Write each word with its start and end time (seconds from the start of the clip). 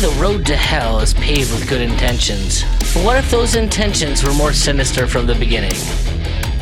the 0.00 0.08
road 0.18 0.46
to 0.46 0.56
hell 0.56 0.98
is 1.00 1.12
paved 1.12 1.52
with 1.52 1.68
good 1.68 1.82
intentions, 1.82 2.62
but 2.94 3.04
what 3.04 3.18
if 3.18 3.30
those 3.30 3.54
intentions 3.54 4.24
were 4.24 4.32
more 4.32 4.54
sinister 4.54 5.06
from 5.06 5.26
the 5.26 5.34
beginning? 5.34 5.74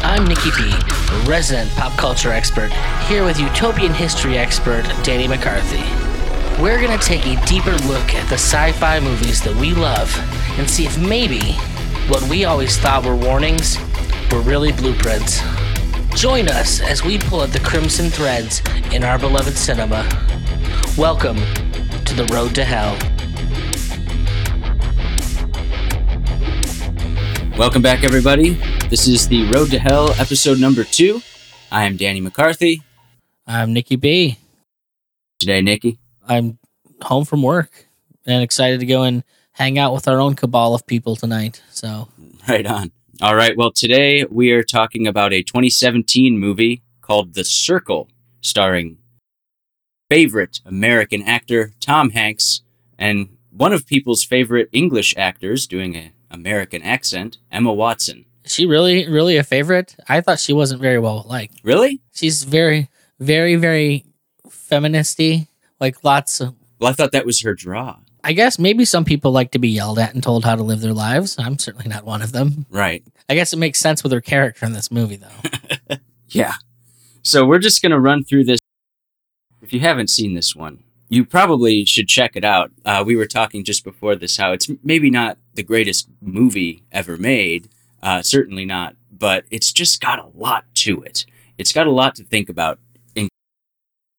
I'm 0.01 0.27
Nicky 0.27 0.51
B, 0.57 0.73
a 0.73 1.21
resident 1.21 1.71
pop 1.77 1.97
culture 1.97 2.33
expert, 2.33 2.73
here 3.07 3.25
with 3.25 3.39
utopian 3.39 3.95
history 3.95 4.37
expert 4.37 4.83
Danny 5.05 5.29
McCarthy. 5.29 5.85
We're 6.61 6.81
gonna 6.81 6.99
take 6.99 7.27
a 7.27 7.41
deeper 7.47 7.77
look 7.87 8.13
at 8.13 8.29
the 8.29 8.35
sci 8.35 8.73
fi 8.73 8.99
movies 8.99 9.41
that 9.43 9.55
we 9.55 9.73
love 9.73 10.13
and 10.59 10.69
see 10.69 10.87
if 10.87 10.99
maybe 10.99 11.53
what 12.09 12.29
we 12.29 12.45
always 12.45 12.77
thought 12.77 13.05
were 13.05 13.15
warnings 13.15 13.79
were 14.33 14.41
really 14.41 14.73
blueprints. 14.73 15.43
Join 16.17 16.49
us 16.49 16.81
as 16.81 17.05
we 17.05 17.19
pull 17.19 17.45
at 17.45 17.53
the 17.53 17.61
crimson 17.61 18.11
threads 18.11 18.63
in 18.93 19.05
our 19.05 19.17
beloved 19.17 19.57
cinema. 19.57 20.09
Welcome 20.97 21.37
to 22.05 22.15
the 22.15 22.29
road 22.33 22.53
to 22.57 22.65
hell. 22.65 22.99
Welcome 27.59 27.83
back, 27.83 28.05
everybody. 28.05 28.51
This 28.89 29.09
is 29.09 29.27
the 29.27 29.51
Road 29.51 29.73
to 29.73 29.81
Hell, 29.81 30.13
episode 30.13 30.61
number 30.61 30.85
two. 30.85 31.21
I 31.73 31.87
am 31.87 31.97
Danny 31.97 32.21
McCarthy. 32.21 32.83
I'm 33.49 33.73
Nicky 33.73 33.97
B. 33.97 34.39
Today, 35.41 35.61
Nicky. 35.61 35.99
I'm 36.29 36.61
home 37.03 37.25
from 37.25 37.43
work 37.43 37.89
and 38.25 38.45
excited 38.45 38.79
to 38.79 38.87
go 38.87 39.03
and 39.03 39.25
hang 39.51 39.77
out 39.77 39.93
with 39.93 40.07
our 40.07 40.21
own 40.21 40.37
cabal 40.37 40.73
of 40.73 40.87
people 40.87 41.17
tonight. 41.17 41.61
So, 41.71 42.07
Right 42.49 42.65
on. 42.65 42.93
All 43.21 43.35
right. 43.35 43.57
Well, 43.57 43.73
today 43.73 44.25
we 44.31 44.53
are 44.53 44.63
talking 44.63 45.09
about 45.09 45.33
a 45.33 45.43
2017 45.43 46.39
movie 46.39 46.83
called 47.01 47.35
The 47.35 47.43
Circle, 47.43 48.09
starring 48.41 48.99
favorite 50.09 50.61
American 50.65 51.23
actor 51.23 51.73
Tom 51.81 52.11
Hanks 52.11 52.61
and 52.97 53.37
one 53.51 53.73
of 53.73 53.85
people's 53.85 54.23
favorite 54.23 54.69
English 54.73 55.13
actors 55.17 55.67
doing 55.67 55.97
an 55.97 56.13
American 56.31 56.83
accent, 56.83 57.39
Emma 57.51 57.73
Watson. 57.73 58.25
is 58.45 58.53
she 58.53 58.67
really, 58.67 59.09
really 59.09 59.37
a 59.37 59.43
favorite? 59.45 59.97
I 60.09 60.21
thought 60.21 60.41
she 60.41 60.53
wasn't 60.53 60.81
very 60.81 60.99
well 60.99 61.25
liked. 61.29 61.61
Really? 61.63 62.01
She's 62.13 62.45
very, 62.45 62.89
very, 63.19 63.57
very 63.57 64.05
feministy. 64.49 65.49
Like 65.81 66.03
lots 66.05 66.41
of. 66.41 66.55
Well, 66.81 66.91
I 66.91 66.93
thought 66.93 67.13
that 67.13 67.27
was 67.27 67.41
her 67.43 67.55
draw. 67.55 67.97
I 68.25 68.33
guess 68.33 68.59
maybe 68.59 68.85
some 68.85 69.05
people 69.05 69.31
like 69.31 69.53
to 69.53 69.59
be 69.59 69.69
yelled 69.69 69.99
at 69.99 70.13
and 70.13 70.23
told 70.23 70.45
how 70.45 70.57
to 70.57 70.63
live 70.63 70.81
their 70.81 70.93
lives. 70.93 71.37
I'm 71.39 71.59
certainly 71.59 71.89
not 71.89 72.05
one 72.05 72.21
of 72.21 72.33
them. 72.33 72.67
Right. 72.69 73.03
I 73.29 73.35
guess 73.35 73.53
it 73.53 73.59
makes 73.59 73.79
sense 73.79 74.03
with 74.03 74.13
her 74.13 74.21
character 74.21 74.67
in 74.67 74.73
this 74.73 74.91
movie, 74.91 75.17
though. 75.17 75.97
Yeah. 76.31 76.53
So 77.23 77.47
we're 77.47 77.59
just 77.59 77.81
going 77.81 77.93
to 77.93 77.99
run 77.99 78.23
through 78.23 78.45
this. 78.45 78.59
If 79.63 79.73
you 79.73 79.81
haven't 79.81 80.09
seen 80.11 80.35
this 80.35 80.55
one, 80.55 80.81
you 81.09 81.25
probably 81.25 81.85
should 81.85 82.09
check 82.09 82.37
it 82.37 82.45
out. 82.45 82.71
Uh, 82.85 83.03
we 83.07 83.17
were 83.17 83.27
talking 83.27 83.65
just 83.65 83.85
before 83.85 84.15
this 84.15 84.37
how 84.37 84.53
it's 84.53 84.69
maybe 84.83 85.11
not 85.11 85.39
the 85.55 85.63
greatest 85.63 86.09
movie 86.21 86.83
ever 86.93 87.17
made, 87.17 87.69
uh, 88.03 88.23
certainly 88.23 88.65
not, 88.65 88.95
but 89.11 89.45
it's 89.51 89.73
just 89.73 90.01
got 90.01 90.19
a 90.19 90.29
lot 90.35 90.65
to 90.75 91.03
it. 91.03 91.25
It's 91.57 91.73
got 91.73 91.87
a 91.87 91.91
lot 91.91 92.15
to 92.17 92.25
think 92.25 92.49
about 92.49 92.79
in 93.15 93.29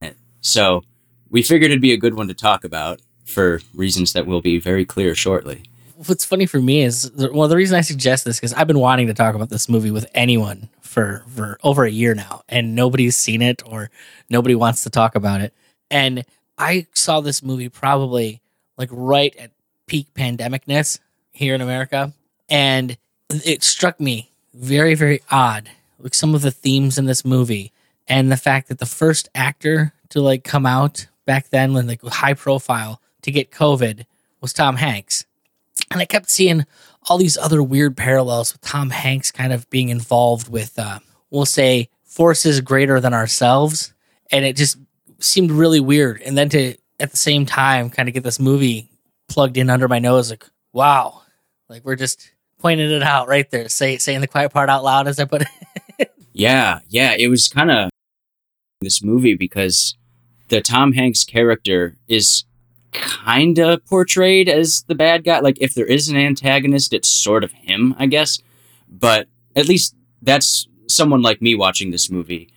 it. 0.01 0.17
So 0.41 0.83
we 1.29 1.41
figured 1.41 1.71
it'd 1.71 1.81
be 1.81 1.93
a 1.93 1.97
good 1.97 2.15
one 2.15 2.27
to 2.27 2.33
talk 2.33 2.63
about 2.63 3.01
for 3.23 3.61
reasons 3.73 4.13
that 4.13 4.25
will 4.25 4.41
be 4.41 4.59
very 4.59 4.85
clear 4.85 5.13
shortly. 5.13 5.63
What's 6.07 6.25
funny 6.25 6.45
for 6.45 6.61
me 6.61 6.81
is 6.83 7.11
well, 7.15 7.47
the 7.47 7.57
reason 7.57 7.77
I 7.77 7.81
suggest 7.81 8.25
this 8.25 8.37
because 8.39 8.53
I've 8.53 8.67
been 8.67 8.79
wanting 8.79 9.07
to 9.07 9.13
talk 9.13 9.35
about 9.35 9.49
this 9.49 9.67
movie 9.69 9.91
with 9.91 10.09
anyone 10.13 10.69
for 10.81 11.25
for 11.27 11.59
over 11.61 11.83
a 11.83 11.91
year 11.91 12.15
now, 12.15 12.41
and 12.47 12.73
nobody's 12.73 13.17
seen 13.17 13.41
it 13.41 13.61
or 13.65 13.91
nobody 14.29 14.55
wants 14.55 14.83
to 14.83 14.89
talk 14.89 15.15
about 15.15 15.41
it. 15.41 15.53
And 15.91 16.23
I 16.59 16.87
saw 16.93 17.21
this 17.21 17.41
movie 17.41 17.69
probably 17.69 18.41
like 18.77 18.89
right 18.91 19.35
at 19.37 19.51
peak 19.87 20.13
pandemicness 20.13 20.99
here 21.31 21.55
in 21.55 21.61
America, 21.61 22.13
and 22.49 22.97
it 23.29 23.63
struck 23.63 23.99
me 23.99 24.31
very 24.53 24.93
very 24.93 25.21
odd, 25.31 25.69
like 25.97 26.13
some 26.13 26.35
of 26.35 26.41
the 26.41 26.51
themes 26.51 26.97
in 26.97 27.05
this 27.05 27.25
movie, 27.25 27.71
and 28.07 28.31
the 28.31 28.37
fact 28.37 28.67
that 28.67 28.79
the 28.79 28.85
first 28.85 29.29
actor 29.33 29.93
to 30.09 30.21
like 30.21 30.43
come 30.43 30.65
out 30.65 31.07
back 31.25 31.49
then 31.49 31.73
when 31.73 31.87
like 31.87 32.03
high 32.03 32.33
profile 32.33 33.01
to 33.21 33.31
get 33.31 33.51
COVID 33.51 34.05
was 34.41 34.53
Tom 34.53 34.75
Hanks. 34.75 35.25
And 35.91 36.01
I 36.01 36.05
kept 36.05 36.29
seeing 36.29 36.65
all 37.07 37.17
these 37.17 37.37
other 37.37 37.63
weird 37.63 37.95
parallels 37.95 38.53
with 38.53 38.61
Tom 38.61 38.89
Hanks 38.89 39.31
kind 39.31 39.53
of 39.53 39.69
being 39.69 39.89
involved 39.89 40.49
with, 40.49 40.77
uh, 40.77 40.99
we'll 41.29 41.45
say, 41.45 41.89
forces 42.03 42.61
greater 42.61 42.99
than 42.99 43.13
ourselves. 43.13 43.93
And 44.31 44.45
it 44.45 44.55
just 44.55 44.77
seemed 45.19 45.51
really 45.51 45.79
weird. 45.79 46.21
And 46.21 46.37
then 46.37 46.49
to, 46.49 46.75
at 46.99 47.11
the 47.11 47.17
same 47.17 47.45
time, 47.45 47.89
kind 47.89 48.07
of 48.07 48.13
get 48.13 48.23
this 48.23 48.39
movie 48.39 48.89
plugged 49.27 49.57
in 49.57 49.69
under 49.69 49.87
my 49.87 49.99
nose, 49.99 50.29
like, 50.29 50.45
wow, 50.73 51.21
like 51.67 51.85
we're 51.85 51.95
just 51.95 52.31
pointing 52.59 52.91
it 52.91 53.03
out 53.03 53.27
right 53.27 53.49
there, 53.51 53.69
say, 53.69 53.97
saying 53.97 54.21
the 54.21 54.27
quiet 54.27 54.51
part 54.51 54.69
out 54.69 54.83
loud 54.83 55.07
as 55.07 55.19
I 55.19 55.25
put 55.25 55.43
it. 55.43 55.47
Yeah, 56.39 56.79
yeah, 56.87 57.15
it 57.19 57.27
was 57.27 57.49
kind 57.49 57.69
of 57.69 57.89
this 58.79 59.03
movie 59.03 59.35
because 59.35 59.97
the 60.47 60.61
Tom 60.61 60.93
Hanks 60.93 61.25
character 61.25 61.97
is 62.07 62.45
kind 62.93 63.59
of 63.59 63.85
portrayed 63.85 64.47
as 64.47 64.83
the 64.83 64.95
bad 64.95 65.25
guy. 65.25 65.39
Like 65.39 65.57
if 65.59 65.73
there 65.73 65.85
is 65.85 66.07
an 66.07 66.15
antagonist, 66.15 66.93
it's 66.93 67.09
sort 67.09 67.43
of 67.43 67.51
him, 67.51 67.93
I 67.99 68.05
guess. 68.05 68.39
But 68.87 69.27
at 69.53 69.67
least 69.67 69.95
that's 70.21 70.67
someone 70.87 71.21
like 71.21 71.41
me 71.41 71.55
watching 71.55 71.91
this 71.91 72.09
movie. 72.09 72.53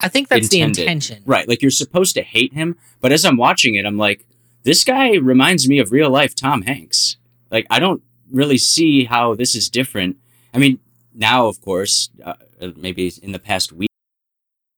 I 0.00 0.08
think 0.08 0.28
that's 0.28 0.52
Intended. 0.52 0.76
the 0.76 0.82
intention. 0.82 1.22
Right, 1.26 1.48
like 1.48 1.62
you're 1.62 1.70
supposed 1.70 2.14
to 2.14 2.22
hate 2.22 2.52
him, 2.52 2.76
but 3.00 3.12
as 3.12 3.24
I'm 3.24 3.36
watching 3.36 3.74
it, 3.76 3.86
I'm 3.86 3.96
like 3.96 4.26
this 4.62 4.84
guy 4.84 5.14
reminds 5.16 5.68
me 5.68 5.78
of 5.78 5.92
real 5.92 6.10
life 6.10 6.34
Tom 6.34 6.62
Hanks. 6.62 7.16
Like 7.50 7.66
I 7.70 7.78
don't 7.78 8.02
really 8.30 8.58
see 8.58 9.04
how 9.04 9.34
this 9.34 9.54
is 9.54 9.70
different. 9.70 10.16
I 10.52 10.58
mean, 10.58 10.78
now 11.14 11.46
of 11.46 11.60
course, 11.60 12.10
uh, 12.24 12.34
maybe 12.76 13.12
in 13.22 13.32
the 13.32 13.38
past 13.38 13.72
week 13.72 13.90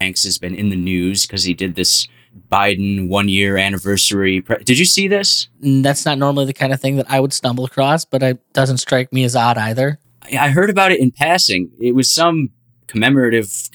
Hanks 0.01 0.23
has 0.25 0.39
been 0.39 0.55
in 0.55 0.69
the 0.69 0.77
news 0.77 1.27
because 1.27 1.43
he 1.45 1.55
did 1.55 1.75
this 1.75 2.07
Biden 2.53 3.09
one 3.09 3.29
year 3.29 3.57
anniversary. 3.57 4.41
Pre- 4.41 4.63
did 4.63 4.79
you 4.79 4.85
see 4.85 5.09
this? 5.09 5.49
That's 5.61 6.05
not 6.05 6.19
normally 6.19 6.47
the 6.47 6.53
kind 6.53 6.73
of 6.73 6.81
thing 6.81 6.97
that 6.97 7.11
I 7.11 7.19
would 7.19 7.33
stumble 7.33 7.65
across, 7.65 8.05
but 8.05 8.23
it 8.23 8.53
doesn't 8.53 8.79
strike 8.79 9.13
me 9.13 9.25
as 9.25 9.35
odd 9.35 9.59
either. 9.59 9.99
I 10.23 10.37
I 10.39 10.49
heard 10.51 10.71
about 10.71 10.93
it 10.93 11.01
in 11.01 11.11
passing. 11.11 11.71
It 11.81 11.97
was 11.97 12.13
some 12.13 12.51
commemorative, 12.87 13.71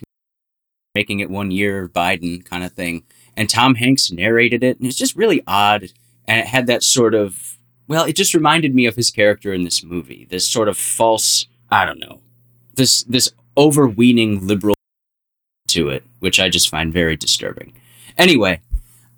making 0.96 1.20
it 1.20 1.30
one 1.30 1.52
year 1.52 1.90
Biden 1.90 2.46
kind 2.46 2.64
of 2.64 2.72
thing. 2.74 3.04
And 3.36 3.50
Tom 3.50 3.76
Hanks 3.76 4.12
narrated 4.12 4.64
it, 4.64 4.78
and 4.78 4.88
it's 4.88 4.98
just 4.98 5.16
really 5.16 5.42
odd. 5.48 5.90
And 6.28 6.40
it 6.42 6.48
had 6.48 6.68
that 6.68 6.84
sort 6.84 7.16
of, 7.16 7.58
well, 7.88 8.06
it 8.06 8.16
just 8.16 8.34
reminded 8.34 8.76
me 8.76 8.86
of 8.86 8.96
his 8.96 9.10
character 9.10 9.54
in 9.54 9.64
this 9.64 9.84
movie. 9.84 10.28
This 10.30 10.48
sort 10.48 10.70
of 10.70 10.78
false, 10.78 11.48
I 11.72 11.86
don't 11.86 12.00
know, 12.00 12.22
this 12.76 13.04
this 13.04 13.32
overweening 13.58 14.48
liberal 14.48 14.76
to 15.70 15.90
it, 15.90 16.04
which 16.20 16.40
I 16.40 16.50
just 16.50 16.70
find 16.70 16.94
very 16.94 17.16
disturbing. 17.16 17.74
Anyway, 18.18 18.62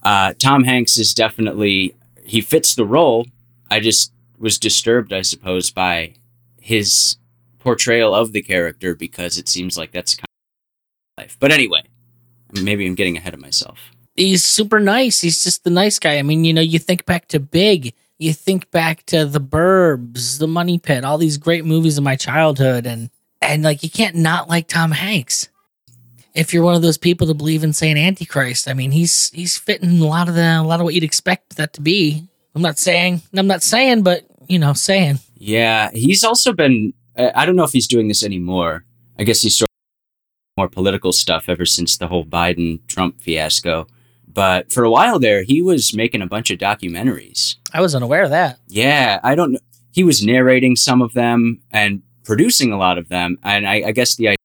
uh, 0.04 0.33
Tom 0.39 0.63
Hanks 0.63 0.98
is 0.98 1.13
definitely 1.13 1.95
he 2.24 2.39
fits 2.42 2.74
the 2.74 2.86
role. 2.86 3.27
I 3.69 3.80
just 3.80 4.13
was 4.39 4.57
disturbed, 4.57 5.12
I 5.12 5.22
suppose, 5.22 5.72
by 5.72 6.16
his 6.60 7.18
portrayal 7.60 8.16
of 8.16 8.31
the 8.31 8.42
character 8.42 8.95
because 8.95 9.38
it 9.38 9.50
seems 9.50 9.77
like 9.77 9.92
that's 9.92 10.16
of 10.16 10.25
life. 11.17 11.38
But 11.39 11.51
anyway, 11.51 11.83
maybe 12.62 12.85
I'm 12.85 12.95
getting 12.95 13.17
ahead 13.17 13.33
of 13.33 13.39
myself. 13.39 13.79
He's 14.15 14.44
super 14.44 14.79
nice. 14.79 15.21
He's 15.21 15.44
just 15.44 15.63
the 15.63 15.69
nice 15.69 16.00
guy. 16.00 16.17
I 16.17 16.23
mean, 16.23 16.45
you 16.45 16.53
know, 16.53 16.62
you 16.62 16.79
think 16.79 17.06
back 17.06 17.27
to 17.29 17.39
Big, 17.39 17.94
you 18.17 18.33
think 18.33 18.71
back 18.71 19.06
to 19.07 19.25
The 19.25 19.41
Burbs, 19.41 20.39
The 20.39 20.47
Money 20.47 20.79
Pit, 20.79 21.03
all 21.03 21.17
these 21.17 21.38
great 21.38 21.65
movies 21.65 21.97
of 21.97 22.03
my 22.03 22.15
childhood, 22.15 22.85
and 22.85 23.09
and 23.41 23.63
like 23.63 23.83
you 23.83 23.89
can't 23.89 24.15
not 24.15 24.50
like 24.50 24.67
Tom 24.67 24.91
Hanks. 24.91 25.50
If 26.33 26.53
you're 26.53 26.63
one 26.63 26.75
of 26.75 26.81
those 26.81 26.97
people 26.97 27.27
to 27.27 27.33
believe 27.33 27.63
in 27.63 27.73
saying 27.73 27.97
Antichrist, 27.97 28.67
I 28.67 28.73
mean, 28.73 28.91
he's 28.91 29.31
he's 29.31 29.57
fitting 29.57 30.00
a 30.00 30.06
lot 30.06 30.29
of 30.29 30.35
the 30.35 30.59
a 30.59 30.63
lot 30.63 30.79
of 30.79 30.85
what 30.85 30.94
you'd 30.94 31.03
expect 31.03 31.57
that 31.57 31.73
to 31.73 31.81
be. 31.81 32.25
I'm 32.56 32.62
not 32.62 32.77
saying, 32.77 33.21
I'm 33.33 33.47
not 33.47 33.63
saying, 33.63 34.03
but 34.03 34.25
you 34.47 34.59
know, 34.59 34.73
saying. 34.73 35.19
Yeah, 35.38 35.91
he's 35.94 36.23
also 36.23 36.53
been. 36.53 36.94
I 37.17 37.45
don't 37.45 37.56
know 37.56 37.63
if 37.63 37.71
he's 37.71 37.88
doing 37.88 38.07
this 38.07 38.23
anymore. 38.23 38.85
I 39.19 39.23
guess 39.23 39.41
he's 39.41 39.56
sort 39.57 39.64
more 40.57 40.69
political 40.69 41.12
stuff 41.12 41.50
ever 41.50 41.66
since 41.66 41.98
the 41.98 42.07
whole 42.07 42.25
Biden 42.25 42.80
Trump 42.88 43.19
fiasco. 43.19 43.88
But 44.28 44.72
for 44.72 44.84
a 44.84 44.90
while 44.90 45.19
there, 45.19 45.44
he 45.44 45.62
was 45.62 45.94
making 45.94 46.22
a 46.22 46.28
bunch 46.28 46.50
of 46.50 46.60
documentaries. 46.60 47.56
I 47.74 47.81
was 47.81 47.94
unaware 47.94 48.24
of 48.24 48.30
that. 48.30 48.60
Yeah, 48.68 49.19
I 49.24 49.36
don't 49.36 49.54
know. 49.54 49.60
He 49.92 50.04
was 50.04 50.25
narrating 50.25 50.75
some 50.75 51.02
of 51.02 51.13
them 51.13 51.62
and 51.72 52.02
producing 52.24 52.72
a 52.72 52.78
lot 52.78 52.98
of 52.98 53.10
them. 53.10 53.38
And 53.44 53.68
I, 53.68 53.88
I 53.88 53.92
guess 53.92 54.16
the 54.16 54.30
idea 54.30 54.38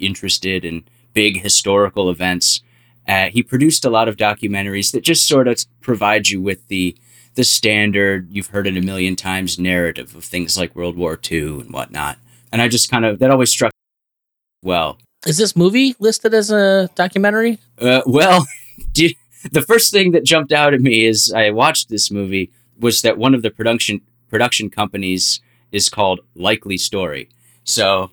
interested 0.00 0.64
in 0.64 0.84
big 1.12 1.42
historical 1.42 2.10
events. 2.10 2.62
Uh, 3.08 3.28
he 3.28 3.42
produced 3.42 3.84
a 3.84 3.90
lot 3.90 4.08
of 4.08 4.16
documentaries 4.16 4.92
that 4.92 5.02
just 5.02 5.26
sort 5.26 5.48
of 5.48 5.64
provide 5.80 6.28
you 6.28 6.40
with 6.40 6.66
the 6.68 6.96
the 7.36 7.44
standard 7.44 8.28
you've 8.30 8.48
heard 8.48 8.66
it 8.66 8.76
a 8.76 8.80
million 8.80 9.14
times 9.14 9.58
narrative 9.58 10.16
of 10.16 10.24
things 10.24 10.58
like 10.58 10.74
World 10.74 10.96
War 10.96 11.18
II 11.30 11.60
and 11.60 11.72
whatnot. 11.72 12.18
And 12.52 12.60
I 12.60 12.68
just 12.68 12.90
kind 12.90 13.04
of 13.04 13.18
that 13.20 13.30
always 13.30 13.50
struck 13.50 13.72
me 13.72 14.68
well. 14.68 14.98
Is 15.26 15.36
this 15.36 15.54
movie 15.54 15.94
listed 15.98 16.32
as 16.34 16.50
a 16.50 16.88
documentary? 16.94 17.58
Uh, 17.78 18.02
well, 18.06 18.46
you, 18.96 19.10
the 19.52 19.62
first 19.62 19.92
thing 19.92 20.12
that 20.12 20.24
jumped 20.24 20.52
out 20.52 20.74
at 20.74 20.80
me 20.80 21.06
as 21.06 21.32
I 21.34 21.50
watched 21.50 21.88
this 21.88 22.10
movie 22.10 22.50
was 22.78 23.02
that 23.02 23.18
one 23.18 23.34
of 23.34 23.42
the 23.42 23.50
production 23.50 24.00
production 24.28 24.70
companies 24.70 25.40
is 25.72 25.88
called 25.88 26.20
Likely 26.34 26.78
Story. 26.78 27.28
So 27.64 28.10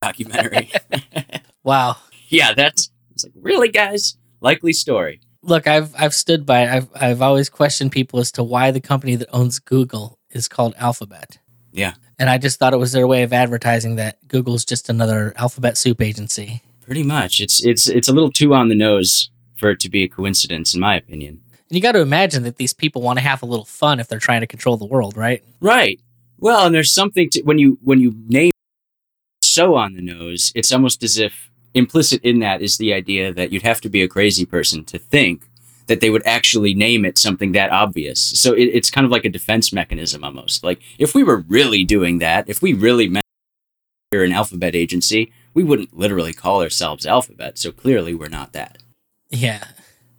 documentary. 0.00 0.70
Wow. 1.62 1.96
yeah, 2.28 2.54
that's 2.54 2.90
it's 3.10 3.24
like 3.24 3.34
really 3.36 3.68
guys, 3.68 4.16
Likely 4.40 4.72
Story. 4.72 5.20
Look, 5.42 5.66
I've 5.66 5.94
I've 5.94 6.14
stood 6.14 6.46
by 6.46 6.62
it. 6.62 6.70
I've 6.70 6.88
I've 6.94 7.20
always 7.22 7.50
questioned 7.50 7.92
people 7.92 8.18
as 8.18 8.32
to 8.32 8.42
why 8.42 8.70
the 8.70 8.80
company 8.80 9.14
that 9.16 9.28
owns 9.30 9.58
Google 9.58 10.18
is 10.30 10.48
called 10.48 10.74
Alphabet. 10.78 11.38
Yeah. 11.70 11.94
And 12.20 12.28
I 12.28 12.36
just 12.36 12.58
thought 12.58 12.74
it 12.74 12.76
was 12.76 12.92
their 12.92 13.06
way 13.06 13.22
of 13.22 13.32
advertising 13.32 13.96
that 13.96 14.18
Google's 14.28 14.66
just 14.66 14.90
another 14.90 15.32
alphabet 15.36 15.78
soup 15.78 16.02
agency. 16.02 16.60
Pretty 16.84 17.02
much. 17.02 17.40
It's 17.40 17.64
it's 17.64 17.88
it's 17.88 18.08
a 18.08 18.12
little 18.12 18.30
too 18.30 18.52
on 18.52 18.68
the 18.68 18.74
nose 18.74 19.30
for 19.54 19.70
it 19.70 19.80
to 19.80 19.88
be 19.88 20.04
a 20.04 20.08
coincidence 20.08 20.74
in 20.74 20.80
my 20.80 20.96
opinion. 20.96 21.40
And 21.70 21.76
you 21.76 21.80
got 21.80 21.92
to 21.92 22.00
imagine 22.00 22.42
that 22.42 22.56
these 22.56 22.74
people 22.74 23.00
want 23.00 23.18
to 23.18 23.24
have 23.24 23.42
a 23.42 23.46
little 23.46 23.64
fun 23.64 24.00
if 24.00 24.08
they're 24.08 24.18
trying 24.18 24.42
to 24.42 24.46
control 24.46 24.76
the 24.76 24.84
world, 24.84 25.16
right? 25.16 25.42
Right. 25.60 25.98
Well, 26.38 26.66
and 26.66 26.74
there's 26.74 26.92
something 26.92 27.30
to 27.30 27.42
when 27.42 27.58
you 27.58 27.78
when 27.82 28.00
you 28.00 28.14
name 28.28 28.52
so 29.40 29.76
on 29.76 29.94
the 29.94 30.02
nose, 30.02 30.52
it's 30.54 30.72
almost 30.72 31.02
as 31.02 31.16
if 31.16 31.50
implicit 31.72 32.22
in 32.22 32.40
that 32.40 32.60
is 32.60 32.76
the 32.76 32.92
idea 32.92 33.32
that 33.32 33.50
you'd 33.50 33.62
have 33.62 33.80
to 33.80 33.88
be 33.88 34.02
a 34.02 34.08
crazy 34.08 34.44
person 34.44 34.84
to 34.84 34.98
think 34.98 35.48
that 35.90 36.00
they 36.00 36.08
would 36.08 36.24
actually 36.24 36.72
name 36.72 37.04
it 37.04 37.18
something 37.18 37.50
that 37.50 37.72
obvious. 37.72 38.20
So 38.20 38.52
it, 38.52 38.66
it's 38.66 38.90
kind 38.90 39.04
of 39.04 39.10
like 39.10 39.24
a 39.24 39.28
defense 39.28 39.72
mechanism 39.72 40.22
almost. 40.22 40.62
Like 40.62 40.80
if 41.00 41.16
we 41.16 41.24
were 41.24 41.38
really 41.48 41.82
doing 41.82 42.20
that, 42.20 42.48
if 42.48 42.62
we 42.62 42.72
really 42.72 43.08
meant 43.08 43.26
we're 44.12 44.22
an 44.22 44.32
alphabet 44.32 44.76
agency, 44.76 45.32
we 45.52 45.64
wouldn't 45.64 45.96
literally 45.96 46.32
call 46.32 46.62
ourselves 46.62 47.06
alphabet. 47.06 47.58
So 47.58 47.72
clearly 47.72 48.14
we're 48.14 48.28
not 48.28 48.52
that. 48.52 48.78
Yeah. 49.30 49.64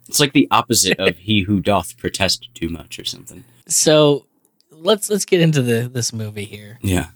It's 0.06 0.20
like 0.20 0.34
the 0.34 0.46
opposite 0.50 1.00
of 1.00 1.16
he 1.16 1.40
who 1.40 1.60
doth 1.60 1.96
protest 1.96 2.50
too 2.52 2.68
much 2.68 2.98
or 2.98 3.04
something. 3.04 3.42
So 3.66 4.26
let's 4.70 5.08
let's 5.08 5.24
get 5.24 5.40
into 5.40 5.62
the 5.62 5.88
this 5.88 6.12
movie 6.12 6.44
here. 6.44 6.78
Yeah. 6.82 7.06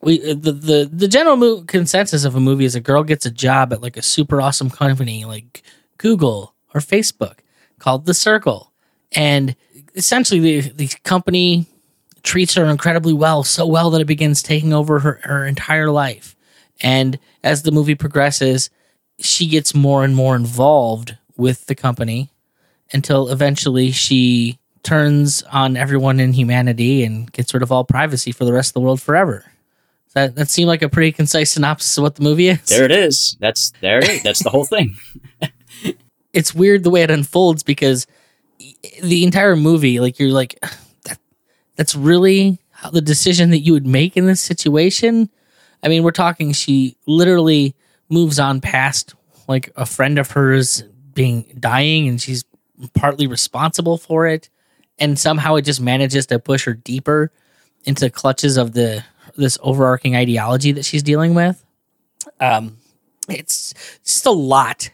We 0.00 0.20
uh, 0.22 0.34
the 0.34 0.52
the 0.52 0.90
the 0.92 1.08
general 1.08 1.34
mo- 1.34 1.64
consensus 1.66 2.24
of 2.24 2.36
a 2.36 2.40
movie 2.40 2.66
is 2.66 2.76
a 2.76 2.80
girl 2.80 3.02
gets 3.02 3.26
a 3.26 3.32
job 3.32 3.72
at 3.72 3.82
like 3.82 3.96
a 3.96 4.02
super 4.02 4.40
awesome 4.40 4.70
company 4.70 5.24
like 5.24 5.64
Google 5.98 6.54
or 6.72 6.80
Facebook 6.80 7.38
called 7.80 8.06
The 8.06 8.14
Circle, 8.14 8.72
and 9.12 9.56
essentially 9.94 10.60
the 10.60 10.70
the 10.70 10.88
company 11.02 11.66
treats 12.22 12.54
her 12.54 12.66
incredibly 12.66 13.12
well, 13.12 13.42
so 13.42 13.66
well 13.66 13.90
that 13.90 14.00
it 14.00 14.06
begins 14.06 14.42
taking 14.42 14.72
over 14.72 15.00
her 15.00 15.20
her 15.24 15.44
entire 15.46 15.90
life. 15.90 16.36
And 16.82 17.18
as 17.42 17.62
the 17.62 17.72
movie 17.72 17.94
progresses, 17.94 18.70
she 19.18 19.48
gets 19.48 19.74
more 19.74 20.04
and 20.04 20.14
more 20.14 20.36
involved 20.36 21.16
with 21.36 21.66
the 21.66 21.74
company 21.74 22.30
until 22.92 23.28
eventually 23.28 23.90
she 23.90 24.58
turns 24.82 25.42
on 25.44 25.76
everyone 25.76 26.20
in 26.20 26.32
humanity 26.32 27.04
and 27.04 27.30
gets 27.32 27.52
rid 27.52 27.62
of 27.62 27.70
all 27.70 27.84
privacy 27.84 28.32
for 28.32 28.44
the 28.44 28.52
rest 28.52 28.70
of 28.70 28.74
the 28.74 28.80
world 28.80 29.00
forever. 29.00 29.44
That 30.14 30.34
that 30.34 30.48
seemed 30.48 30.68
like 30.68 30.82
a 30.82 30.88
pretty 30.88 31.12
concise 31.12 31.52
synopsis 31.52 31.96
of 31.98 32.02
what 32.02 32.16
the 32.16 32.22
movie 32.22 32.48
is. 32.48 32.62
There 32.66 32.84
it 32.84 32.90
is. 32.90 33.36
That's 33.40 33.72
there 33.80 33.98
it 33.98 34.08
is. 34.08 34.22
That's 34.22 34.42
the 34.42 34.50
whole 34.50 34.64
thing. 34.64 34.96
It's 36.32 36.54
weird 36.54 36.84
the 36.84 36.90
way 36.90 37.02
it 37.02 37.10
unfolds 37.10 37.62
because 37.62 38.06
the 39.02 39.24
entire 39.24 39.56
movie, 39.56 40.00
like 40.00 40.18
you're 40.18 40.30
like, 40.30 40.58
that, 41.04 41.18
that's 41.76 41.94
really 41.94 42.58
how 42.70 42.90
the 42.90 43.00
decision 43.00 43.50
that 43.50 43.60
you 43.60 43.72
would 43.72 43.86
make 43.86 44.16
in 44.16 44.26
this 44.26 44.40
situation. 44.40 45.30
I 45.82 45.88
mean, 45.88 46.02
we're 46.02 46.10
talking. 46.12 46.52
She 46.52 46.96
literally 47.06 47.74
moves 48.08 48.38
on 48.38 48.60
past 48.60 49.14
like 49.48 49.70
a 49.76 49.86
friend 49.86 50.18
of 50.18 50.30
hers 50.30 50.82
being 51.14 51.44
dying, 51.58 52.08
and 52.08 52.20
she's 52.20 52.44
partly 52.94 53.26
responsible 53.26 53.98
for 53.98 54.26
it, 54.26 54.48
and 54.98 55.18
somehow 55.18 55.56
it 55.56 55.62
just 55.62 55.80
manages 55.80 56.26
to 56.26 56.38
push 56.38 56.64
her 56.64 56.74
deeper 56.74 57.32
into 57.84 58.04
the 58.04 58.10
clutches 58.10 58.56
of 58.56 58.72
the 58.72 59.04
this 59.36 59.58
overarching 59.62 60.16
ideology 60.16 60.72
that 60.72 60.84
she's 60.84 61.02
dealing 61.02 61.34
with. 61.34 61.64
Um, 62.40 62.76
it's 63.28 63.74
just 64.04 64.26
a 64.26 64.30
lot 64.30 64.90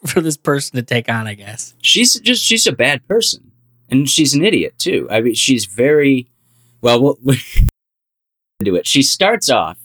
for 0.06 0.20
this 0.20 0.36
person 0.36 0.76
to 0.76 0.82
take 0.82 1.08
on, 1.08 1.26
I 1.26 1.34
guess. 1.34 1.74
she's 1.82 2.18
just 2.20 2.44
she's 2.44 2.66
a 2.66 2.72
bad 2.72 3.06
person. 3.08 3.52
And 3.90 4.08
she's 4.08 4.34
an 4.34 4.44
idiot 4.44 4.74
too. 4.78 5.08
I 5.10 5.20
mean 5.20 5.34
she's 5.34 5.64
very 5.64 6.28
well 6.80 7.00
we'll, 7.00 7.18
do 8.60 8.76
it. 8.76 8.86
She 8.86 9.02
starts 9.02 9.48
off 9.48 9.78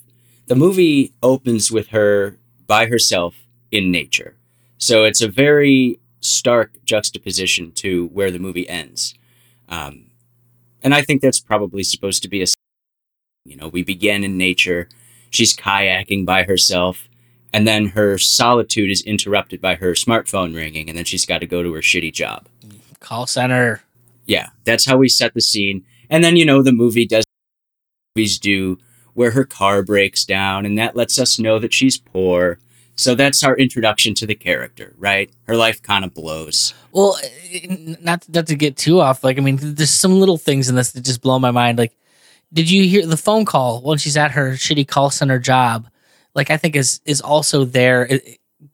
the 0.48 0.56
movie 0.56 1.14
opens 1.24 1.72
with 1.72 1.90
her 1.90 2.38
by 2.68 2.88
herself 2.88 3.36
in 3.72 3.92
nature. 3.92 4.36
So 4.78 5.06
it's 5.06 5.22
a 5.22 5.28
very 5.28 6.00
stark 6.20 6.84
juxtaposition 6.84 7.72
to 7.74 8.08
where 8.08 8.32
the 8.32 8.40
movie 8.40 8.68
ends. 8.68 9.16
Um, 9.70 10.08
and 10.84 10.94
i 10.94 11.02
think 11.02 11.22
that's 11.22 11.40
probably 11.40 11.82
supposed 11.82 12.22
to 12.24 12.28
be 12.30 12.44
a 12.44 12.46
you 13.46 13.56
know 13.56 13.70
we 13.70 13.84
begin 13.84 14.24
in 14.24 14.38
nature. 14.38 14.90
She's 15.30 15.56
kayaking 15.56 16.26
by 16.26 16.44
herself 16.44 17.10
and 17.54 17.68
then 17.68 17.88
her 17.88 18.18
solitude 18.18 18.90
is 18.90 19.02
interrupted 19.04 19.62
by 19.62 19.76
her 19.76 19.94
smartphone 19.94 20.56
ringing 20.56 20.90
and 20.90 20.98
then 20.98 21.06
she's 21.06 21.26
got 21.26 21.40
to 21.40 21.48
go 21.48 21.64
to 21.64 21.74
her 21.74 21.82
shitty 21.82 22.12
job 22.14 22.48
Call 23.00 23.28
center. 23.28 23.82
yeah, 24.26 24.50
that's 24.64 24.86
how 24.86 24.98
we 24.98 25.10
set 25.10 25.34
the 25.34 25.42
scene. 25.42 25.86
And 26.10 26.24
then, 26.24 26.36
you 26.38 26.46
know, 26.46 26.62
the 26.64 26.72
movie 26.72 27.06
does 27.06 27.26
movies 28.16 28.40
do 28.40 28.78
where 29.14 29.32
her 29.32 29.44
car 29.44 29.84
breaks 29.84 30.24
down 30.26 30.66
and 30.66 30.78
that 30.78 30.96
lets 30.96 31.20
us 31.20 31.38
know 31.40 31.60
that 31.60 31.74
she's 31.74 31.98
poor. 31.98 32.60
So 32.96 33.16
that's 33.16 33.44
our 33.44 33.58
introduction 33.58 34.14
to 34.16 34.26
the 34.28 34.36
character, 34.36 34.94
right? 34.98 35.30
Her 35.48 35.56
life 35.58 35.82
kind 35.82 36.06
of 36.06 36.14
blows. 36.14 36.74
Well, 36.92 37.18
eh, 37.52 37.96
not 38.02 38.24
not 38.30 38.48
to 38.48 38.56
get 38.56 38.78
too 38.78 39.00
off. 39.02 39.24
Like, 39.24 39.38
I 39.38 39.42
mean, 39.42 39.58
there's 39.60 39.90
some 39.90 40.20
little 40.20 40.38
things 40.38 40.70
in 40.70 40.76
this 40.76 40.92
that 40.92 41.04
just 41.04 41.22
blow 41.22 41.40
my 41.40 41.50
mind. 41.52 41.80
Like, 41.80 41.94
did 42.54 42.70
you 42.70 42.88
hear 42.88 43.06
the 43.06 43.18
phone 43.18 43.46
call 43.46 43.82
when 43.82 43.98
she's 43.98 44.16
at 44.16 44.32
her 44.32 44.52
shitty 44.52 44.88
call 44.88 45.10
center 45.10 45.40
job? 45.40 45.88
Like, 46.36 46.50
I 46.50 46.58
think 46.58 46.76
is 46.76 47.02
is 47.06 47.22
also 47.22 47.66
there 47.66 48.20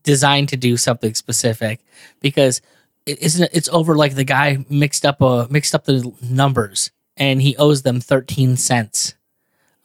designed 0.04 0.50
to 0.50 0.58
do 0.58 0.78
something 0.78 1.14
specific 1.14 1.82
because 2.22 2.62
it 3.06 3.22
isn't. 3.22 3.50
It's 3.54 3.70
over 3.70 3.96
like 3.96 4.16
the 4.16 4.24
guy 4.24 4.66
mixed 4.70 5.06
up 5.06 5.22
a 5.22 5.48
mixed 5.50 5.76
up 5.76 5.86
the 5.86 6.12
numbers 6.22 6.92
and 7.18 7.42
he 7.42 7.56
owes 7.58 7.82
them 7.82 8.00
thirteen 8.00 8.56
cents 8.56 9.16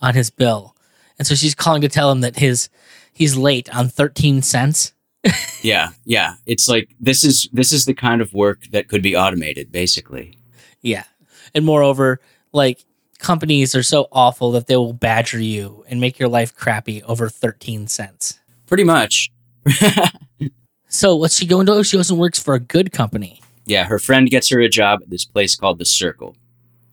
on 0.00 0.14
his 0.14 0.30
bill, 0.30 0.76
and 1.18 1.26
so 1.26 1.34
she's 1.34 1.54
calling 1.54 1.82
to 1.82 1.88
tell 1.88 2.10
him 2.10 2.20
that 2.20 2.38
his 2.38 2.68
he's 3.12 3.36
late 3.36 3.74
on 3.74 3.88
thirteen 3.88 4.42
cents. 4.42 4.92
Yeah, 5.62 5.92
yeah. 6.04 6.34
It's 6.44 6.68
like 6.68 6.90
this 7.00 7.24
is 7.24 7.48
this 7.50 7.72
is 7.72 7.86
the 7.86 7.94
kind 7.94 8.20
of 8.20 8.34
work 8.34 8.66
that 8.72 8.86
could 8.88 9.00
be 9.00 9.16
automated, 9.16 9.72
basically. 9.72 10.36
Yeah. 10.82 11.04
And 11.54 11.64
moreover, 11.64 12.20
like 12.52 12.84
companies 13.24 13.74
are 13.74 13.82
so 13.82 14.06
awful 14.12 14.52
that 14.52 14.66
they 14.66 14.76
will 14.76 14.92
badger 14.92 15.40
you 15.40 15.84
and 15.88 16.00
make 16.00 16.18
your 16.18 16.28
life 16.28 16.54
crappy 16.54 17.02
over 17.04 17.28
13 17.28 17.86
cents. 17.88 18.38
Pretty 18.66 18.84
much. 18.84 19.30
So 20.94 21.16
what's 21.16 21.36
she 21.36 21.44
going 21.44 21.66
to? 21.66 21.82
She 21.82 21.96
goes 21.96 22.08
and 22.08 22.20
works 22.20 22.38
for 22.38 22.54
a 22.54 22.60
good 22.60 22.92
company. 22.92 23.40
yeah, 23.66 23.84
her 23.84 23.98
friend 23.98 24.30
gets 24.30 24.48
her 24.50 24.60
a 24.60 24.68
job 24.68 25.00
at 25.02 25.10
this 25.10 25.24
place 25.24 25.56
called 25.56 25.80
The 25.80 25.84
Circle, 25.84 26.36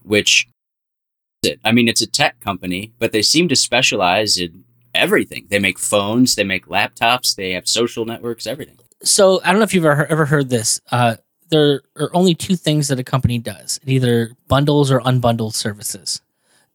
which 0.03 0.47
it. 1.43 1.59
I 1.63 1.71
mean, 1.71 1.87
it's 1.87 2.01
a 2.01 2.07
tech 2.07 2.39
company, 2.39 2.93
but 2.97 3.11
they 3.11 3.21
seem 3.21 3.47
to 3.49 3.55
specialize 3.55 4.37
in 4.37 4.63
everything. 4.95 5.45
They 5.51 5.59
make 5.59 5.77
phones, 5.77 6.33
they 6.33 6.43
make 6.43 6.65
laptops, 6.65 7.35
they 7.35 7.51
have 7.51 7.67
social 7.67 8.05
networks, 8.05 8.47
everything. 8.47 8.77
So 9.03 9.39
I 9.43 9.51
don't 9.51 9.59
know 9.59 9.65
if 9.65 9.73
you've 9.75 9.85
ever, 9.85 10.07
ever 10.07 10.25
heard 10.25 10.49
this. 10.49 10.81
Uh, 10.91 11.17
there 11.51 11.81
are 11.97 12.09
only 12.15 12.33
two 12.33 12.55
things 12.55 12.87
that 12.87 12.99
a 12.99 13.03
company 13.03 13.37
does. 13.37 13.79
It 13.83 13.89
either 13.89 14.31
bundles 14.47 14.89
or 14.89 15.01
unbundles 15.01 15.53
services. 15.53 16.21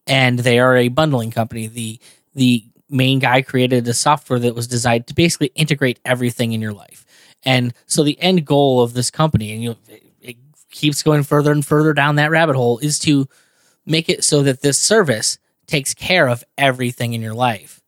And 0.06 0.38
they 0.38 0.61
are 0.61 0.76
a 0.76 0.88
bundling 0.88 1.33
company. 1.33 1.66
The 1.66 1.99
the 2.35 2.64
main 2.88 3.18
guy 3.18 3.42
created 3.42 3.88
a 3.88 3.95
software 3.95 4.38
that 4.38 4.54
was 4.54 4.68
designed 4.68 5.09
to 5.09 5.14
basically 5.14 5.50
integrate 5.56 5.99
everything 6.04 6.52
in 6.52 6.61
your 6.61 6.75
life. 6.75 7.04
And 7.42 7.75
so 7.87 8.04
the 8.04 8.21
end 8.21 8.47
goal 8.47 8.83
of 8.83 8.92
this 8.92 9.11
company, 9.11 9.52
and 9.52 9.62
you 9.62 9.76
it, 9.88 10.02
it 10.21 10.37
keeps 10.71 11.02
going 11.02 11.25
further 11.25 11.50
and 11.50 11.66
further 11.66 11.92
down 11.92 12.16
that 12.16 12.30
rabbit 12.30 12.54
hole, 12.54 12.78
is 12.78 12.99
to 13.00 13.28
make 13.87 14.09
it 14.09 14.23
so 14.23 14.42
that 14.42 14.61
this 14.61 14.78
service 14.78 15.38
takes 15.66 15.95
care 15.95 16.28
of 16.28 16.45
everything 16.56 17.14
in 17.14 17.23
your 17.23 17.35
life. 17.35 17.80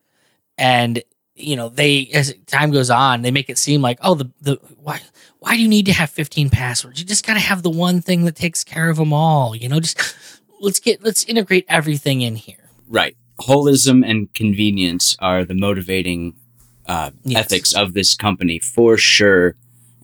And 0.57 1.03
you 1.39 1.57
know, 1.57 1.69
they 1.69 2.09
as 2.15 2.35
time 2.47 2.71
goes 2.71 2.91
on, 2.91 3.23
they 3.23 3.31
make 3.31 3.49
it 3.49 3.59
seem 3.59 3.81
like, 3.83 3.99
oh, 4.03 4.15
the 4.15 4.31
the 4.41 4.57
why 4.83 5.01
why 5.41 5.55
do 5.57 5.63
you 5.63 5.69
need 5.69 5.87
to 5.87 5.93
have 5.93 6.11
15 6.11 6.51
passwords? 6.51 7.01
You 7.01 7.07
just 7.07 7.27
got 7.27 7.35
to 7.35 7.41
have 7.41 7.63
the 7.63 7.71
one 7.71 8.01
thing 8.03 8.25
that 8.25 8.37
takes 8.37 8.65
care 8.65 8.91
of 8.91 8.97
them 8.97 9.13
all. 9.13 9.55
You 9.55 9.69
know, 9.69 9.81
just 9.81 10.15
let's 10.61 10.81
get 10.81 11.03
let's 11.05 11.25
integrate 11.25 11.65
everything 11.69 12.23
in 12.23 12.37
here. 12.37 12.71
Right. 12.89 13.17
Holism 13.41 14.05
and 14.09 14.33
convenience 14.35 15.17
are 15.21 15.45
the 15.45 15.55
motivating 15.55 16.35
uh, 16.87 17.11
Yes. 17.25 17.45
ethics 17.47 17.75
of 17.75 17.93
this 17.95 18.15
company 18.17 18.59
for 18.59 18.97
sure. 18.97 19.55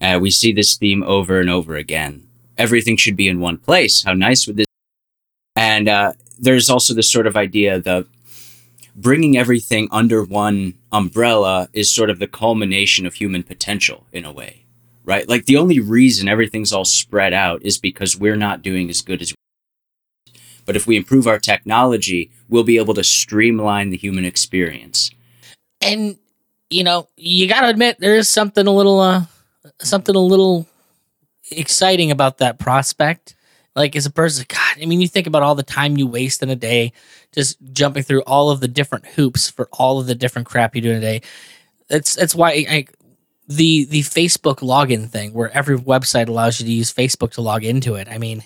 Uh, 0.01 0.19
we 0.21 0.31
see 0.31 0.53
this 0.53 0.77
theme 0.77 1.03
over 1.03 1.41
and 1.41 1.49
over 1.51 1.77
again. 1.77 2.27
Everything 2.59 2.97
should 2.97 3.17
be 3.17 3.27
in 3.27 3.41
one 3.41 3.57
place. 3.59 4.05
How 4.05 4.13
nice 4.13 4.47
would 4.47 4.57
this? 4.57 4.67
And 5.57 5.89
uh, 5.89 6.13
there's 6.39 6.69
also 6.71 6.95
this 6.95 7.11
sort 7.11 7.27
of 7.27 7.37
idea 7.37 7.81
that 7.81 8.07
bringing 8.95 9.37
everything 9.37 9.89
under 9.91 10.23
one 10.23 10.75
umbrella 10.93 11.69
is 11.73 11.91
sort 11.91 12.11
of 12.11 12.19
the 12.19 12.27
culmination 12.27 13.07
of 13.07 13.15
human 13.15 13.43
potential 13.43 14.07
in 14.13 14.25
a 14.25 14.33
way. 14.33 14.65
right? 15.05 15.29
Like 15.29 15.47
the 15.47 15.57
only 15.57 15.81
reason 15.81 16.29
everything's 16.29 16.73
all 16.73 16.85
spread 16.85 17.33
out 17.33 17.63
is 17.63 17.79
because 17.79 18.17
we're 18.19 18.37
not 18.37 18.63
doing 18.63 18.89
as 18.89 19.03
good 19.03 19.21
as 19.21 19.33
we 19.33 19.35
but 20.67 20.77
if 20.77 20.87
we 20.87 20.97
improve 20.97 21.27
our 21.27 21.39
technology, 21.39 22.31
we'll 22.49 22.65
be 22.65 22.79
able 22.79 22.95
to 22.95 23.05
streamline 23.05 23.91
the 23.91 23.99
human 23.99 24.25
experience. 24.25 25.11
And 25.83 26.17
you 26.71 26.83
know, 26.83 27.09
you 27.17 27.49
got 27.49 27.61
to 27.61 27.69
admit 27.69 27.99
there 28.01 28.17
is 28.17 28.29
something 28.29 28.67
a 28.67 28.71
little 28.71 29.01
uh 29.01 29.25
something 29.81 30.17
a 30.17 30.21
little 30.21 30.67
exciting 31.51 32.11
about 32.11 32.39
that 32.39 32.59
prospect. 32.59 33.35
Like 33.77 33.97
as 33.97 34.07
a 34.07 34.11
person, 34.11 34.47
God, 34.49 34.83
I 34.83 34.87
mean, 34.87 35.01
you 35.01 35.09
think 35.09 35.27
about 35.27 35.43
all 35.43 35.55
the 35.55 35.63
time 35.63 35.97
you 35.97 36.07
waste 36.07 36.43
in 36.43 36.51
a 36.51 36.57
day, 36.57 36.93
just 37.33 37.59
jumping 37.73 38.05
through 38.05 38.23
all 38.23 38.51
of 38.51 38.61
the 38.61 38.69
different 38.69 39.07
hoops 39.07 39.51
for 39.51 39.69
all 39.73 39.99
of 39.99 40.07
the 40.07 40.15
different 40.15 40.47
crap 40.47 40.77
you 40.77 40.83
do 40.83 40.91
in 40.91 40.97
a 40.99 41.01
day. 41.01 41.23
That's 41.89 42.15
that's 42.15 42.35
why 42.35 42.51
I, 42.69 42.87
the 43.49 43.85
the 43.87 44.01
Facebook 44.03 44.59
login 44.59 45.09
thing, 45.09 45.33
where 45.33 45.51
every 45.51 45.77
website 45.77 46.29
allows 46.29 46.61
you 46.61 46.67
to 46.67 46.73
use 46.73 46.93
Facebook 46.93 47.33
to 47.33 47.41
log 47.41 47.65
into 47.65 47.97
it. 47.97 48.09
I 48.09 48.19
mean, 48.19 48.45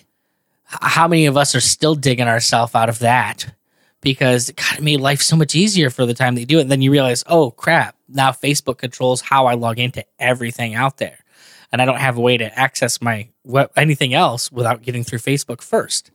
how 0.65 1.07
many 1.07 1.27
of 1.27 1.37
us 1.37 1.55
are 1.55 1.61
still 1.61 1.95
digging 1.95 2.27
ourselves 2.27 2.75
out 2.75 2.89
of 2.89 3.01
that? 3.01 3.55
Because 4.01 4.51
God, 4.51 4.79
it 4.79 4.83
made 4.83 5.01
life 5.01 5.21
so 5.21 5.37
much 5.37 5.55
easier 5.55 5.91
for 5.91 6.07
the 6.07 6.15
time 6.15 6.37
they 6.37 6.45
do 6.45 6.59
it. 6.59 6.63
And 6.63 6.71
then 6.71 6.83
you 6.83 6.91
realize, 6.91 7.25
oh 7.27 7.51
crap, 7.51 7.97
now 8.09 8.31
Facebook 8.31 8.79
controls 8.79 9.21
how 9.21 9.47
I 9.47 9.55
log 9.55 9.79
into 9.79 10.05
everything 10.19 10.75
out 10.75 10.97
there 10.97 11.19
and 11.73 11.83
I 11.83 11.85
don't 11.85 11.99
have 11.99 12.17
a 12.17 12.21
way 12.21 12.37
to 12.37 12.59
access 12.59 13.01
my 13.01 13.29
web, 13.45 13.71
anything 13.77 14.15
else 14.15 14.51
without 14.51 14.83
getting 14.83 15.05
through 15.05 15.19
Facebook 15.19 15.63
first. 15.63 16.11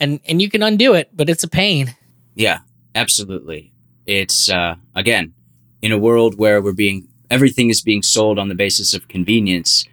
And 0.00 0.20
and 0.26 0.42
you 0.42 0.50
can 0.50 0.62
undo 0.62 0.94
it, 0.94 1.10
but 1.14 1.28
it's 1.28 1.44
a 1.44 1.48
pain. 1.48 1.94
Yeah, 2.34 2.60
absolutely. 2.94 3.72
It's 4.06 4.50
uh, 4.50 4.76
again 4.94 5.34
in 5.80 5.92
a 5.92 5.98
world 5.98 6.38
where 6.38 6.60
we're 6.60 6.72
being 6.72 7.08
everything 7.30 7.70
is 7.70 7.82
being 7.82 8.02
sold 8.02 8.38
on 8.38 8.48
the 8.48 8.54
basis 8.54 8.94
of 8.94 9.08
convenience, 9.08 9.84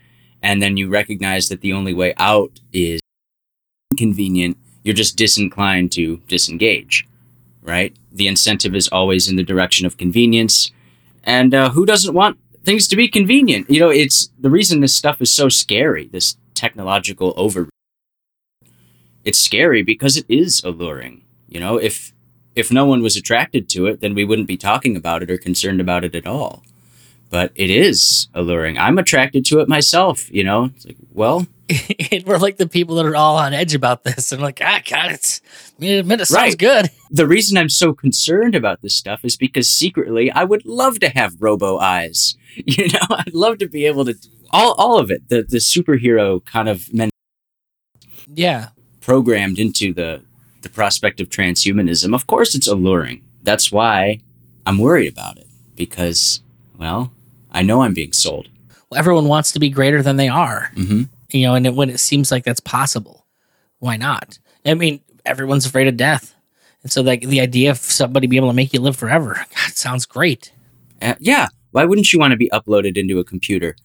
and 0.42 0.62
then 0.62 0.78
you 0.78 0.90
recognize 0.90 1.50
that 1.50 1.62
the 1.62 1.74
only 1.74 1.94
way 1.94 2.14
out 2.18 2.60
is 2.74 3.02
inconvenient. 3.92 4.58
You're 4.84 4.96
just 4.96 5.18
disinclined 5.18 5.92
to 5.94 6.18
disengage, 6.28 7.08
right? 7.62 7.96
The 8.12 8.28
incentive 8.28 8.76
is 8.76 8.88
always 8.88 9.28
in 9.28 9.36
the 9.36 9.44
direction 9.44 9.86
of 9.86 9.98
convenience, 9.98 10.72
and 11.24 11.54
uh, 11.54 11.70
who 11.70 11.86
doesn't 11.86 12.14
want 12.14 12.38
things 12.70 12.88
to 12.88 12.96
be 12.96 13.08
convenient. 13.08 13.68
You 13.68 13.80
know, 13.80 13.90
it's 13.90 14.30
the 14.40 14.50
reason 14.52 14.80
this 14.80 14.94
stuff 14.94 15.22
is 15.22 15.34
so 15.34 15.50
scary, 15.50 16.08
this 16.08 16.38
technological 16.54 17.34
over 17.36 17.68
it's 19.26 19.40
scary 19.40 19.82
because 19.82 20.18
it 20.18 20.26
is 20.30 20.64
alluring. 20.64 21.24
You 21.48 21.60
know, 21.60 21.78
if 21.78 22.14
if 22.56 22.72
no 22.72 22.86
one 22.86 23.02
was 23.02 23.16
attracted 23.16 23.70
to 23.70 23.88
it, 23.88 24.02
then 24.02 24.14
we 24.14 24.24
wouldn't 24.24 24.48
be 24.48 24.58
talking 24.58 24.96
about 24.96 25.24
it 25.24 25.32
or 25.32 25.38
concerned 25.38 25.82
about 25.82 26.04
it 26.04 26.14
at 26.14 26.28
all. 26.28 26.64
But 27.32 27.52
it 27.56 27.72
is 27.72 28.28
alluring. 28.36 28.78
I'm 28.78 29.00
attracted 29.00 29.46
to 29.46 29.60
it 29.62 29.68
myself, 29.68 30.32
you 30.32 30.44
know. 30.44 30.66
It's 30.66 30.86
like, 30.86 30.98
well, 31.12 31.48
we're 32.26 32.38
like 32.38 32.58
the 32.58 32.68
people 32.68 32.96
that 32.96 33.06
are 33.06 33.16
all 33.16 33.38
on 33.38 33.54
edge 33.54 33.74
about 33.74 34.04
this. 34.04 34.32
and 34.32 34.42
like, 34.42 34.62
ah, 34.64 34.82
God, 34.90 35.12
it's, 35.12 35.42
I 35.78 35.82
mean, 35.82 36.12
it 36.12 36.28
sounds 36.28 36.52
right. 36.52 36.58
good. 36.58 36.90
The 37.12 37.28
reason 37.28 37.58
I'm 37.58 37.70
so 37.70 37.94
concerned 37.94 38.56
about 38.56 38.82
this 38.82 38.96
stuff 38.96 39.24
is 39.24 39.38
because 39.38 39.70
secretly 39.70 40.32
I 40.32 40.44
would 40.44 40.66
love 40.66 41.00
to 41.00 41.10
have 41.10 41.42
robo 41.42 41.78
eyes. 41.78 42.36
You 42.66 42.88
know, 42.90 43.00
I'd 43.12 43.34
love 43.34 43.60
to 43.60 43.70
be 43.70 43.86
able 43.86 44.06
to 44.06 44.16
all 44.50 44.74
all 44.74 44.98
of 44.98 45.12
it. 45.12 45.30
The 45.30 45.44
the 45.44 45.60
superhero 45.60 46.44
kind 46.44 46.68
of 46.68 46.92
men. 46.92 47.10
Yeah. 48.28 48.70
Programmed 49.02 49.60
into 49.60 49.94
the 49.94 50.24
the 50.62 50.70
prospect 50.70 51.22
of 51.22 51.30
transhumanism. 51.30 52.14
Of 52.14 52.28
course, 52.28 52.56
it's 52.56 52.68
alluring. 52.68 53.22
That's 53.44 53.72
why 53.72 54.20
I'm 54.66 54.78
worried 54.78 55.12
about 55.14 55.38
it 55.38 55.48
because, 55.76 56.42
well, 56.78 57.12
I 57.52 57.62
know 57.62 57.84
I'm 57.84 57.94
being 57.94 58.14
sold. 58.14 58.50
Well, 58.90 59.00
everyone 59.00 59.26
wants 59.26 59.52
to 59.54 59.60
be 59.60 59.70
greater 59.70 60.02
than 60.02 60.18
they 60.18 60.28
are. 60.28 60.72
Mm-hmm. 60.76 61.04
You 61.32 61.44
know, 61.44 61.56
and 61.56 61.66
it, 61.68 61.76
when 61.76 61.90
it 61.90 62.00
seems 62.00 62.32
like 62.32 62.44
that's 62.44 62.60
possible, 62.60 63.26
why 63.80 63.98
not? 63.98 64.40
I 64.66 64.74
mean, 64.74 65.02
everyone's 65.26 65.66
afraid 65.66 65.88
of 65.88 65.98
death. 65.98 66.36
And 66.84 66.92
so, 66.92 67.02
like, 67.02 67.22
the 67.22 67.42
idea 67.42 67.72
of 67.72 67.78
somebody 67.78 68.28
being 68.28 68.42
able 68.42 68.50
to 68.50 68.56
make 68.56 68.74
you 68.74 68.82
live 68.82 68.96
forever, 68.96 69.34
God, 69.56 69.74
sounds 69.74 70.06
great. 70.06 70.54
Uh, 71.02 71.16
yeah. 71.20 71.48
Why 71.72 71.86
wouldn't 71.86 72.12
you 72.12 72.20
want 72.20 72.32
to 72.32 72.38
be 72.38 72.50
uploaded 72.52 72.98
into 72.98 73.20
a 73.20 73.24
computer? 73.24 73.76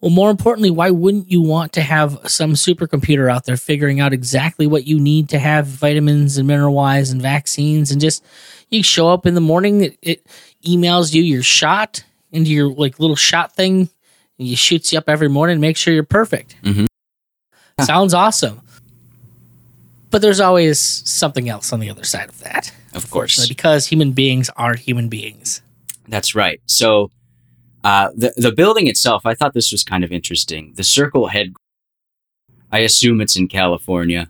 Well, 0.00 0.10
more 0.10 0.30
importantly, 0.30 0.70
why 0.70 0.90
wouldn't 0.90 1.30
you 1.30 1.40
want 1.40 1.72
to 1.74 1.80
have 1.80 2.18
some 2.26 2.52
supercomputer 2.52 3.30
out 3.30 3.44
there 3.44 3.56
figuring 3.56 3.98
out 3.98 4.12
exactly 4.12 4.66
what 4.66 4.86
you 4.86 5.00
need 5.00 5.30
to 5.30 5.38
have 5.38 5.66
vitamins 5.66 6.36
and 6.36 6.46
mineral 6.46 6.74
wise 6.74 7.10
and 7.10 7.20
vaccines 7.20 7.90
and 7.90 8.00
just 8.00 8.24
you 8.68 8.82
show 8.82 9.08
up 9.08 9.26
in 9.26 9.34
the 9.34 9.40
morning, 9.40 9.82
it, 9.82 9.98
it 10.02 10.26
emails 10.64 11.14
you 11.14 11.22
your 11.22 11.42
shot 11.42 12.04
into 12.30 12.50
your 12.50 12.72
like 12.72 13.00
little 13.00 13.16
shot 13.16 13.54
thing 13.54 13.88
you 14.38 14.56
shoots 14.56 14.92
you 14.92 14.98
up 14.98 15.08
every 15.08 15.28
morning 15.28 15.60
make 15.60 15.76
sure 15.76 15.94
you're 15.94 16.02
perfect. 16.02 16.56
Mm-hmm. 16.62 16.86
Sounds 17.84 18.14
awesome. 18.14 18.60
But 20.10 20.22
there's 20.22 20.40
always 20.40 20.80
something 20.80 21.48
else 21.48 21.72
on 21.72 21.80
the 21.80 21.90
other 21.90 22.04
side 22.04 22.28
of 22.28 22.40
that. 22.40 22.72
Of 22.94 23.10
course. 23.10 23.46
Because 23.48 23.86
human 23.86 24.12
beings 24.12 24.48
are 24.56 24.74
human 24.74 25.08
beings. 25.08 25.60
That's 26.08 26.34
right. 26.34 26.60
So 26.66 27.10
uh, 27.84 28.10
the 28.16 28.32
the 28.36 28.52
building 28.52 28.88
itself, 28.88 29.26
I 29.26 29.34
thought 29.34 29.52
this 29.54 29.72
was 29.72 29.84
kind 29.84 30.04
of 30.04 30.12
interesting. 30.12 30.72
The 30.76 30.84
Circle 30.84 31.28
head, 31.28 31.52
I 32.72 32.80
assume 32.80 33.20
it's 33.20 33.36
in 33.36 33.48
California. 33.48 34.28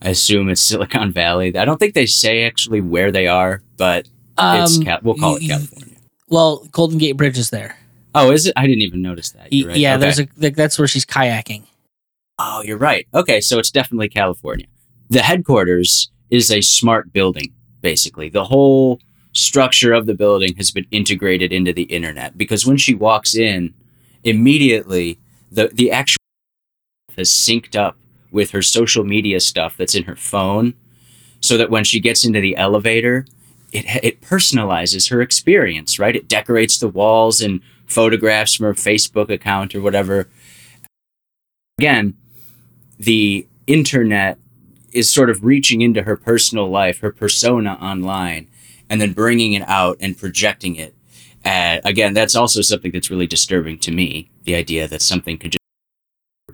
I 0.00 0.10
assume 0.10 0.48
it's 0.48 0.60
Silicon 0.60 1.12
Valley. 1.12 1.56
I 1.56 1.64
don't 1.64 1.78
think 1.78 1.94
they 1.94 2.06
say 2.06 2.44
actually 2.44 2.80
where 2.80 3.10
they 3.10 3.26
are, 3.26 3.62
but 3.76 4.08
um, 4.38 4.62
it's 4.62 4.78
we'll 5.02 5.14
call 5.14 5.36
it 5.36 5.46
California. 5.46 5.96
Well, 6.28 6.66
Golden 6.72 6.98
Gate 6.98 7.12
Bridge 7.12 7.38
is 7.38 7.50
there. 7.50 7.76
Oh, 8.16 8.30
is 8.30 8.46
it? 8.46 8.54
I 8.56 8.66
didn't 8.66 8.82
even 8.82 9.02
notice 9.02 9.30
that. 9.30 9.42
Right. 9.42 9.76
Yeah, 9.76 9.94
okay. 9.94 10.00
there's 10.00 10.20
a 10.20 10.50
that's 10.50 10.78
where 10.78 10.88
she's 10.88 11.04
kayaking. 11.04 11.64
Oh, 12.38 12.62
you're 12.62 12.78
right. 12.78 13.06
Okay, 13.14 13.40
so 13.40 13.58
it's 13.58 13.70
definitely 13.70 14.08
California. 14.08 14.66
The 15.10 15.20
headquarters 15.20 16.10
is 16.30 16.50
a 16.50 16.60
smart 16.60 17.12
building, 17.12 17.52
basically. 17.80 18.28
The 18.28 18.44
whole 18.44 19.00
structure 19.32 19.92
of 19.92 20.06
the 20.06 20.14
building 20.14 20.56
has 20.56 20.70
been 20.70 20.86
integrated 20.90 21.52
into 21.52 21.72
the 21.72 21.84
internet 21.84 22.36
because 22.38 22.66
when 22.66 22.78
she 22.78 22.94
walks 22.94 23.34
in, 23.36 23.74
immediately 24.24 25.18
the 25.52 25.68
the 25.72 25.90
actual 25.90 26.16
has 27.16 27.30
synced 27.30 27.76
up 27.76 27.96
with 28.30 28.50
her 28.50 28.62
social 28.62 29.04
media 29.04 29.40
stuff 29.40 29.76
that's 29.76 29.94
in 29.94 30.04
her 30.04 30.16
phone 30.16 30.74
so 31.40 31.56
that 31.56 31.70
when 31.70 31.84
she 31.84 32.00
gets 32.00 32.24
into 32.24 32.40
the 32.40 32.56
elevator, 32.56 33.26
it 33.72 33.84
it 34.02 34.20
personalizes 34.20 35.10
her 35.10 35.20
experience, 35.20 35.98
right? 35.98 36.16
It 36.16 36.28
decorates 36.28 36.78
the 36.78 36.88
walls 36.88 37.40
and 37.40 37.60
photographs 37.86 38.54
from 38.54 38.64
her 38.66 38.74
Facebook 38.74 39.30
account 39.30 39.74
or 39.74 39.80
whatever. 39.80 40.28
Again, 41.78 42.16
the 42.98 43.46
internet 43.66 44.38
is 44.92 45.10
sort 45.10 45.28
of 45.28 45.44
reaching 45.44 45.82
into 45.82 46.02
her 46.02 46.16
personal 46.16 46.68
life, 46.68 47.00
her 47.00 47.12
persona 47.12 47.74
online, 47.74 48.48
and 48.88 49.00
then 49.00 49.12
bringing 49.12 49.52
it 49.52 49.68
out 49.68 49.96
and 50.00 50.16
projecting 50.16 50.76
it. 50.76 50.94
Uh, 51.44 51.80
again, 51.84 52.14
that's 52.14 52.34
also 52.34 52.60
something 52.60 52.90
that's 52.92 53.10
really 53.10 53.26
disturbing 53.26 53.78
to 53.78 53.90
me. 53.90 54.30
The 54.44 54.54
idea 54.54 54.88
that 54.88 55.02
something 55.02 55.38
could 55.38 55.52
just 55.52 55.60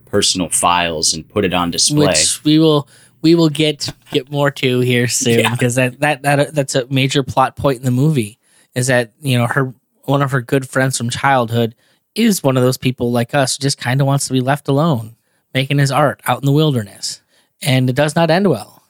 personal 0.07 0.49
files 0.51 1.15
and 1.15 1.27
put 1.29 1.45
it 1.45 1.55
on 1.55 1.71
display. 1.71 2.09
Which 2.09 2.45
we 2.45 2.59
will 2.59 2.89
we 3.23 3.35
will 3.35 3.49
get 3.49 3.89
get 4.11 4.31
more 4.31 4.51
to 4.51 4.81
here 4.81 5.09
soon 5.09 5.39
yeah. 5.41 5.51
because 5.53 5.77
that, 5.77 6.01
that 6.01 6.23
that 6.23 6.55
that's 6.55 6.75
a 6.75 6.87
major 6.89 7.23
plot 7.23 7.57
point 7.57 7.79
in 7.79 7.85
the 7.85 7.91
movie 7.91 8.39
is 8.75 8.89
that 8.89 9.13
you 9.21 9.39
know 9.39 9.47
her 9.47 9.75
one 10.05 10.23
of 10.23 10.31
her 10.31 10.41
good 10.41 10.69
friends 10.69 10.97
from 10.97 11.11
childhood 11.11 11.75
is 12.15 12.43
one 12.43 12.57
of 12.57 12.63
those 12.63 12.77
people 12.77 13.11
like 13.11 13.35
us 13.35 13.57
who 13.57 13.63
just 13.63 13.79
kind 13.79 14.01
of 14.01 14.07
wants 14.07 14.27
to 14.27 14.33
be 14.33 14.41
left 14.41 14.69
alone 14.69 15.17
making 15.55 15.79
his 15.79 15.91
art 15.91 16.21
out 16.27 16.41
in 16.41 16.47
the 16.47 16.53
wilderness 16.53 17.23
and 17.61 17.89
it 17.89 17.97
does 17.97 18.17
not 18.17 18.31
end 18.31 18.49
well 18.49 18.83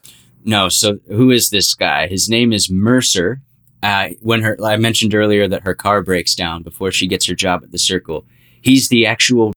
no. 0.44 0.68
So 0.68 0.98
who 1.08 1.30
is 1.30 1.50
this 1.50 1.74
guy? 1.74 2.08
His 2.08 2.28
name 2.28 2.52
is 2.52 2.70
Mercer. 2.70 3.40
Uh, 3.82 4.10
when 4.20 4.42
her, 4.42 4.56
I 4.62 4.76
mentioned 4.76 5.14
earlier 5.14 5.48
that 5.48 5.62
her 5.62 5.74
car 5.74 6.02
breaks 6.02 6.34
down 6.34 6.62
before 6.62 6.92
she 6.92 7.08
gets 7.08 7.26
her 7.26 7.34
job 7.34 7.62
at 7.64 7.72
the 7.72 7.78
circle. 7.78 8.26
He's 8.60 8.88
the 8.88 9.06
actual 9.06 9.52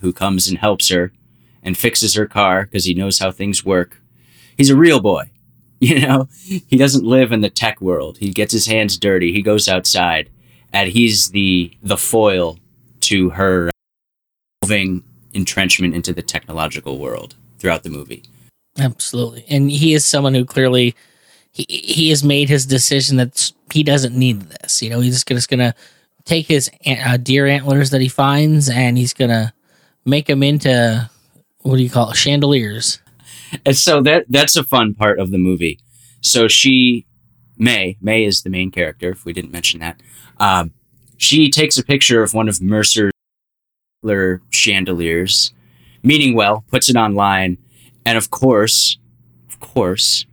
who 0.00 0.12
comes 0.12 0.48
and 0.48 0.58
helps 0.58 0.88
her 0.88 1.12
and 1.62 1.76
fixes 1.76 2.14
her 2.14 2.26
car 2.26 2.64
because 2.64 2.84
he 2.84 2.94
knows 2.94 3.18
how 3.18 3.30
things 3.30 3.64
work. 3.64 4.00
He's 4.56 4.70
a 4.70 4.76
real 4.76 5.00
boy. 5.00 5.30
You 5.82 5.98
know, 5.98 6.28
he 6.42 6.76
doesn't 6.76 7.06
live 7.06 7.32
in 7.32 7.40
the 7.40 7.48
tech 7.48 7.80
world. 7.80 8.18
He 8.18 8.32
gets 8.32 8.52
his 8.52 8.66
hands 8.66 8.98
dirty. 8.98 9.32
He 9.32 9.40
goes 9.40 9.66
outside, 9.66 10.28
and 10.72 10.90
he's 10.90 11.30
the 11.30 11.76
the 11.82 11.96
foil 11.96 12.58
to 13.00 13.30
her 13.30 13.70
moving 14.62 15.02
entrenchment 15.34 15.94
into 15.94 16.12
the 16.12 16.22
technological 16.22 16.98
world 16.98 17.34
throughout 17.58 17.82
the 17.82 17.90
movie. 17.90 18.24
Absolutely. 18.78 19.44
And 19.48 19.70
he 19.70 19.94
is 19.94 20.04
someone 20.04 20.34
who 20.34 20.44
clearly 20.44 20.94
he 21.52 21.66
he 21.68 22.08
has 22.10 22.22
made 22.22 22.48
his 22.48 22.66
decision 22.66 23.16
that 23.16 23.52
he 23.72 23.82
doesn't 23.82 24.16
need 24.16 24.42
this. 24.42 24.82
You 24.82 24.90
know, 24.90 25.00
he's 25.00 25.24
just 25.24 25.48
gonna 25.48 25.74
take 26.24 26.46
his 26.46 26.70
uh, 26.86 27.16
deer 27.16 27.46
antlers 27.46 27.90
that 27.90 28.00
he 28.00 28.08
finds 28.08 28.68
and 28.68 28.96
he's 28.96 29.12
gonna 29.12 29.52
make 30.04 30.26
them 30.26 30.42
into 30.42 31.10
what 31.62 31.76
do 31.76 31.82
you 31.82 31.90
call 31.90 32.10
it 32.10 32.16
chandeliers. 32.16 33.00
And 33.66 33.76
so 33.76 34.02
that 34.02 34.26
that's 34.28 34.56
a 34.56 34.62
fun 34.62 34.94
part 34.94 35.18
of 35.18 35.30
the 35.30 35.38
movie. 35.38 35.80
So 36.20 36.48
she 36.48 37.06
Mae 37.58 37.96
Mae 38.00 38.24
is 38.24 38.42
the 38.42 38.50
main 38.50 38.70
character. 38.70 39.10
If 39.10 39.24
we 39.24 39.32
didn't 39.32 39.52
mention 39.52 39.80
that, 39.80 40.00
um, 40.40 40.72
she 41.16 41.50
takes 41.50 41.78
a 41.78 41.84
picture 41.84 42.22
of 42.22 42.34
one 42.34 42.48
of 42.48 42.60
Mercer's 42.60 43.12
chandeliers. 44.50 45.52
Meaning 46.02 46.34
well, 46.34 46.64
puts 46.70 46.88
it 46.88 46.96
online, 46.96 47.58
and 48.06 48.16
of 48.16 48.30
course, 48.30 48.96
of 49.48 49.60
course, 49.60 50.24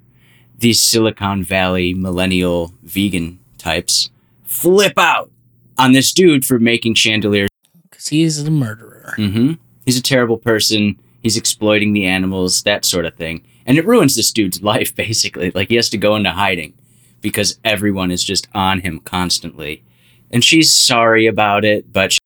these 0.58 0.80
Silicon 0.80 1.44
Valley 1.44 1.94
millennial 1.94 2.74
vegan 2.84 3.40
types 3.58 4.10
flip 4.46 4.94
out 4.98 5.30
on 5.78 5.92
this 5.92 6.14
dude 6.14 6.46
for 6.46 6.58
making 6.58 6.94
chandeliers. 6.94 7.50
Because 7.90 8.08
he's 8.08 8.40
a 8.40 8.50
murderer. 8.50 9.14
Mm-hmm. 9.18 9.54
He's 9.86 10.00
a 10.00 10.02
terrible 10.02 10.38
person. 10.38 10.98
He's 11.22 11.36
exploiting 11.36 11.92
the 11.92 12.06
animals, 12.06 12.64
that 12.64 12.86
sort 12.86 13.06
of 13.06 13.16
thing. 13.16 13.44
And 13.66 13.78
it 13.78 13.86
ruins 13.86 14.16
this 14.16 14.32
dude's 14.32 14.64
life, 14.64 14.96
basically. 14.96 15.52
Like, 15.52 15.68
he 15.68 15.76
has 15.76 15.90
to 15.90 15.98
go 15.98 16.16
into 16.16 16.32
hiding 16.32 16.74
because 17.22 17.60
everyone 17.66 18.10
is 18.10 18.24
just 18.24 18.48
on 18.54 18.80
him 18.82 19.00
constantly. 19.02 19.84
And 20.32 20.44
she's 20.44 20.72
sorry 20.72 21.28
about 21.28 21.66
it, 21.66 21.92
but 21.92 22.14
she- 22.14 22.20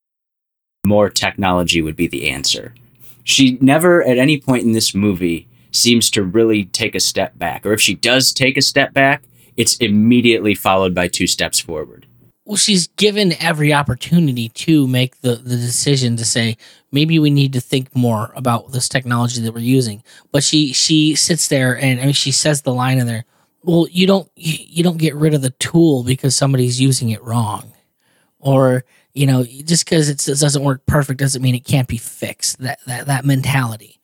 more 0.84 1.08
technology 1.08 1.80
would 1.80 1.96
be 1.96 2.08
the 2.08 2.28
answer. 2.28 2.74
She 3.24 3.58
never, 3.60 4.02
at 4.02 4.18
any 4.18 4.40
point 4.40 4.64
in 4.64 4.72
this 4.72 4.94
movie, 4.94 5.46
seems 5.70 6.10
to 6.10 6.22
really 6.22 6.64
take 6.66 6.94
a 6.94 7.00
step 7.00 7.38
back. 7.38 7.64
Or 7.64 7.72
if 7.72 7.80
she 7.80 7.94
does 7.94 8.32
take 8.32 8.56
a 8.56 8.62
step 8.62 8.92
back, 8.92 9.22
it's 9.56 9.76
immediately 9.76 10.54
followed 10.54 10.94
by 10.94 11.08
two 11.08 11.26
steps 11.26 11.60
forward. 11.60 12.06
Well, 12.44 12.56
she's 12.56 12.88
given 12.88 13.34
every 13.40 13.72
opportunity 13.72 14.48
to 14.48 14.88
make 14.88 15.20
the, 15.20 15.36
the 15.36 15.56
decision 15.56 16.16
to 16.16 16.24
say 16.24 16.56
maybe 16.90 17.18
we 17.18 17.30
need 17.30 17.52
to 17.52 17.60
think 17.60 17.94
more 17.94 18.32
about 18.34 18.72
this 18.72 18.88
technology 18.88 19.40
that 19.40 19.54
we're 19.54 19.60
using. 19.60 20.02
But 20.32 20.42
she 20.42 20.72
she 20.72 21.14
sits 21.14 21.46
there 21.48 21.78
and 21.78 22.00
I 22.00 22.04
mean 22.04 22.12
she 22.14 22.32
says 22.32 22.62
the 22.62 22.74
line 22.74 22.98
in 22.98 23.06
there. 23.06 23.24
Well, 23.62 23.86
you 23.90 24.08
don't 24.08 24.28
you, 24.34 24.56
you 24.58 24.82
don't 24.82 24.98
get 24.98 25.14
rid 25.14 25.34
of 25.34 25.42
the 25.42 25.50
tool 25.50 26.02
because 26.02 26.34
somebody's 26.34 26.80
using 26.80 27.10
it 27.10 27.22
wrong, 27.22 27.72
or 28.42 28.84
you 29.14 29.26
know 29.26 29.44
just 29.44 29.86
because 29.86 30.10
it 30.10 30.18
doesn't 30.18 30.62
work 30.62 30.84
perfect 30.84 31.18
doesn't 31.18 31.40
mean 31.40 31.54
it 31.54 31.64
can't 31.64 31.88
be 31.88 31.96
fixed. 31.96 32.58
That 32.58 32.80
that 32.86 33.06
that 33.06 33.24
mentality, 33.24 33.98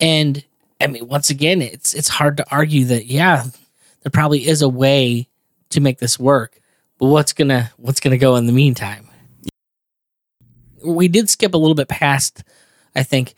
and 0.00 0.44
I 0.80 0.86
mean 0.86 1.08
once 1.08 1.30
again 1.30 1.60
it's 1.60 1.94
it's 1.94 2.08
hard 2.08 2.36
to 2.36 2.46
argue 2.50 2.84
that 2.86 3.06
yeah 3.06 3.44
there 4.02 4.10
probably 4.10 4.46
is 4.46 4.62
a 4.62 4.68
way 4.68 5.28
to 5.70 5.80
make 5.80 5.98
this 5.98 6.18
work 6.18 6.60
but 6.98 7.06
what's 7.06 7.32
gonna 7.32 7.70
what's 7.76 8.00
gonna 8.00 8.18
go 8.18 8.36
in 8.36 8.46
the 8.46 8.52
meantime 8.52 9.08
we 10.84 11.08
did 11.08 11.28
skip 11.28 11.54
a 11.54 11.58
little 11.58 11.74
bit 11.74 11.88
past 11.88 12.44
i 12.94 13.02
think 13.02 13.34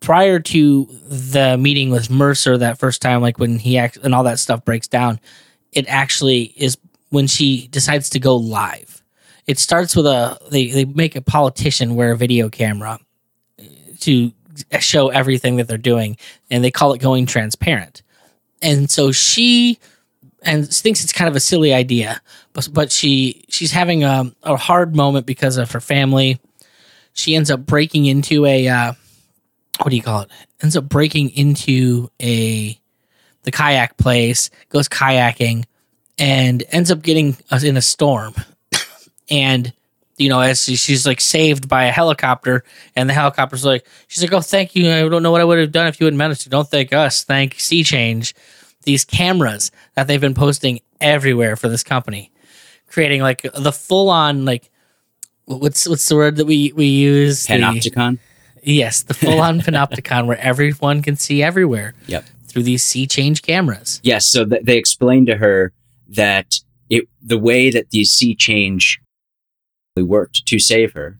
prior 0.00 0.38
to 0.38 0.86
the 1.08 1.56
meeting 1.58 1.90
with 1.90 2.10
mercer 2.10 2.58
that 2.58 2.78
first 2.78 3.00
time 3.00 3.22
like 3.22 3.38
when 3.38 3.58
he 3.58 3.78
act 3.78 3.96
and 3.98 4.14
all 4.14 4.24
that 4.24 4.38
stuff 4.38 4.64
breaks 4.64 4.88
down 4.88 5.18
it 5.72 5.86
actually 5.88 6.52
is 6.56 6.76
when 7.10 7.26
she 7.26 7.66
decides 7.68 8.10
to 8.10 8.20
go 8.20 8.36
live 8.36 9.02
it 9.46 9.58
starts 9.58 9.94
with 9.94 10.06
a 10.06 10.38
they, 10.50 10.68
they 10.68 10.84
make 10.84 11.16
a 11.16 11.22
politician 11.22 11.94
wear 11.94 12.12
a 12.12 12.16
video 12.16 12.48
camera 12.48 12.98
to 14.00 14.32
show 14.80 15.08
everything 15.08 15.56
that 15.56 15.66
they're 15.66 15.78
doing 15.78 16.16
and 16.50 16.62
they 16.62 16.70
call 16.70 16.92
it 16.92 17.00
going 17.00 17.26
transparent 17.26 18.02
and 18.62 18.90
so 18.90 19.12
she 19.12 19.78
and 20.44 20.68
thinks 20.68 21.02
it's 21.02 21.12
kind 21.12 21.28
of 21.28 21.36
a 21.36 21.40
silly 21.40 21.72
idea, 21.72 22.20
but 22.52 22.68
but 22.72 22.92
she 22.92 23.44
she's 23.48 23.72
having 23.72 24.04
a, 24.04 24.32
a 24.42 24.56
hard 24.56 24.94
moment 24.94 25.26
because 25.26 25.56
of 25.56 25.70
her 25.72 25.80
family. 25.80 26.40
She 27.12 27.34
ends 27.34 27.50
up 27.50 27.64
breaking 27.64 28.06
into 28.06 28.44
a 28.46 28.68
uh, 28.68 28.92
what 29.80 29.90
do 29.90 29.96
you 29.96 30.02
call 30.02 30.22
it? 30.22 30.30
Ends 30.62 30.76
up 30.76 30.88
breaking 30.88 31.30
into 31.30 32.10
a 32.20 32.78
the 33.42 33.50
kayak 33.50 33.96
place, 33.96 34.50
goes 34.68 34.88
kayaking, 34.88 35.64
and 36.18 36.62
ends 36.70 36.90
up 36.90 37.02
getting 37.02 37.36
in 37.62 37.76
a 37.76 37.82
storm. 37.82 38.34
And 39.30 39.72
you 40.16 40.28
know, 40.28 40.40
as 40.40 40.62
she's 40.64 41.06
like 41.06 41.20
saved 41.20 41.68
by 41.68 41.84
a 41.86 41.90
helicopter, 41.90 42.62
and 42.94 43.08
the 43.10 43.14
helicopter's 43.14 43.64
like, 43.64 43.86
she's 44.06 44.22
like, 44.22 44.32
"Oh, 44.32 44.40
thank 44.40 44.76
you. 44.76 44.90
I 44.90 45.08
don't 45.08 45.22
know 45.22 45.32
what 45.32 45.40
I 45.40 45.44
would 45.44 45.58
have 45.58 45.72
done 45.72 45.88
if 45.88 45.98
you 45.98 46.06
hadn't 46.06 46.18
managed 46.18 46.42
to. 46.42 46.50
Don't 46.50 46.68
thank 46.68 46.92
us. 46.92 47.24
Thank 47.24 47.54
SeeChange." 47.56 48.32
These 48.84 49.04
cameras 49.04 49.70
that 49.94 50.06
they've 50.06 50.20
been 50.20 50.34
posting 50.34 50.80
everywhere 51.00 51.56
for 51.56 51.68
this 51.68 51.82
company, 51.82 52.30
creating 52.86 53.22
like 53.22 53.42
the 53.54 53.72
full 53.72 54.10
on 54.10 54.44
like 54.44 54.70
what's 55.46 55.88
what's 55.88 56.08
the 56.08 56.16
word 56.16 56.36
that 56.36 56.46
we 56.46 56.72
we 56.72 56.86
use? 56.86 57.46
The- 57.46 57.54
Panopticon? 57.54 58.18
yes, 58.62 59.02
the 59.02 59.14
full 59.14 59.40
on 59.40 59.60
panopticon 59.62 60.26
where 60.26 60.38
everyone 60.38 61.02
can 61.02 61.16
see 61.16 61.42
everywhere. 61.42 61.94
Yep. 62.06 62.24
Through 62.46 62.62
these 62.62 62.84
SeeChange 62.84 63.42
cameras. 63.42 64.00
Yes, 64.04 64.26
so 64.26 64.44
th- 64.44 64.62
they 64.62 64.76
explained 64.76 65.26
to 65.26 65.36
her 65.38 65.72
that 66.10 66.60
it 66.88 67.08
the 67.20 67.38
way 67.38 67.70
that 67.70 67.90
these 67.90 68.12
SeeChange 68.12 68.98
worked 70.02 70.46
to 70.46 70.58
save 70.58 70.92
her. 70.94 71.18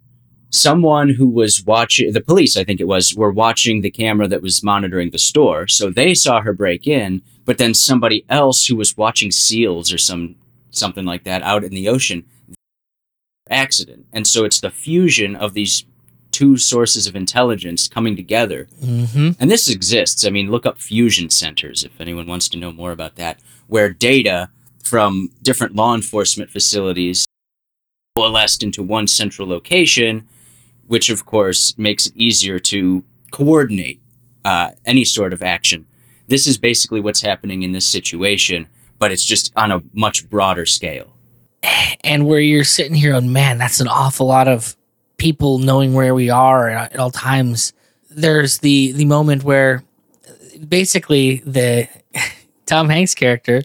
Someone 0.51 1.11
who 1.11 1.29
was 1.29 1.63
watching 1.65 2.13
the 2.13 2.21
police, 2.21 2.57
I 2.57 2.65
think 2.65 2.81
it 2.81 2.89
was, 2.89 3.15
were 3.15 3.33
watching 3.33 3.81
the 3.81 3.91
camera 3.91 4.29
that 4.29 4.43
was 4.43 4.63
monitoring 4.63 5.11
the 5.11 5.19
store. 5.19 5.67
So 5.67 5.91
they 5.91 6.15
saw 6.15 6.41
her 6.41 6.53
break 6.53 6.87
in, 6.87 7.23
but 7.45 7.59
then 7.59 7.75
somebody 7.75 8.25
else 8.29 8.67
who 8.67 8.77
was 8.77 8.97
watching 8.97 9.31
seals 9.31 9.93
or 9.93 9.99
some 9.99 10.37
something 10.71 11.05
like 11.05 11.23
that 11.23 11.41
out 11.43 11.63
in 11.63 11.71
the 11.71 11.89
ocean 11.89 12.25
accident. 13.49 14.07
And 14.13 14.27
so 14.27 14.45
it's 14.45 14.61
the 14.61 14.71
fusion 14.71 15.37
of 15.37 15.55
these 15.55 15.85
two 16.33 16.57
sources 16.57 17.07
of 17.07 17.15
intelligence 17.15 17.87
coming 17.87 18.17
together 18.17 18.67
Mm-hmm. 18.83 19.31
and 19.39 19.51
this 19.51 19.71
exists. 19.71 20.27
I 20.27 20.31
mean, 20.31 20.51
look 20.51 20.67
up 20.67 20.79
fusion 20.79 21.31
centers 21.31 21.85
if 21.85 22.01
anyone 22.01 22.27
wants 22.27 22.49
to 22.49 22.59
know 22.59 22.73
more 22.73 22.91
about 22.91 23.15
that, 23.17 23.39
where 23.69 23.91
data 23.91 24.51
from 24.83 25.31
different 25.43 25.77
law 25.77 25.95
enforcement 25.95 26.51
facilities 26.51 27.25
coalesced 28.17 28.63
into 28.63 28.81
one 28.81 29.09
central 29.09 29.49
location, 29.49 30.25
which 30.87 31.11
of 31.11 31.27
course 31.27 31.77
makes 31.77 32.07
it 32.07 32.17
easier 32.17 32.61
to 32.61 33.03
coordinate 33.33 34.01
uh, 34.45 34.71
any 34.87 35.05
sort 35.05 35.33
of 35.33 35.43
action. 35.43 35.85
This 36.29 36.47
is 36.47 36.57
basically 36.57 37.01
what's 37.01 37.23
happening 37.23 37.65
in 37.65 37.73
this 37.73 37.89
situation, 37.89 38.69
but 39.01 39.11
it's 39.11 39.25
just 39.25 39.53
on 39.57 39.73
a 39.73 39.83
much 39.93 40.31
broader 40.31 40.65
scale. 40.65 41.13
and 42.05 42.29
where 42.29 42.39
you're 42.39 42.63
sitting 42.63 42.95
here 42.95 43.15
and 43.15 43.33
man 43.33 43.59
that's 43.59 43.81
an 43.81 43.89
awful 43.89 44.27
lot 44.27 44.47
of 44.47 44.77
people 45.17 45.59
knowing 45.59 45.95
where 45.95 46.15
we 46.15 46.29
are 46.31 46.69
at, 46.69 46.93
at 46.93 47.01
all 47.01 47.11
times 47.11 47.73
there's 48.11 48.59
the 48.59 48.93
the 48.93 49.07
moment 49.07 49.43
where 49.43 49.83
basically 50.69 51.39
the 51.47 51.89
tom 52.67 52.91
hanks 52.91 53.15
character 53.15 53.63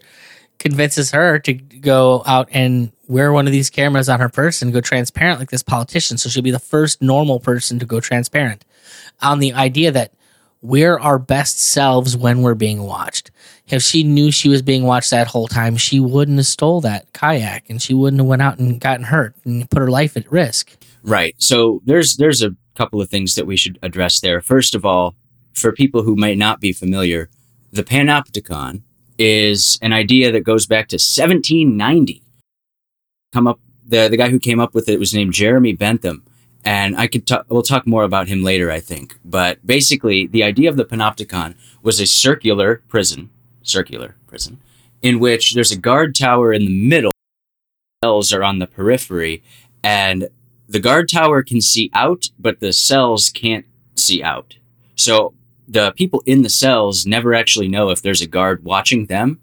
convinces 0.58 1.10
her 1.10 1.38
to 1.38 1.52
go 1.52 2.22
out 2.24 2.48
and 2.52 2.90
wear 3.10 3.32
one 3.32 3.46
of 3.46 3.52
these 3.52 3.70
cameras 3.70 4.08
on 4.08 4.20
her 4.20 4.28
person 4.28 4.70
go 4.70 4.80
transparent 4.80 5.38
like 5.38 5.50
this 5.50 5.62
politician 5.62 6.16
so 6.16 6.28
she'll 6.28 6.42
be 6.42 6.50
the 6.50 6.58
first 6.58 7.02
normal 7.02 7.40
person 7.40 7.78
to 7.78 7.86
go 7.86 8.00
transparent 8.00 8.64
on 9.20 9.38
the 9.38 9.52
idea 9.52 9.90
that 9.90 10.12
we're 10.62 10.98
our 10.98 11.18
best 11.18 11.58
selves 11.58 12.16
when 12.16 12.42
we're 12.42 12.54
being 12.54 12.82
watched 12.82 13.30
if 13.70 13.82
she 13.82 14.02
knew 14.02 14.30
she 14.30 14.48
was 14.48 14.62
being 14.62 14.82
watched 14.82 15.10
that 15.10 15.28
whole 15.28 15.48
time, 15.48 15.76
she 15.76 16.00
wouldn't 16.00 16.38
have 16.38 16.46
stole 16.46 16.80
that 16.82 17.12
kayak 17.12 17.68
and 17.70 17.80
she 17.80 17.94
wouldn't 17.94 18.20
have 18.20 18.26
went 18.26 18.42
out 18.42 18.58
and 18.58 18.80
gotten 18.80 19.04
hurt 19.04 19.34
and 19.44 19.68
put 19.70 19.78
her 19.78 19.90
life 19.90 20.16
at 20.16 20.30
risk. 20.30 20.76
Right. 21.02 21.34
So 21.38 21.80
there's 21.84 22.16
there's 22.16 22.42
a 22.42 22.54
couple 22.74 23.00
of 23.00 23.08
things 23.08 23.34
that 23.34 23.46
we 23.46 23.56
should 23.56 23.78
address 23.82 24.20
there. 24.20 24.40
First 24.40 24.74
of 24.74 24.84
all, 24.84 25.14
for 25.54 25.72
people 25.72 26.02
who 26.02 26.16
might 26.16 26.38
not 26.38 26.60
be 26.60 26.72
familiar, 26.72 27.30
the 27.72 27.84
Panopticon 27.84 28.82
is 29.18 29.78
an 29.82 29.92
idea 29.92 30.32
that 30.32 30.44
goes 30.44 30.66
back 30.66 30.88
to 30.88 30.94
1790. 30.94 32.22
Come 33.32 33.46
up 33.46 33.60
the 33.86 34.08
the 34.08 34.16
guy 34.16 34.30
who 34.30 34.38
came 34.38 34.60
up 34.60 34.74
with 34.74 34.88
it 34.88 34.98
was 34.98 35.14
named 35.14 35.32
Jeremy 35.34 35.72
Bentham, 35.72 36.24
and 36.64 36.96
I 36.96 37.06
could 37.06 37.26
talk. 37.26 37.46
We'll 37.48 37.62
talk 37.62 37.86
more 37.86 38.04
about 38.04 38.28
him 38.28 38.42
later, 38.42 38.70
I 38.70 38.80
think. 38.80 39.18
But 39.24 39.64
basically, 39.66 40.26
the 40.26 40.42
idea 40.42 40.68
of 40.68 40.76
the 40.76 40.84
Panopticon 40.84 41.54
was 41.82 42.00
a 42.00 42.06
circular 42.06 42.82
prison, 42.88 43.30
circular 43.62 44.16
prison, 44.26 44.60
in 45.02 45.18
which 45.20 45.54
there's 45.54 45.72
a 45.72 45.78
guard 45.78 46.14
tower 46.14 46.52
in 46.52 46.64
the 46.64 46.88
middle. 46.88 47.12
Cells 48.02 48.32
are 48.32 48.42
on 48.42 48.58
the 48.58 48.66
periphery, 48.66 49.42
and 49.82 50.28
the 50.68 50.80
guard 50.80 51.08
tower 51.08 51.42
can 51.42 51.60
see 51.60 51.90
out, 51.92 52.30
but 52.38 52.60
the 52.60 52.72
cells 52.72 53.28
can't 53.28 53.66
see 53.96 54.22
out. 54.22 54.56
So 54.94 55.34
the 55.68 55.92
people 55.92 56.22
in 56.26 56.42
the 56.42 56.48
cells 56.48 57.06
never 57.06 57.34
actually 57.34 57.68
know 57.68 57.90
if 57.90 58.02
there's 58.02 58.20
a 58.20 58.26
guard 58.26 58.64
watching 58.64 59.06
them. 59.06 59.40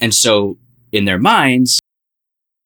And 0.00 0.14
so 0.14 0.58
in 0.92 1.04
their 1.04 1.18
minds, 1.18 1.80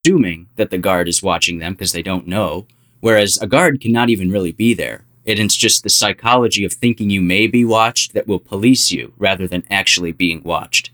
assuming 0.04 0.48
that 0.56 0.70
the 0.70 0.78
guard 0.78 1.06
is 1.06 1.22
watching 1.22 1.58
them 1.58 1.74
because 1.74 1.92
they 1.92 2.02
don't 2.02 2.26
know, 2.26 2.66
whereas 3.00 3.38
a 3.40 3.46
guard 3.46 3.80
cannot 3.80 4.10
even 4.10 4.30
really 4.30 4.52
be 4.52 4.74
there. 4.74 5.04
It's 5.24 5.54
just 5.54 5.84
the 5.84 5.90
psychology 5.90 6.64
of 6.64 6.72
thinking 6.72 7.08
you 7.08 7.20
may 7.20 7.46
be 7.46 7.64
watched 7.64 8.12
that 8.12 8.26
will 8.26 8.40
police 8.40 8.90
you 8.90 9.12
rather 9.16 9.46
than 9.46 9.62
actually 9.70 10.10
being 10.10 10.42
watched. 10.42 10.90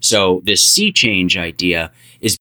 So 0.00 0.40
this 0.44 0.64
SeeChange 0.64 1.36
idea 1.36 1.92
is 2.20 2.38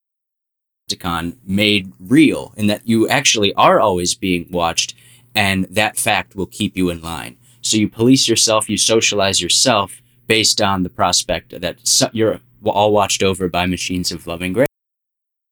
made 1.45 1.91
real 1.99 2.53
in 2.55 2.67
that 2.67 2.87
you 2.87 3.09
actually 3.09 3.53
are 3.55 3.81
always 3.81 4.15
being 4.15 4.47
watched 4.49 4.95
and 5.33 5.65
that 5.65 5.97
fact 5.97 6.35
will 6.37 6.45
keep 6.45 6.77
you 6.77 6.89
in 6.89 7.01
line. 7.01 7.35
So 7.61 7.75
you 7.75 7.89
police 7.89 8.29
yourself, 8.29 8.69
you 8.69 8.77
socialize 8.77 9.41
yourself 9.41 10.01
based 10.27 10.61
on 10.61 10.83
the 10.83 10.89
prospect 10.89 11.59
that 11.59 12.09
you're 12.13 12.39
all 12.63 12.93
watched 12.93 13.21
over 13.21 13.49
by 13.49 13.65
machines 13.65 14.13
of 14.13 14.25
loving 14.27 14.53
grace. 14.53 14.67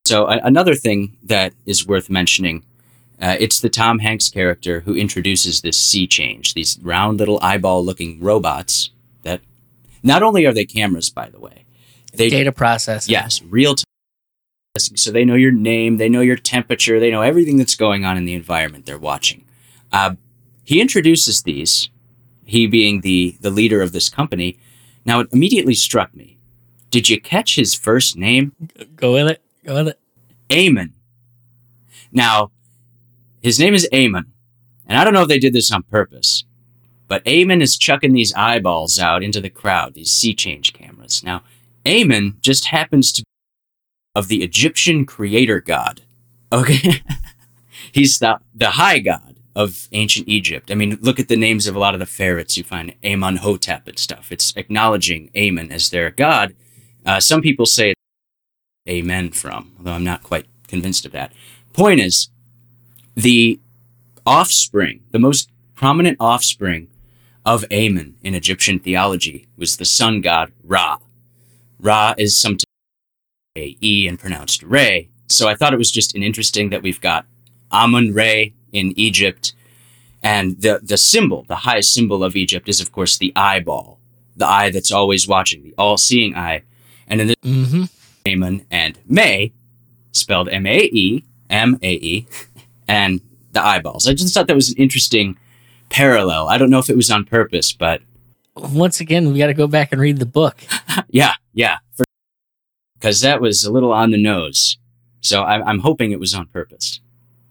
So 0.06 0.28
a- 0.28 0.42
another 0.44 0.76
thing 0.76 1.18
that 1.24 1.54
is 1.66 1.88
worth 1.88 2.10
mentioning 2.10 2.64
Uh, 3.22 3.38
it's 3.40 3.62
the 3.62 3.70
Tom 3.70 4.00
Hanks 4.00 4.28
character 4.30 4.82
who 4.82 4.96
introduces 4.96 5.62
this 5.62 5.80
SeeChange, 5.80 6.56
these 6.56 6.78
round 6.82 7.20
little 7.20 7.40
eyeball 7.42 7.86
looking 7.86 8.20
robots 8.20 8.90
that 9.22 9.40
not 10.02 10.24
only 10.24 10.46
are 10.46 10.52
they 10.52 10.66
cameras, 10.66 11.10
by 11.10 11.30
the 11.30 11.40
way, 11.40 11.64
they 12.12 12.30
Data 12.30 12.52
processing. 12.52 13.14
Yes, 13.14 13.42
real 13.44 13.76
time. 13.76 13.86
So 14.78 15.12
they 15.12 15.24
know 15.24 15.36
your 15.36 15.52
name, 15.52 15.98
they 15.98 16.10
know 16.10 16.20
your 16.22 16.36
temperature, 16.36 17.00
they 17.00 17.12
know 17.12 17.22
everything 17.22 17.58
that's 17.58 17.76
going 17.76 18.04
on 18.04 18.18
in 18.18 18.26
the 18.26 18.34
environment 18.34 18.86
they're 18.86 18.98
watching. 18.98 19.46
Uh, 19.92 20.16
he 20.66 20.82
introduces 20.82 21.44
these, 21.44 21.90
he 22.44 22.68
being 22.68 23.02
the 23.02 23.38
the 23.40 23.52
leader 23.52 23.82
of 23.82 23.94
this 23.94 24.10
company. 24.10 24.58
Now 25.06 25.22
it 25.22 25.30
immediately 25.32 25.76
struck 25.76 26.14
me. 26.14 26.38
Did 26.90 27.08
you 27.10 27.22
catch 27.22 27.56
his 27.56 27.74
first 27.74 28.18
name? 28.18 28.54
Go 28.98 29.16
it. 29.66 30.00
Eamon. 30.50 30.92
Now, 32.12 32.52
his 33.42 33.60
name 33.60 33.74
is 33.74 33.88
Eamon, 33.92 34.26
and 34.86 34.98
I 34.98 35.04
don't 35.04 35.14
know 35.14 35.24
if 35.24 35.28
they 35.28 35.40
did 35.40 35.54
this 35.54 35.72
on 35.72 35.84
purpose, 35.84 36.44
but 37.08 37.24
Eamon 37.26 37.62
is 37.62 37.78
chucking 37.78 38.14
these 38.14 38.34
eyeballs 38.34 39.00
out 39.00 39.24
into 39.24 39.42
the 39.42 39.50
crowd, 39.50 39.94
these 39.94 40.12
SeeChange 40.12 40.74
cameras. 40.74 41.24
Now, 41.24 41.44
Eamon 41.86 42.40
just 42.42 42.68
happens 42.68 43.12
to 43.14 43.22
be 43.24 43.28
of 44.16 44.28
the 44.28 44.44
Egyptian 44.44 45.06
creator 45.06 45.60
god. 45.60 46.02
Okay? 46.52 47.02
He's 47.92 48.20
the, 48.20 48.40
the 48.54 48.72
high 48.72 49.00
god 49.00 49.38
of 49.56 49.88
ancient 49.92 50.28
Egypt. 50.28 50.72
I 50.72 50.76
mean, 50.76 50.98
look 51.02 51.20
at 51.20 51.28
the 51.28 51.36
names 51.36 51.68
of 51.68 51.76
a 51.76 51.80
lot 51.80 51.94
of 51.94 52.00
the 52.00 52.06
pharaohs 52.06 52.58
you 52.58 52.64
find 52.64 52.96
Amon 53.04 53.38
Hotep 53.38 53.88
and 53.88 53.98
stuff. 53.98 54.32
It's 54.32 54.54
acknowledging 54.56 55.30
Amon 55.36 55.72
as 55.72 55.90
their 55.90 56.10
god. 56.10 56.56
Uh, 57.06 57.20
some 57.20 57.42
people 57.42 57.66
say 57.66 57.93
amen 58.88 59.32
from, 59.32 59.74
although 59.78 59.94
I'm 59.94 60.04
not 60.04 60.24
quite 60.24 60.46
convinced 60.68 61.06
of 61.06 61.12
that. 61.14 61.32
Point 61.74 62.00
is, 62.00 62.30
the 63.16 63.60
offspring, 64.26 65.02
the 65.12 65.20
most 65.20 65.50
prominent 65.76 66.18
offspring 66.20 66.88
of 67.46 67.66
Amen 67.72 68.16
in 68.24 68.36
Egyptian 68.36 68.80
theology 68.80 69.48
was 69.58 69.78
the 69.78 69.86
sun 69.86 70.22
god 70.22 70.52
Ra. 70.64 70.98
Ra 71.80 72.14
is 72.18 72.40
sometimes 72.40 72.66
A 73.58 73.78
E 73.82 74.08
and 74.08 74.18
pronounced 74.20 74.64
Re. 74.64 75.10
So 75.28 75.48
I 75.48 75.56
thought 75.56 75.74
it 75.74 75.78
was 75.78 75.92
just 75.92 76.16
an 76.16 76.24
interesting 76.24 76.70
that 76.70 76.82
we've 76.82 77.02
got 77.02 77.26
Amun 77.72 78.14
Re 78.14 78.54
in 78.72 78.94
Egypt. 78.98 79.54
And 80.22 80.62
the, 80.62 80.80
the 80.82 80.98
symbol, 80.98 81.44
the 81.50 81.58
highest 81.58 81.94
symbol 81.94 82.24
of 82.24 82.38
Egypt 82.38 82.70
is, 82.70 82.80
of 82.80 82.94
course, 82.94 83.18
the 83.18 83.34
eyeball, 83.36 84.00
the 84.38 84.48
eye 84.48 84.70
that's 84.70 84.92
always 84.92 85.28
watching, 85.28 85.64
the 85.64 85.74
all 85.78 85.98
seeing 85.98 86.36
eye. 86.36 86.64
And 87.08 87.20
in 87.20 87.28
this, 87.28 87.36
Mm-hmm. 87.44 87.84
Amun 88.26 88.66
and 88.72 88.98
Mae, 89.08 89.54
spelled 90.12 90.50
M 90.50 90.66
A 90.66 90.90
E, 90.92 91.24
M 91.50 91.78
A 91.82 91.94
E, 91.94 92.28
and 92.88 93.22
the 93.52 93.64
eyeballs. 93.66 94.08
I 94.08 94.14
just 94.14 94.34
thought 94.34 94.48
that 94.48 94.56
was 94.56 94.70
an 94.70 94.78
interesting 94.78 95.38
parallel. 95.90 96.48
I 96.48 96.58
don't 96.58 96.70
know 96.70 96.80
if 96.80 96.90
it 96.90 96.96
was 96.96 97.12
on 97.12 97.26
purpose, 97.26 97.72
but 97.72 98.02
Once 98.56 99.00
again, 99.00 99.32
we 99.32 99.40
got 99.40 99.48
to 99.48 99.54
go 99.54 99.68
back 99.68 99.92
and 99.92 100.02
read 100.02 100.18
the 100.18 100.26
book. 100.26 100.58
yeah, 101.10 101.34
yeah. 101.54 101.78
Because 102.96 103.22
that 103.22 103.42
was 103.42 103.64
a 103.64 103.72
little 103.72 103.92
on 103.92 104.12
the 104.12 104.22
nose. 104.22 104.78
So 105.22 105.44
I'm, 105.44 105.64
I'm 105.64 105.80
hoping 105.80 106.12
it 106.12 106.20
was 106.20 106.34
on 106.34 106.48
purpose, 106.48 107.00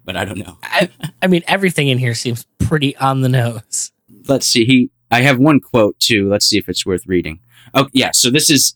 but 0.04 0.16
I 0.16 0.24
don't 0.24 0.38
know. 0.38 0.58
I, 0.62 0.90
I 1.22 1.26
mean, 1.26 1.42
everything 1.46 1.88
in 1.88 1.98
here 1.98 2.14
seems 2.14 2.46
pretty 2.58 2.96
on 2.96 3.22
the 3.22 3.28
nose. 3.28 3.92
Let's 4.28 4.46
see. 4.46 4.64
He, 4.64 4.90
I 5.10 5.20
have 5.22 5.38
one 5.38 5.60
quote 5.60 5.98
too. 5.98 6.28
Let's 6.28 6.46
see 6.46 6.58
if 6.58 6.68
it's 6.68 6.84
worth 6.86 7.06
reading. 7.06 7.40
Oh, 7.74 7.88
yeah. 7.92 8.10
So 8.12 8.30
this 8.30 8.50
is 8.50 8.74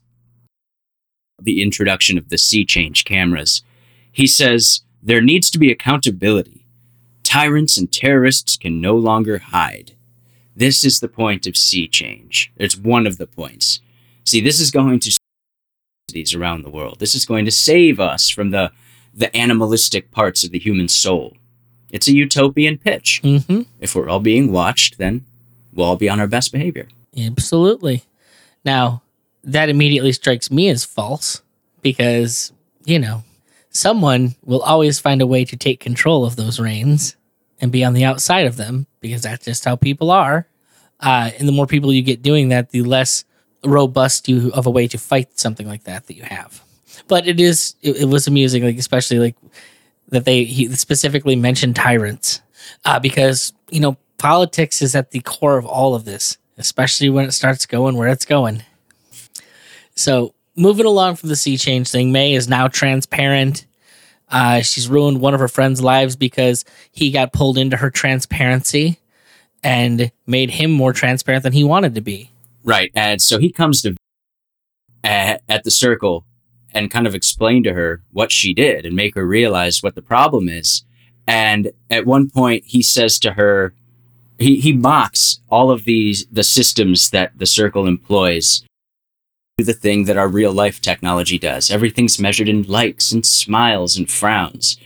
the 1.40 1.62
introduction 1.62 2.18
of 2.18 2.28
the 2.28 2.36
SeeChange 2.36 3.04
cameras. 3.04 3.62
He 4.10 4.26
says, 4.26 4.82
There 5.02 5.20
needs 5.20 5.50
to 5.50 5.58
be 5.58 5.70
accountability. 5.70 6.64
Tyrants 7.22 7.76
and 7.76 7.90
terrorists 7.90 8.56
can 8.56 8.80
no 8.80 8.94
longer 8.94 9.38
hide. 9.38 9.92
This 10.54 10.84
is 10.84 11.00
the 11.00 11.08
point 11.08 11.46
of 11.46 11.54
SeeChange. 11.54 12.48
It's 12.56 12.76
one 12.76 13.06
of 13.06 13.18
the 13.18 13.26
points. 13.26 13.80
See, 14.24 14.40
this 14.40 14.58
is 14.60 14.70
going 14.70 15.00
to 15.00 15.18
these 16.08 16.34
around 16.34 16.62
the 16.62 16.70
world. 16.70 16.98
This 16.98 17.14
is 17.14 17.26
going 17.26 17.44
to 17.44 17.50
save 17.50 18.00
us 18.00 18.30
from 18.30 18.50
the 18.50 18.72
the 19.12 19.34
animalistic 19.34 20.10
parts 20.10 20.44
of 20.44 20.50
the 20.50 20.58
human 20.58 20.88
soul. 20.88 21.36
It's 21.90 22.06
a 22.06 22.14
utopian 22.14 22.76
pitch. 22.76 23.20
Mm-hmm. 23.24 23.62
If 23.80 23.94
we're 23.94 24.10
all 24.10 24.20
being 24.20 24.52
watched, 24.52 24.98
then 24.98 25.24
we'll 25.72 25.86
all 25.86 25.96
be 25.96 26.08
on 26.08 26.20
our 26.20 26.26
best 26.26 26.52
behavior. 26.52 26.88
Absolutely. 27.18 28.02
Now, 28.62 29.02
that 29.46 29.68
immediately 29.68 30.12
strikes 30.12 30.50
me 30.50 30.68
as 30.68 30.84
false 30.84 31.40
because, 31.80 32.52
you 32.84 32.98
know, 32.98 33.22
someone 33.70 34.34
will 34.44 34.60
always 34.62 34.98
find 34.98 35.22
a 35.22 35.26
way 35.26 35.44
to 35.44 35.56
take 35.56 35.80
control 35.80 36.24
of 36.24 36.36
those 36.36 36.60
reins 36.60 37.16
and 37.60 37.72
be 37.72 37.84
on 37.84 37.94
the 37.94 38.04
outside 38.04 38.46
of 38.46 38.56
them 38.56 38.86
because 39.00 39.22
that's 39.22 39.44
just 39.44 39.64
how 39.64 39.76
people 39.76 40.10
are. 40.10 40.46
Uh, 41.00 41.30
and 41.38 41.46
the 41.46 41.52
more 41.52 41.66
people 41.66 41.92
you 41.92 42.02
get 42.02 42.22
doing 42.22 42.48
that, 42.48 42.70
the 42.70 42.82
less 42.82 43.24
robust 43.64 44.28
you 44.28 44.50
of 44.52 44.66
a 44.66 44.70
way 44.70 44.88
to 44.88 44.98
fight 44.98 45.38
something 45.38 45.66
like 45.66 45.84
that 45.84 46.06
that 46.06 46.16
you 46.16 46.22
have. 46.22 46.62
But 47.08 47.26
it 47.26 47.38
is, 47.40 47.76
it, 47.82 47.96
it 47.96 48.04
was 48.06 48.26
amusing, 48.26 48.64
like 48.64 48.78
especially 48.78 49.18
like 49.18 49.36
that 50.08 50.24
they 50.24 50.44
he 50.44 50.68
specifically 50.74 51.36
mentioned 51.36 51.76
tyrants 51.76 52.40
uh, 52.84 52.98
because 52.98 53.52
you 53.70 53.80
know 53.80 53.96
politics 54.18 54.82
is 54.82 54.94
at 54.94 55.10
the 55.10 55.20
core 55.20 55.58
of 55.58 55.66
all 55.66 55.94
of 55.94 56.04
this, 56.04 56.38
especially 56.58 57.10
when 57.10 57.26
it 57.26 57.32
starts 57.32 57.66
going 57.66 57.96
where 57.96 58.08
it's 58.08 58.24
going. 58.24 58.62
So 59.96 60.34
moving 60.54 60.86
along 60.86 61.16
from 61.16 61.28
the 61.28 61.34
SeeChange 61.34 61.90
thing, 61.90 62.12
Mae 62.12 62.34
is 62.34 62.48
now 62.48 62.68
transparent. 62.68 63.66
Uh, 64.28 64.60
she's 64.60 64.88
ruined 64.88 65.20
one 65.20 65.34
of 65.34 65.40
her 65.40 65.48
friends' 65.48 65.82
lives 65.82 66.16
because 66.16 66.64
he 66.90 67.10
got 67.10 67.32
pulled 67.32 67.58
into 67.58 67.76
her 67.76 67.90
transparency 67.90 68.98
and 69.62 70.10
made 70.26 70.50
him 70.50 70.70
more 70.70 70.92
transparent 70.92 71.42
than 71.42 71.52
he 71.52 71.64
wanted 71.64 71.94
to 71.94 72.00
be. 72.00 72.30
Right. 72.64 72.90
And 72.94 73.22
so 73.22 73.38
he 73.38 73.50
comes 73.50 73.82
to 73.82 73.96
at, 75.04 75.42
at 75.48 75.64
the 75.64 75.70
circle 75.70 76.24
and 76.72 76.90
kind 76.90 77.06
of 77.06 77.14
explain 77.14 77.62
to 77.62 77.72
her 77.72 78.02
what 78.12 78.32
she 78.32 78.52
did 78.52 78.84
and 78.84 78.94
make 78.94 79.14
her 79.14 79.26
realize 79.26 79.82
what 79.82 79.94
the 79.94 80.02
problem 80.02 80.48
is. 80.48 80.82
And 81.26 81.72
at 81.90 82.06
one 82.06 82.28
point, 82.28 82.64
he 82.66 82.82
says 82.82 83.18
to 83.20 83.32
her, 83.32 83.74
he, 84.38 84.60
he 84.60 84.72
mocks 84.72 85.40
all 85.48 85.70
of 85.70 85.84
these 85.84 86.26
the 86.30 86.44
systems 86.44 87.10
that 87.10 87.38
the 87.38 87.46
circle 87.46 87.86
employs. 87.86 88.64
Do 89.58 89.64
the 89.64 89.72
thing 89.72 90.04
that 90.04 90.18
our 90.18 90.28
real 90.28 90.52
life 90.52 90.82
technology 90.82 91.38
does. 91.38 91.70
Everything's 91.70 92.20
measured 92.20 92.46
in 92.46 92.64
likes 92.64 93.10
and 93.10 93.24
smiles 93.24 93.96
and 93.96 94.10
frowns. 94.10 94.76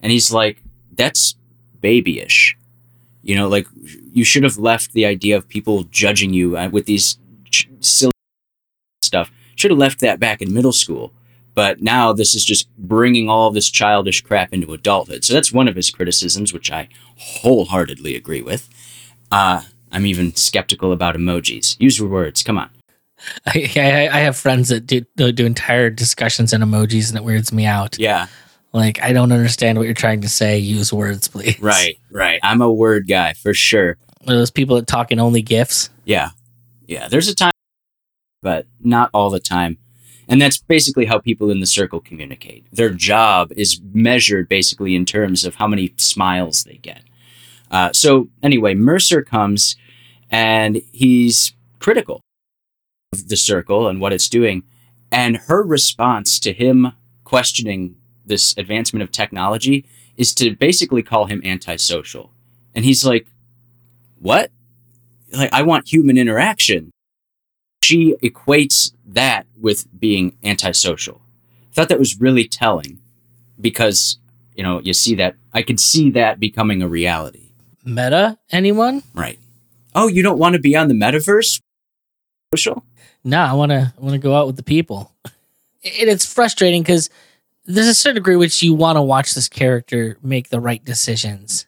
And 0.00 0.12
he's 0.12 0.32
like, 0.32 0.62
that's 0.92 1.34
babyish. 1.80 2.56
You 3.24 3.34
know, 3.34 3.48
like 3.48 3.66
you 4.12 4.22
should 4.22 4.44
have 4.44 4.56
left 4.56 4.92
the 4.92 5.04
idea 5.04 5.36
of 5.36 5.48
people 5.48 5.82
judging 5.82 6.32
you 6.32 6.56
uh, 6.56 6.68
with 6.68 6.86
these 6.86 7.18
ch- 7.50 7.68
silly 7.80 8.12
stuff. 9.02 9.32
Should 9.56 9.72
have 9.72 9.78
left 9.78 9.98
that 9.98 10.20
back 10.20 10.40
in 10.40 10.54
middle 10.54 10.70
school. 10.70 11.12
But 11.56 11.82
now 11.82 12.12
this 12.12 12.36
is 12.36 12.44
just 12.44 12.68
bringing 12.78 13.28
all 13.28 13.50
this 13.50 13.68
childish 13.68 14.20
crap 14.20 14.52
into 14.52 14.72
adulthood. 14.72 15.24
So 15.24 15.32
that's 15.32 15.52
one 15.52 15.66
of 15.66 15.74
his 15.74 15.90
criticisms, 15.90 16.52
which 16.52 16.70
I 16.70 16.88
wholeheartedly 17.18 18.14
agree 18.14 18.42
with. 18.42 18.68
Uh, 19.32 19.62
I'm 19.90 20.06
even 20.06 20.36
skeptical 20.36 20.92
about 20.92 21.16
emojis. 21.16 21.74
Use 21.80 21.98
your 21.98 22.08
words. 22.08 22.44
Come 22.44 22.58
on. 22.58 22.70
I, 23.46 23.70
I, 23.76 24.08
I 24.12 24.20
have 24.20 24.36
friends 24.36 24.68
that 24.68 24.86
do, 24.86 25.02
do 25.16 25.46
entire 25.46 25.90
discussions 25.90 26.52
in 26.52 26.60
emojis 26.60 27.08
and 27.08 27.18
it 27.18 27.24
weirds 27.24 27.52
me 27.52 27.66
out. 27.66 27.98
Yeah. 27.98 28.26
Like, 28.72 29.02
I 29.02 29.12
don't 29.12 29.32
understand 29.32 29.78
what 29.78 29.84
you're 29.84 29.94
trying 29.94 30.20
to 30.20 30.28
say. 30.28 30.58
Use 30.58 30.92
words, 30.92 31.28
please. 31.28 31.60
Right. 31.60 31.98
Right. 32.10 32.40
I'm 32.42 32.62
a 32.62 32.72
word 32.72 33.08
guy 33.08 33.32
for 33.32 33.52
sure. 33.52 33.96
One 34.22 34.36
of 34.36 34.40
those 34.40 34.50
people 34.50 34.76
that 34.76 34.86
talk 34.86 35.10
in 35.10 35.18
only 35.18 35.42
GIFs. 35.42 35.90
Yeah. 36.04 36.30
Yeah. 36.86 37.08
There's 37.08 37.28
a 37.28 37.34
time, 37.34 37.52
but 38.42 38.66
not 38.80 39.10
all 39.12 39.30
the 39.30 39.40
time. 39.40 39.78
And 40.28 40.40
that's 40.40 40.58
basically 40.58 41.06
how 41.06 41.18
people 41.18 41.50
in 41.50 41.58
the 41.58 41.66
circle 41.66 42.00
communicate. 42.00 42.64
Their 42.72 42.90
job 42.90 43.50
is 43.56 43.80
measured 43.92 44.48
basically 44.48 44.94
in 44.94 45.04
terms 45.04 45.44
of 45.44 45.56
how 45.56 45.66
many 45.66 45.92
smiles 45.96 46.62
they 46.62 46.76
get. 46.76 47.02
Uh, 47.72 47.92
so, 47.92 48.28
anyway, 48.42 48.74
Mercer 48.74 49.22
comes 49.22 49.76
and 50.30 50.80
he's 50.92 51.52
critical 51.80 52.22
the 53.12 53.36
circle 53.36 53.88
and 53.88 54.00
what 54.00 54.12
it's 54.12 54.28
doing. 54.28 54.62
And 55.10 55.36
her 55.36 55.62
response 55.62 56.38
to 56.40 56.52
him 56.52 56.92
questioning 57.24 57.96
this 58.24 58.54
advancement 58.56 59.02
of 59.02 59.10
technology 59.10 59.84
is 60.16 60.34
to 60.34 60.54
basically 60.54 61.02
call 61.02 61.26
him 61.26 61.40
antisocial. 61.44 62.30
And 62.74 62.84
he's 62.84 63.04
like, 63.04 63.26
What? 64.18 64.50
Like, 65.32 65.52
I 65.52 65.62
want 65.62 65.92
human 65.92 66.18
interaction. 66.18 66.90
She 67.82 68.14
equates 68.22 68.92
that 69.06 69.46
with 69.58 69.86
being 69.98 70.36
antisocial. 70.44 71.20
I 71.70 71.74
thought 71.74 71.88
that 71.88 71.98
was 71.98 72.20
really 72.20 72.46
telling 72.46 73.00
because, 73.60 74.18
you 74.54 74.62
know, 74.62 74.80
you 74.80 74.92
see 74.92 75.14
that, 75.16 75.36
I 75.52 75.62
could 75.62 75.80
see 75.80 76.10
that 76.10 76.40
becoming 76.40 76.82
a 76.82 76.88
reality. 76.88 77.52
Meta, 77.84 78.38
anyone? 78.50 79.02
Right. 79.14 79.38
Oh, 79.94 80.08
you 80.08 80.22
don't 80.22 80.38
want 80.38 80.54
to 80.54 80.60
be 80.60 80.76
on 80.76 80.88
the 80.88 80.94
metaverse? 80.94 81.60
Social? 82.52 82.84
No, 83.24 83.40
I 83.40 83.52
want 83.52 83.70
to 83.70 83.92
I 83.96 84.00
want 84.00 84.12
to 84.12 84.18
go 84.18 84.34
out 84.34 84.46
with 84.46 84.56
the 84.56 84.62
people. 84.62 85.12
And 85.82 86.10
it's 86.10 86.30
frustrating 86.30 86.82
because 86.82 87.08
there's 87.64 87.86
a 87.86 87.94
certain 87.94 88.16
degree 88.16 88.36
which 88.36 88.62
you 88.62 88.74
want 88.74 88.96
to 88.96 89.02
watch 89.02 89.32
this 89.34 89.48
character 89.48 90.18
make 90.22 90.50
the 90.50 90.60
right 90.60 90.84
decisions 90.84 91.66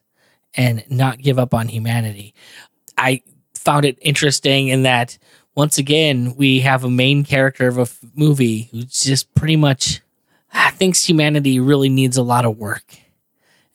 and 0.54 0.84
not 0.90 1.16
give 1.16 1.38
up 1.38 1.54
on 1.54 1.68
humanity. 1.68 2.34
I 2.98 3.22
found 3.54 3.86
it 3.86 3.96
interesting 4.02 4.68
in 4.68 4.82
that 4.82 5.16
once 5.54 5.78
again 5.78 6.34
we 6.36 6.60
have 6.60 6.84
a 6.84 6.90
main 6.90 7.24
character 7.24 7.68
of 7.68 7.78
a 7.78 7.82
f- 7.82 8.00
movie 8.14 8.68
who 8.70 8.82
just 8.82 9.34
pretty 9.34 9.56
much 9.56 10.02
ah, 10.52 10.70
thinks 10.74 11.08
humanity 11.08 11.58
really 11.58 11.88
needs 11.88 12.18
a 12.18 12.22
lot 12.22 12.44
of 12.44 12.58
work, 12.58 12.84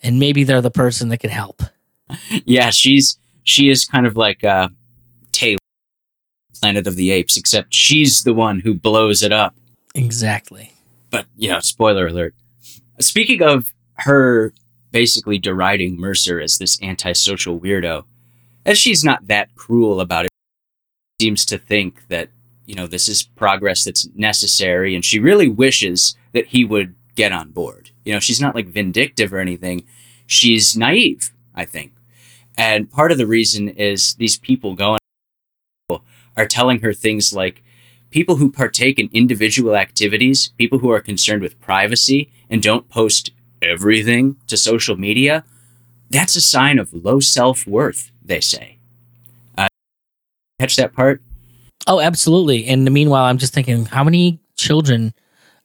and 0.03 0.19
maybe 0.19 0.43
they're 0.43 0.61
the 0.61 0.69
person 0.69 1.09
that 1.09 1.17
can 1.19 1.31
help. 1.31 1.63
Yeah, 2.45 2.69
she's 2.69 3.17
she 3.43 3.69
is 3.69 3.85
kind 3.85 4.05
of 4.05 4.15
like 4.15 4.43
uh 4.43 4.69
Planet 6.59 6.87
of 6.87 6.95
the 6.95 7.11
Apes, 7.11 7.37
except 7.37 7.73
she's 7.73 8.23
the 8.23 8.33
one 8.33 8.59
who 8.59 8.73
blows 8.73 9.23
it 9.23 9.31
up. 9.31 9.55
Exactly. 9.95 10.73
But 11.09 11.25
yeah, 11.35 11.59
spoiler 11.59 12.07
alert. 12.07 12.35
Speaking 12.99 13.41
of 13.41 13.73
her 13.99 14.53
basically 14.91 15.37
deriding 15.37 15.99
Mercer 15.99 16.39
as 16.39 16.57
this 16.57 16.81
antisocial 16.81 17.59
weirdo, 17.59 18.03
as 18.65 18.77
she's 18.77 19.03
not 19.03 19.27
that 19.27 19.53
cruel 19.55 20.01
about 20.01 20.25
it, 20.25 20.31
seems 21.21 21.45
to 21.45 21.57
think 21.57 22.07
that, 22.09 22.29
you 22.65 22.75
know, 22.75 22.87
this 22.87 23.07
is 23.07 23.23
progress 23.23 23.83
that's 23.83 24.07
necessary 24.15 24.93
and 24.93 25.03
she 25.03 25.19
really 25.19 25.47
wishes 25.47 26.15
that 26.33 26.47
he 26.47 26.63
would 26.63 26.95
get 27.15 27.31
on 27.31 27.49
board. 27.51 27.91
You 28.05 28.13
know, 28.13 28.19
she's 28.19 28.41
not 28.41 28.55
like 28.55 28.67
vindictive 28.67 29.33
or 29.33 29.39
anything. 29.39 29.85
She's 30.27 30.77
naive, 30.77 31.31
I 31.55 31.65
think. 31.65 31.93
And 32.57 32.89
part 32.89 33.11
of 33.11 33.17
the 33.17 33.27
reason 33.27 33.69
is 33.69 34.15
these 34.15 34.37
people 34.37 34.75
going 34.75 34.99
are 36.37 36.45
telling 36.45 36.79
her 36.81 36.93
things 36.93 37.33
like 37.33 37.63
people 38.11 38.37
who 38.37 38.51
partake 38.51 38.99
in 38.99 39.09
individual 39.11 39.75
activities, 39.75 40.49
people 40.57 40.79
who 40.79 40.91
are 40.91 41.01
concerned 41.01 41.41
with 41.41 41.59
privacy 41.59 42.31
and 42.49 42.61
don't 42.61 42.87
post 42.87 43.31
everything 43.61 44.37
to 44.47 44.55
social 44.55 44.95
media, 44.95 45.43
that's 46.09 46.35
a 46.35 46.41
sign 46.41 46.79
of 46.79 46.93
low 46.93 47.19
self 47.19 47.67
worth, 47.67 48.11
they 48.23 48.39
say. 48.39 48.77
Uh, 49.57 49.67
catch 50.59 50.75
that 50.77 50.93
part? 50.93 51.21
Oh, 51.87 51.99
absolutely. 51.99 52.65
And 52.65 52.89
meanwhile, 52.91 53.25
I'm 53.25 53.37
just 53.37 53.53
thinking, 53.53 53.85
how 53.85 54.03
many 54.03 54.39
children 54.55 55.13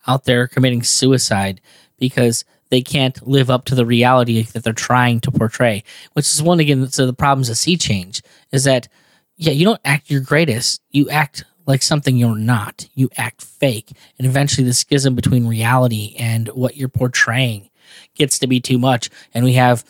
out 0.06 0.24
there 0.24 0.48
committing 0.48 0.82
suicide 0.82 1.60
because 1.98 2.44
they 2.70 2.80
can't 2.80 3.26
live 3.26 3.50
up 3.50 3.64
to 3.66 3.74
the 3.74 3.86
reality 3.86 4.42
that 4.42 4.64
they're 4.64 4.72
trying 4.72 5.20
to 5.20 5.30
portray? 5.30 5.84
Which 6.14 6.26
is 6.26 6.42
one 6.42 6.60
again. 6.60 6.88
So 6.88 7.06
the 7.06 7.12
problems 7.12 7.48
of 7.48 7.56
SeeChange 7.56 8.22
is 8.50 8.64
that 8.64 8.88
yeah, 9.36 9.52
you 9.52 9.64
don't 9.64 9.80
act 9.84 10.10
your 10.10 10.20
greatest. 10.20 10.80
You 10.90 11.08
act 11.10 11.44
like 11.66 11.82
something 11.82 12.16
you're 12.16 12.36
not. 12.36 12.88
You 12.94 13.08
act 13.16 13.42
fake, 13.42 13.92
and 14.18 14.26
eventually 14.26 14.66
the 14.66 14.74
schism 14.74 15.14
between 15.14 15.46
reality 15.46 16.14
and 16.18 16.48
what 16.48 16.76
you're 16.76 16.88
portraying 16.88 17.70
gets 18.14 18.38
to 18.40 18.46
be 18.46 18.60
too 18.60 18.78
much. 18.78 19.10
And 19.34 19.44
we 19.44 19.54
have 19.54 19.84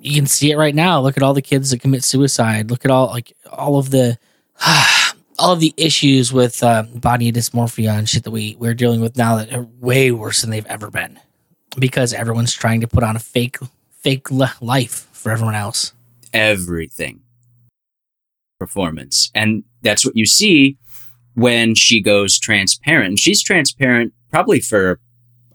you 0.00 0.14
can 0.14 0.26
see 0.26 0.50
it 0.50 0.56
right 0.56 0.74
now. 0.74 1.00
Look 1.00 1.16
at 1.16 1.22
all 1.22 1.34
the 1.34 1.42
kids 1.42 1.70
that 1.70 1.80
commit 1.80 2.04
suicide. 2.04 2.70
Look 2.70 2.84
at 2.84 2.90
all 2.90 3.08
like 3.08 3.36
all 3.52 3.78
of 3.78 3.90
the 3.90 4.18
all 5.38 5.52
of 5.52 5.60
the 5.60 5.74
issues 5.76 6.32
with 6.32 6.62
uh, 6.62 6.84
body 6.94 7.30
dysmorphia 7.32 7.96
and 7.96 8.08
shit 8.08 8.24
that 8.24 8.30
we 8.30 8.56
we're 8.58 8.74
dealing 8.74 9.00
with 9.00 9.16
now 9.16 9.36
that 9.36 9.52
are 9.52 9.66
way 9.80 10.10
worse 10.10 10.40
than 10.40 10.50
they've 10.50 10.66
ever 10.66 10.90
been 10.90 11.18
because 11.78 12.12
everyone's 12.12 12.54
trying 12.54 12.80
to 12.80 12.88
put 12.88 13.02
on 13.04 13.16
a 13.16 13.20
fake 13.20 13.58
fake 13.92 14.30
li- 14.30 14.46
life 14.60 15.08
for 15.12 15.32
everyone 15.32 15.54
else. 15.54 15.92
Everything. 16.32 17.20
Performance. 18.58 19.30
And 19.34 19.62
that's 19.82 20.04
what 20.04 20.16
you 20.16 20.26
see 20.26 20.76
when 21.34 21.74
she 21.74 22.00
goes 22.00 22.38
transparent. 22.38 23.08
And 23.08 23.18
she's 23.18 23.42
transparent 23.42 24.12
probably 24.30 24.60
for, 24.60 24.98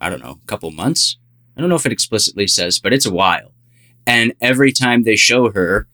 I 0.00 0.08
don't 0.08 0.22
know, 0.22 0.38
a 0.42 0.46
couple 0.46 0.70
months. 0.70 1.18
I 1.56 1.60
don't 1.60 1.68
know 1.68 1.76
if 1.76 1.86
it 1.86 1.92
explicitly 1.92 2.46
says, 2.46 2.78
but 2.78 2.92
it's 2.92 3.06
a 3.06 3.12
while. 3.12 3.52
And 4.06 4.34
every 4.40 4.72
time 4.72 5.02
they 5.02 5.16
show 5.16 5.50
her, 5.50 5.86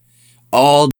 all 0.52 0.90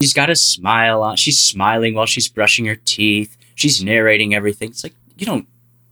she's 0.00 0.14
got 0.14 0.30
a 0.30 0.36
smile 0.36 1.02
on. 1.02 1.16
She's 1.16 1.38
smiling 1.38 1.94
while 1.94 2.06
she's 2.06 2.28
brushing 2.28 2.66
her 2.66 2.76
teeth. 2.76 3.36
She's 3.54 3.82
narrating 3.82 4.34
everything. 4.34 4.70
It's 4.70 4.84
like 4.84 4.94
you 5.16 5.26
don't 5.26 5.48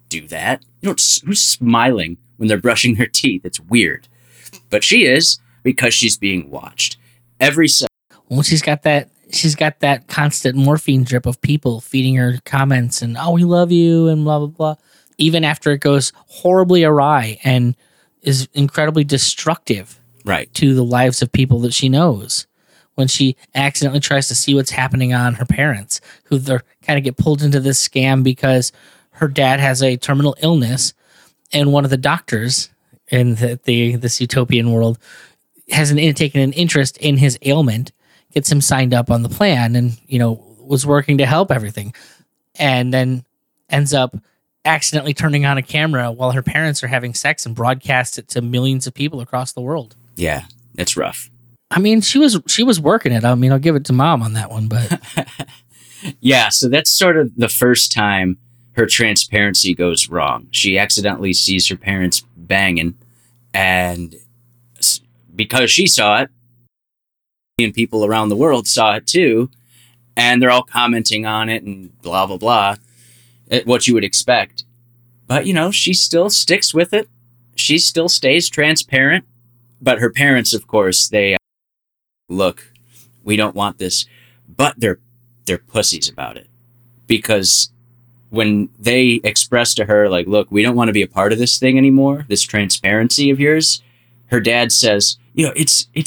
do 0.09 0.27
that. 0.29 0.65
You 0.81 0.89
don't. 0.89 1.21
Who's 1.25 1.43
smiling 1.43 2.19
when 2.37 2.49
they're 2.49 2.59
brushing 2.59 2.95
their 2.95 3.07
teeth? 3.07 3.45
It's 3.45 3.61
weird. 3.61 4.09
But 4.71 4.85
she 4.85 5.05
is 5.05 5.39
because 5.63 5.95
she's 5.95 6.17
being 6.17 6.51
watched. 6.51 6.97
Every 7.41 7.69
second. 7.69 7.89
Well, 8.29 8.43
she's 8.43 8.63
got 8.63 8.83
that. 8.83 9.11
She's 9.33 9.55
got 9.55 9.81
that 9.81 10.07
constant 10.09 10.57
morphine 10.57 11.03
drip 11.05 11.27
of 11.27 11.41
people 11.41 11.81
feeding 11.81 12.15
her 12.17 12.39
comments 12.45 13.03
and 13.03 13.17
oh, 13.19 13.33
we 13.33 13.45
love 13.45 13.73
you 13.73 14.09
and 14.09 14.25
blah 14.25 14.39
blah 14.39 14.49
blah. 14.49 14.75
Even 15.19 15.45
after 15.45 15.73
it 15.73 15.81
goes 15.81 16.13
horribly 16.27 16.85
awry 16.85 17.39
and 17.43 17.75
is 18.23 18.49
incredibly 18.55 19.05
destructive 19.05 20.01
Right. 20.25 20.53
to 20.55 20.75
the 20.75 20.85
lives 20.85 21.23
of 21.23 21.31
people 21.31 21.61
that 21.61 21.73
she 21.73 21.89
knows 21.89 22.47
when 22.97 23.07
she 23.07 23.37
accidentally 23.55 24.01
tries 24.01 24.27
to 24.29 24.35
see 24.35 24.55
what's 24.55 24.73
happening 24.73 25.15
on 25.15 25.35
her 25.35 25.45
parents 25.45 26.01
who 26.25 26.39
they're 26.39 26.65
kind 26.83 26.99
of 26.99 27.05
get 27.05 27.17
pulled 27.17 27.43
into 27.43 27.61
this 27.61 27.87
scam 27.87 28.25
because 28.25 28.73
her 29.11 29.29
dad 29.29 29.61
has 29.61 29.83
a 29.83 29.97
terminal 29.97 30.37
illness 30.41 30.95
and 31.53 31.73
one 31.73 31.85
of 31.85 31.91
the 31.91 31.97
doctors 31.97 32.71
in 33.09 33.37
the, 33.37 33.61
the 33.65 33.97
this 33.97 34.21
utopian 34.21 34.73
world 34.73 34.99
has 35.71 35.91
an 35.91 35.99
taken 36.15 36.41
an 36.41 36.53
interest 36.53 36.97
in 36.99 37.19
his 37.19 37.39
ailment 37.43 37.93
gets 38.37 38.53
him 38.53 38.61
signed 38.61 38.93
up 38.93 39.11
on 39.11 39.23
the 39.23 39.31
plan 39.31 39.75
and 39.75 39.99
you 40.09 40.19
know 40.19 40.45
was 40.61 40.85
working 40.85 41.17
to 41.17 41.25
help 41.25 41.51
everything 41.51 41.95
and 42.57 42.93
then 42.93 43.25
ends 43.71 43.95
up 43.95 44.15
accidentally 44.67 45.15
turning 45.15 45.47
on 45.47 45.57
a 45.57 45.63
camera 45.63 46.13
while 46.13 46.33
her 46.33 46.43
parents 46.43 46.85
are 46.85 46.87
having 46.87 47.15
sex 47.15 47.47
and 47.47 47.55
broadcast 47.55 48.19
it 48.19 48.29
to 48.29 48.43
millions 48.43 48.87
of 48.87 48.93
people 48.93 49.23
across 49.23 49.53
the 49.53 49.61
world 49.63 49.97
Yeah, 50.17 50.45
it's 50.75 50.99
rough. 50.99 51.31
I 51.71 51.81
mean, 51.81 52.03
she 52.03 52.19
was 52.19 52.39
she 52.47 52.63
was 52.63 52.79
working 52.79 53.11
it. 53.11 53.25
I 53.25 53.35
mean, 53.37 53.53
I'll 53.53 53.59
give 53.59 53.75
it 53.75 53.87
to 53.87 53.95
mom 53.95 54.23
on 54.23 54.35
that 54.35 54.51
one, 54.51 54.69
but 54.69 55.01
Yeah, 56.21 56.51
so 56.51 56.69
that's 56.69 56.91
sort 56.91 57.17
of 57.17 57.35
the 57.37 57.49
first 57.49 57.91
time 57.91 58.37
her 58.73 58.85
transparency 58.85 59.73
goes 59.75 60.11
wrong. 60.11 60.47
She 60.51 60.77
accidentally 60.77 61.33
sees 61.33 61.67
her 61.69 61.77
parents 61.77 62.23
banging, 62.37 62.97
and 63.55 64.15
because 65.35 65.71
she 65.71 65.87
saw 65.87 66.21
it, 66.21 66.31
and 67.59 67.73
people 67.73 68.05
around 68.05 68.29
the 68.29 68.37
world 68.37 68.69
saw 68.69 68.97
it 68.97 69.07
too, 69.07 69.49
and 70.15 70.43
they're 70.43 70.51
all 70.51 70.63
commenting 70.63 71.25
on 71.25 71.49
it 71.49 71.63
and 71.63 71.91
blah 72.03 72.27
blah 72.27 72.37
blah, 72.37 72.77
what 73.65 73.87
you 73.87 73.95
would 73.95 74.05
expect. 74.05 74.65
But 75.27 75.47
you 75.47 75.55
know, 75.55 75.71
she 75.71 75.95
still 75.95 76.29
sticks 76.29 76.75
with 76.75 76.93
it. 76.93 77.09
She 77.55 77.79
still 77.79 78.11
stays 78.11 78.51
transparent. 78.51 79.25
But 79.81 80.01
her 80.01 80.11
parents, 80.11 80.53
of 80.53 80.67
course, 80.67 81.09
they 81.09 81.33
uh, 81.33 81.39
look. 82.29 82.73
We 83.25 83.37
don't 83.37 83.57
want 83.57 83.79
this, 83.79 84.05
but 84.47 84.75
they're 84.77 84.99
they're 85.47 85.57
pussies 85.57 86.11
about 86.11 86.37
it 86.37 86.49
because 87.07 87.71
when 88.29 88.69
they 88.79 89.21
express 89.25 89.73
to 89.75 89.87
her 89.87 90.11
like 90.11 90.27
look 90.27 90.51
we 90.51 90.61
don't 90.61 90.75
want 90.75 90.89
to 90.89 90.93
be 90.93 91.03
a 91.03 91.07
part 91.07 91.33
of 91.33 91.39
this 91.39 91.59
thing 91.61 91.79
anymore 91.79 92.27
this 92.29 92.43
transparency 92.43 93.31
of 93.31 93.39
yours 93.39 93.81
her 94.27 94.41
dad 94.41 94.73
says 94.73 95.17
you 95.33 95.47
know 95.47 95.53
it's 95.55 95.87
it's 95.95 96.06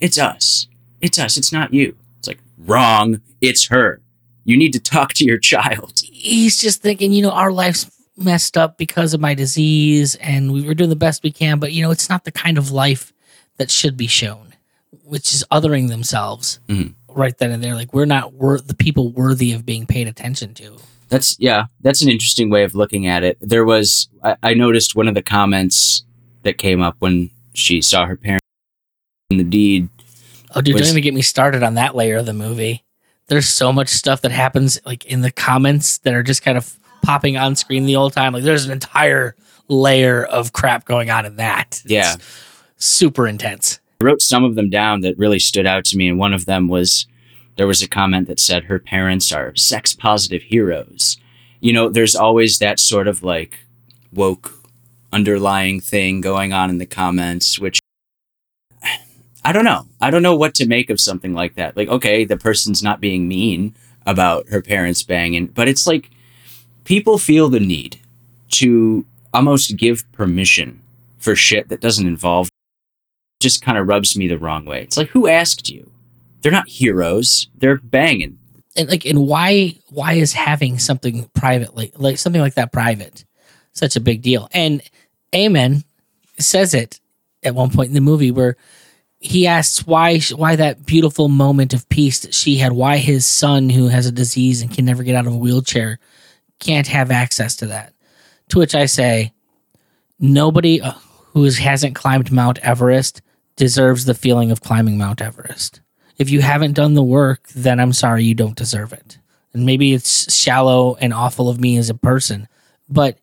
it's 0.00 0.18
us. 0.18 0.66
It's 1.00 1.18
us. 1.18 1.36
It's 1.36 1.52
not 1.52 1.72
you. 1.72 1.96
It's 2.18 2.28
like 2.28 2.38
wrong. 2.58 3.20
It's 3.40 3.66
her. 3.68 4.00
You 4.44 4.56
need 4.56 4.72
to 4.72 4.80
talk 4.80 5.12
to 5.14 5.24
your 5.24 5.38
child. 5.38 6.00
He's 6.04 6.58
just 6.58 6.80
thinking, 6.82 7.12
you 7.12 7.22
know, 7.22 7.30
our 7.30 7.52
life's 7.52 7.90
messed 8.16 8.56
up 8.56 8.78
because 8.78 9.14
of 9.14 9.20
my 9.20 9.34
disease, 9.34 10.14
and 10.16 10.52
we 10.52 10.62
were 10.62 10.74
doing 10.74 10.90
the 10.90 10.96
best 10.96 11.22
we 11.22 11.30
can, 11.30 11.58
but 11.60 11.72
you 11.72 11.82
know, 11.82 11.90
it's 11.90 12.08
not 12.08 12.24
the 12.24 12.32
kind 12.32 12.58
of 12.58 12.70
life 12.72 13.12
that 13.58 13.70
should 13.70 13.96
be 13.96 14.06
shown, 14.08 14.54
which 15.04 15.32
is 15.34 15.44
othering 15.52 15.88
themselves 15.88 16.58
Mhm. 16.68 16.94
right 17.08 17.36
then 17.38 17.52
and 17.52 17.62
there. 17.62 17.74
Like 17.76 17.92
we're 17.94 18.06
not 18.06 18.32
wor- 18.34 18.60
the 18.60 18.74
people 18.74 19.10
worthy 19.10 19.52
of 19.52 19.64
being 19.66 19.86
paid 19.86 20.08
attention 20.08 20.54
to. 20.54 20.76
that's 21.10 21.36
yeah 21.40 21.64
that's 21.80 22.02
an 22.02 22.08
interesting 22.10 22.50
way 22.50 22.64
of 22.64 22.74
looking 22.74 23.06
at 23.06 23.22
it. 23.24 23.38
There 23.40 23.64
was 23.64 24.08
i, 24.24 24.36
I 24.42 24.54
noticed 24.54 24.94
one 24.96 25.08
of 25.08 25.14
the 25.14 25.22
comments 25.22 26.04
that 26.42 26.58
came 26.58 26.82
up 26.82 26.96
when 26.98 27.30
she 27.54 27.80
saw 27.80 28.04
her 28.06 28.16
parents 28.16 28.44
the 29.36 29.44
deed 29.44 29.88
Oh, 30.54 30.62
dude, 30.62 30.74
Was- 30.74 30.84
don't 30.84 30.92
even 30.92 31.02
get 31.02 31.12
me 31.14 31.20
started 31.20 31.62
on 31.62 31.74
that 31.74 31.94
layer 31.94 32.16
of 32.16 32.26
the 32.26 32.32
movie. 32.32 32.82
There's 33.26 33.46
so 33.46 33.70
much 33.70 33.88
stuff 33.90 34.22
that 34.22 34.30
happens 34.32 34.80
like 34.86 35.04
in 35.04 35.20
the 35.20 35.30
comments 35.30 35.98
that 35.98 36.14
are 36.14 36.22
just 36.22 36.42
kind 36.42 36.56
of 36.56 36.78
popping 37.02 37.36
on 37.36 37.54
screen 37.54 37.84
the 37.84 37.92
whole 37.92 38.08
time. 38.08 38.32
Like 38.32 38.44
there's 38.44 38.64
an 38.64 38.72
entire 38.72 39.36
layer 39.68 40.24
of 40.24 40.54
crap 40.54 40.86
going 40.86 41.10
on 41.10 41.26
in 41.26 41.36
that. 41.36 41.82
Yeah. 41.84 42.14
It's 42.14 42.24
super 42.78 43.28
intense. 43.28 43.78
I 44.00 44.04
wrote 44.06 44.22
some 44.22 44.42
of 44.42 44.54
them 44.54 44.70
down 44.70 45.02
that 45.02 45.18
really 45.18 45.38
stood 45.38 45.66
out 45.66 45.84
to 45.86 45.98
me, 45.98 46.08
and 46.08 46.18
one 46.18 46.32
of 46.32 46.46
them 46.46 46.66
was 46.68 47.06
there 47.56 47.66
was 47.66 47.82
a 47.82 47.88
comment 47.88 48.26
that 48.28 48.40
said 48.40 48.64
her 48.64 48.78
parents 48.78 49.30
are 49.32 49.54
sex 49.54 49.94
positive 49.94 50.42
heroes. 50.44 51.18
You 51.60 51.74
know, 51.74 51.90
there's 51.90 52.16
always 52.16 52.58
that 52.60 52.80
sort 52.80 53.06
of 53.06 53.22
like 53.22 53.58
woke 54.14 54.54
underlying 55.12 55.80
thing 55.80 56.22
going 56.22 56.54
on 56.54 56.70
in 56.70 56.78
the 56.78 56.86
comments, 56.86 57.58
which 57.58 57.80
I 59.48 59.52
don't 59.52 59.64
know. 59.64 59.86
I 59.98 60.10
don't 60.10 60.22
know 60.22 60.36
what 60.36 60.54
to 60.56 60.66
make 60.66 60.90
of 60.90 61.00
something 61.00 61.32
like 61.32 61.54
that. 61.54 61.74
Like, 61.74 61.88
okay, 61.88 62.26
the 62.26 62.36
person's 62.36 62.82
not 62.82 63.00
being 63.00 63.26
mean 63.26 63.74
about 64.04 64.46
her 64.50 64.60
parents 64.60 65.02
banging, 65.02 65.46
but 65.46 65.66
it's 65.66 65.86
like 65.86 66.10
people 66.84 67.16
feel 67.16 67.48
the 67.48 67.58
need 67.58 67.98
to 68.50 69.06
almost 69.32 69.74
give 69.78 70.04
permission 70.12 70.82
for 71.16 71.34
shit 71.34 71.70
that 71.70 71.80
doesn't 71.80 72.06
involve 72.06 72.50
just 73.40 73.62
kind 73.62 73.78
of 73.78 73.88
rubs 73.88 74.18
me 74.18 74.28
the 74.28 74.36
wrong 74.36 74.66
way. 74.66 74.82
It's 74.82 74.98
like 74.98 75.08
who 75.08 75.26
asked 75.26 75.70
you? 75.70 75.90
They're 76.42 76.52
not 76.52 76.68
heroes. 76.68 77.48
They're 77.56 77.78
banging. 77.78 78.38
And 78.76 78.90
like 78.90 79.06
and 79.06 79.26
why 79.26 79.76
why 79.88 80.12
is 80.12 80.34
having 80.34 80.78
something 80.78 81.26
private 81.32 81.74
like 81.74 81.94
like 81.96 82.18
something 82.18 82.42
like 82.42 82.56
that 82.56 82.70
private 82.70 83.24
such 83.72 83.96
a 83.96 84.00
big 84.00 84.20
deal? 84.20 84.50
And 84.52 84.82
Eamon 85.32 85.84
says 86.38 86.74
it 86.74 87.00
at 87.42 87.54
one 87.54 87.70
point 87.70 87.88
in 87.88 87.94
the 87.94 88.02
movie 88.02 88.30
where 88.30 88.54
he 89.20 89.46
asks 89.46 89.86
why 89.86 90.20
why 90.34 90.56
that 90.56 90.86
beautiful 90.86 91.28
moment 91.28 91.74
of 91.74 91.88
peace 91.88 92.20
that 92.20 92.34
she 92.34 92.56
had, 92.56 92.72
why 92.72 92.98
his 92.98 93.26
son 93.26 93.70
who 93.70 93.88
has 93.88 94.06
a 94.06 94.12
disease 94.12 94.62
and 94.62 94.72
can 94.72 94.84
never 94.84 95.02
get 95.02 95.16
out 95.16 95.26
of 95.26 95.34
a 95.34 95.36
wheelchair 95.36 95.98
can't 96.58 96.86
have 96.86 97.10
access 97.10 97.56
to 97.56 97.66
that. 97.66 97.92
To 98.50 98.58
which 98.58 98.74
I 98.74 98.86
say, 98.86 99.32
nobody 100.18 100.80
uh, 100.80 100.92
who 101.32 101.44
hasn't 101.44 101.94
climbed 101.94 102.32
Mount 102.32 102.58
Everest 102.58 103.22
deserves 103.56 104.04
the 104.04 104.14
feeling 104.14 104.50
of 104.50 104.60
climbing 104.60 104.98
Mount 104.98 105.20
Everest. 105.20 105.80
If 106.16 106.30
you 106.30 106.40
haven't 106.40 106.72
done 106.72 106.94
the 106.94 107.02
work, 107.02 107.48
then 107.48 107.78
I'm 107.78 107.92
sorry 107.92 108.24
you 108.24 108.34
don't 108.34 108.56
deserve 108.56 108.92
it. 108.92 109.18
And 109.52 109.66
maybe 109.66 109.92
it's 109.92 110.32
shallow 110.34 110.96
and 110.96 111.12
awful 111.12 111.48
of 111.48 111.60
me 111.60 111.76
as 111.76 111.90
a 111.90 111.94
person, 111.94 112.48
but 112.88 113.18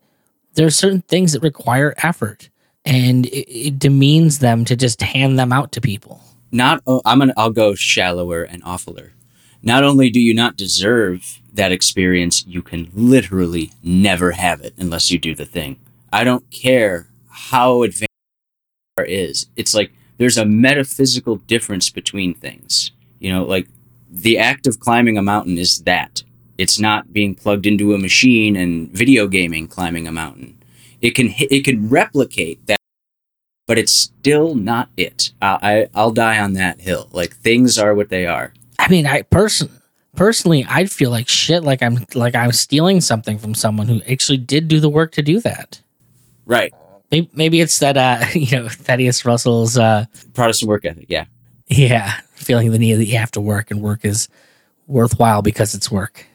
there 0.54 0.66
are 0.66 0.72
certain 0.72 1.02
things 1.02 1.34
that 1.34 1.42
require 1.42 1.94
effort 1.98 2.50
and 2.86 3.26
it, 3.28 3.52
it 3.52 3.80
demeans 3.80 4.40
them 4.40 4.66
to 4.66 4.76
just 4.76 5.02
hand 5.02 5.40
them 5.40 5.52
out 5.52 5.72
to 5.74 5.82
people. 5.82 6.22
Not 6.52 6.82
I'm 7.06 7.20
gonna 7.20 7.34
I'll 7.36 7.50
go 7.50 7.76
shallower 7.76 8.44
and 8.44 8.64
awfuler. 8.64 9.12
Not 9.64 9.84
only 9.84 10.10
do 10.10 10.22
you 10.22 10.34
not 10.34 10.58
deserve 10.58 11.42
that 11.54 11.72
experience, 11.72 12.46
you 12.46 12.62
can 12.62 12.90
literally 12.94 13.72
never 13.84 14.32
have 14.32 14.62
it 14.62 14.74
unless 14.78 15.10
you 15.10 15.18
do 15.18 15.34
the 15.34 15.46
thing. 15.46 15.80
I 16.14 16.24
don't 16.24 16.50
care 16.52 17.08
how 17.30 17.84
advanced 17.84 18.10
is. 19.08 19.48
It's 19.56 19.74
like 19.74 19.92
there's 20.18 20.38
a 20.38 20.46
metaphysical 20.46 21.38
difference 21.38 21.90
between 21.90 22.34
things. 22.34 22.92
You 23.20 23.34
know, 23.34 23.44
like 23.44 23.68
the 24.10 24.38
act 24.38 24.68
of 24.68 24.80
climbing 24.80 25.18
a 25.18 25.22
mountain 25.22 25.58
is 25.58 25.80
that. 25.84 26.24
It's 26.58 26.80
not 26.80 27.12
being 27.12 27.36
plugged 27.36 27.66
into 27.66 27.94
a 27.94 27.98
machine 27.98 28.56
and 28.56 28.90
video 28.92 29.28
gaming 29.28 29.68
climbing 29.68 30.08
a 30.08 30.12
mountain. 30.12 30.55
It 31.06 31.14
can 31.14 31.32
it 31.38 31.64
can 31.64 31.88
replicate 31.88 32.66
that, 32.66 32.80
but 33.68 33.78
it's 33.78 33.92
still 33.92 34.56
not 34.56 34.90
it. 34.98 35.34
I, 35.40 35.60
I 35.62 35.88
I'll 35.94 36.10
die 36.10 36.40
on 36.40 36.54
that 36.54 36.82
hill. 36.82 37.10
Like 37.12 37.36
things 37.36 37.78
are 37.78 37.94
what 37.94 38.10
they 38.10 38.26
are. 38.26 38.54
I 38.80 38.88
mean, 38.90 39.06
I 39.06 39.22
person 39.22 39.70
personally, 40.16 40.66
I'd 40.68 40.92
feel 40.92 41.12
like 41.12 41.30
shit, 41.30 41.64
like 41.64 41.84
I'm 41.84 42.08
like 42.16 42.34
I'm 42.34 42.52
stealing 42.52 43.02
something 43.02 43.38
from 43.38 43.54
someone 43.54 43.88
who 43.88 44.02
actually 44.10 44.40
did 44.40 44.68
do 44.68 44.80
the 44.80 44.90
work 44.90 45.12
to 45.12 45.22
do 45.22 45.40
that. 45.42 45.80
Right. 46.48 46.74
Maybe, 47.12 47.30
maybe 47.36 47.62
it's 47.62 47.78
that 47.78 47.98
uh, 47.98 48.26
you 48.34 48.58
know 48.58 48.68
Thaddeus 48.68 49.26
Russell's 49.26 49.78
uh, 49.78 50.06
Protestant 50.34 50.70
work 50.70 50.86
ethic. 50.86 51.06
Yeah. 51.08 51.26
Yeah, 51.68 52.14
feeling 52.34 52.72
the 52.72 52.80
need 52.80 52.96
that 52.96 53.06
you 53.06 53.18
have 53.20 53.32
to 53.32 53.42
work 53.42 53.70
and 53.70 53.80
work 53.80 54.06
is 54.06 54.28
worthwhile 54.88 55.44
because 55.44 55.76
it's 55.76 55.92
work. 55.92 56.26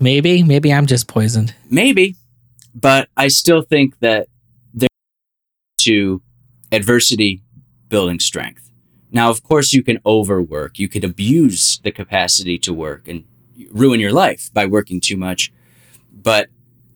Maybe, 0.00 0.42
maybe 0.42 0.72
I'm 0.72 0.86
just 0.86 1.08
poisoned. 1.08 1.54
Maybe, 1.70 2.16
but 2.76 3.08
I 3.16 3.28
still 3.28 3.62
think 3.62 3.98
that 4.00 4.28
there 4.74 4.88
to 5.78 6.20
adversity 6.70 7.42
building 7.88 8.20
strength. 8.20 8.70
Now, 9.10 9.30
of 9.30 9.42
course, 9.42 9.72
you 9.72 9.82
can 9.82 9.98
overwork. 10.04 10.78
You 10.78 10.88
could 10.88 11.02
abuse 11.02 11.80
the 11.82 11.90
capacity 11.90 12.58
to 12.58 12.74
work 12.74 13.08
and 13.08 13.24
ruin 13.70 13.98
your 13.98 14.12
life 14.12 14.52
by 14.52 14.66
working 14.66 15.00
too 15.00 15.16
much. 15.16 15.50
But 16.12 16.50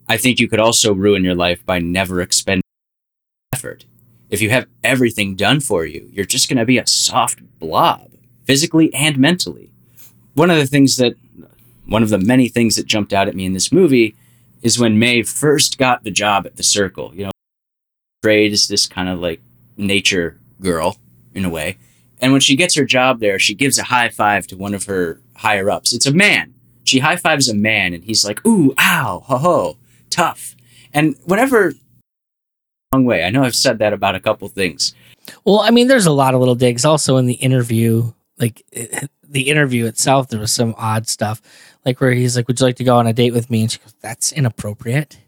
I 0.07 0.19
think 0.19 0.39
you 0.39 0.49
could 0.49 0.61
also 0.61 0.93
ruin 0.93 1.25
your 1.25 1.35
life 1.35 1.65
by 1.65 1.79
never 1.79 2.21
expending 2.21 2.63
effort. 3.55 3.87
If 4.29 4.43
you 4.43 4.51
have 4.51 4.67
everything 4.85 5.35
done 5.35 5.61
for 5.61 5.87
you, 5.87 6.11
you're 6.13 6.27
just 6.27 6.49
going 6.51 6.59
to 6.59 6.67
be 6.67 6.77
a 6.77 6.87
soft 6.87 7.41
blob, 7.59 8.11
physically 8.45 8.93
and 8.93 9.17
mentally. 9.19 9.73
One 10.35 10.51
of 10.51 10.59
the 10.59 10.67
things 10.67 10.99
that, 10.99 11.15
one 11.87 12.03
of 12.03 12.11
the 12.11 12.19
many 12.19 12.49
things 12.49 12.77
that 12.77 12.87
jumped 12.87 13.15
out 13.15 13.29
at 13.29 13.35
me 13.35 13.47
in 13.47 13.55
this 13.55 13.73
movie 13.73 14.15
is 14.63 14.79
when 14.79 14.99
Mae 14.99 15.23
first 15.23 15.79
got 15.79 16.05
the 16.05 16.11
job 16.11 16.47
at 16.47 16.57
the 16.57 16.63
Circle. 16.63 17.13
You 17.15 17.27
know, 17.27 17.31
Trade 18.23 18.53
is 18.53 18.69
this 18.69 18.87
kind 18.87 19.09
of 19.09 19.21
like 19.21 19.41
nature 19.77 20.39
girl 20.61 20.97
in 21.35 21.45
a 21.45 21.51
way. 21.51 21.79
And 22.21 22.33
when 22.33 22.41
she 22.41 22.57
gets 22.57 22.75
her 22.75 22.85
job 22.85 23.21
there, 23.21 23.39
she 23.39 23.55
gives 23.55 23.79
a 23.79 23.85
high 23.85 24.11
five 24.11 24.47
to 24.49 24.57
one 24.57 24.75
of 24.75 24.85
her 24.85 25.21
higher 25.37 25.71
ups. 25.71 25.93
It's 25.93 26.07
a 26.07 26.13
man. 26.13 26.55
She 26.85 26.99
high 26.99 27.17
fives 27.17 27.49
a 27.49 27.55
man, 27.55 27.95
and 27.95 28.05
he's 28.05 28.25
like, 28.25 28.45
"Ooh, 28.47 28.75
ow, 28.79 29.23
ho 29.27 29.39
ho, 29.39 29.77
tough." 30.11 30.57
And 30.93 31.15
whenever, 31.25 31.75
wrong 32.93 33.05
way. 33.05 33.25
I 33.25 33.31
know 33.31 33.45
I've 33.45 33.55
said 33.55 33.79
that 33.79 33.93
about 33.93 34.17
a 34.17 34.21
couple 34.21 34.49
things. 34.49 34.95
Well, 35.45 35.61
I 35.61 35.71
mean, 35.71 35.87
there's 35.87 36.07
a 36.07 36.13
lot 36.13 36.35
of 36.35 36.41
little 36.41 36.55
digs. 36.55 36.85
Also, 36.85 37.17
in 37.17 37.27
the 37.27 37.35
interview, 37.35 38.13
like 38.39 38.65
eh, 38.73 39.07
the 39.29 39.49
interview 39.49 39.87
itself, 39.87 40.29
there 40.29 40.41
was 40.41 40.53
some 40.53 40.75
odd 40.77 41.09
stuff, 41.09 41.41
like 41.85 42.01
where 42.01 42.13
he's 42.13 42.37
like, 42.37 42.49
"Would 42.49 42.61
you 42.61 42.67
like 42.67 42.77
to 42.77 42.85
go 42.85 42.97
on 42.97 43.07
a 43.07 43.13
date 43.13 43.33
with 43.33 43.51
me?" 43.51 43.63
And 43.63 43.73
she 43.73 43.79
goes, 43.79 43.95
"That's 44.01 44.33
inappropriate," 44.33 45.19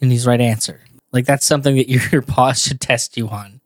and 0.00 0.10
he's 0.10 0.26
right 0.26 0.40
answer. 0.40 0.80
Like 1.12 1.26
that's 1.26 1.46
something 1.46 1.76
that 1.76 1.88
your 2.12 2.22
boss 2.22 2.62
should 2.62 2.80
test 2.80 3.16
you 3.16 3.28
on. 3.28 3.60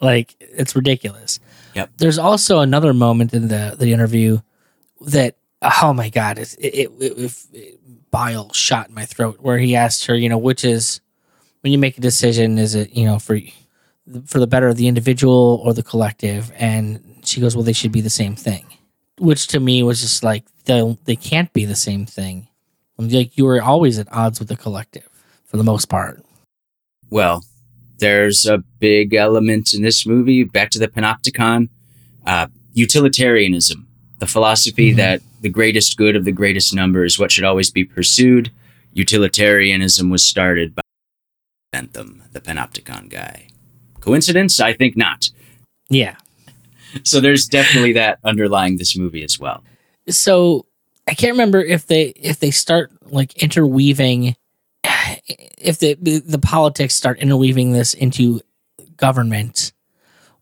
Like 0.00 0.36
it's 0.40 0.74
ridiculous. 0.74 1.40
Yep. 1.74 1.90
There's 1.98 2.18
also 2.18 2.60
another 2.60 2.92
moment 2.94 3.34
in 3.34 3.48
the 3.48 3.76
the 3.78 3.92
interview 3.92 4.40
that 5.02 5.36
oh 5.62 5.92
my 5.92 6.08
god, 6.08 6.38
it 6.38 6.56
it, 6.58 6.90
it, 7.00 7.34
it 7.52 7.80
bile 8.10 8.52
shot 8.52 8.88
in 8.88 8.94
my 8.94 9.04
throat 9.04 9.38
where 9.40 9.58
he 9.58 9.76
asked 9.76 10.06
her, 10.06 10.14
you 10.14 10.28
know, 10.28 10.38
which 10.38 10.64
is 10.64 11.00
when 11.60 11.72
you 11.72 11.78
make 11.78 11.98
a 11.98 12.00
decision, 12.00 12.58
is 12.58 12.74
it 12.74 12.92
you 12.92 13.04
know 13.04 13.18
for 13.18 13.38
for 14.26 14.38
the 14.40 14.46
better 14.46 14.68
of 14.68 14.76
the 14.76 14.88
individual 14.88 15.60
or 15.64 15.74
the 15.74 15.82
collective? 15.82 16.50
And 16.56 17.20
she 17.24 17.40
goes, 17.40 17.54
well, 17.54 17.64
they 17.64 17.72
should 17.72 17.92
be 17.92 18.00
the 18.00 18.10
same 18.10 18.34
thing, 18.34 18.66
which 19.20 19.46
to 19.48 19.60
me 19.60 19.82
was 19.82 20.00
just 20.00 20.24
like 20.24 20.44
they 20.64 20.98
they 21.04 21.16
can't 21.16 21.52
be 21.52 21.64
the 21.64 21.76
same 21.76 22.06
thing. 22.06 22.48
Like 22.98 23.36
you 23.36 23.44
were 23.44 23.62
always 23.62 23.98
at 23.98 24.12
odds 24.12 24.38
with 24.38 24.48
the 24.48 24.56
collective 24.56 25.08
for 25.44 25.56
the 25.56 25.64
most 25.64 25.88
part. 25.88 26.24
Well, 27.10 27.44
there's 27.98 28.46
a 28.46 28.58
big 28.78 29.14
element 29.14 29.74
in 29.74 29.82
this 29.82 30.06
movie, 30.06 30.44
back 30.44 30.70
to 30.70 30.78
the 30.78 30.88
panopticon, 30.88 31.68
uh, 32.26 32.46
utilitarianism, 32.72 33.86
the 34.18 34.26
philosophy 34.26 34.90
mm-hmm. 34.90 34.98
that 34.98 35.22
the 35.40 35.48
greatest 35.48 35.96
good 35.96 36.16
of 36.16 36.24
the 36.24 36.32
greatest 36.32 36.74
number 36.74 37.04
is 37.04 37.18
what 37.18 37.32
should 37.32 37.44
always 37.44 37.70
be 37.70 37.84
pursued. 37.84 38.50
Utilitarianism 38.92 40.10
was 40.10 40.24
started 40.24 40.74
by 40.74 40.82
Bentham, 41.72 42.22
the 42.32 42.40
panopticon 42.40 43.08
guy. 43.08 43.48
Coincidence? 44.00 44.60
I 44.60 44.72
think 44.72 44.96
not. 44.96 45.30
Yeah. 45.88 46.16
So 47.04 47.20
there's 47.20 47.46
definitely 47.46 47.92
that 47.94 48.18
underlying 48.24 48.78
this 48.78 48.96
movie 48.96 49.22
as 49.24 49.38
well. 49.38 49.62
So 50.08 50.66
I 51.06 51.14
can't 51.14 51.32
remember 51.32 51.60
if 51.60 51.86
they 51.86 52.08
if 52.16 52.40
they 52.40 52.50
start 52.50 52.90
like 53.10 53.42
interweaving 53.42 54.36
if 55.58 55.78
the 55.78 55.94
the 55.94 56.38
politics 56.38 56.94
start 56.94 57.18
interweaving 57.18 57.72
this 57.72 57.94
into 57.94 58.40
government, 58.96 59.72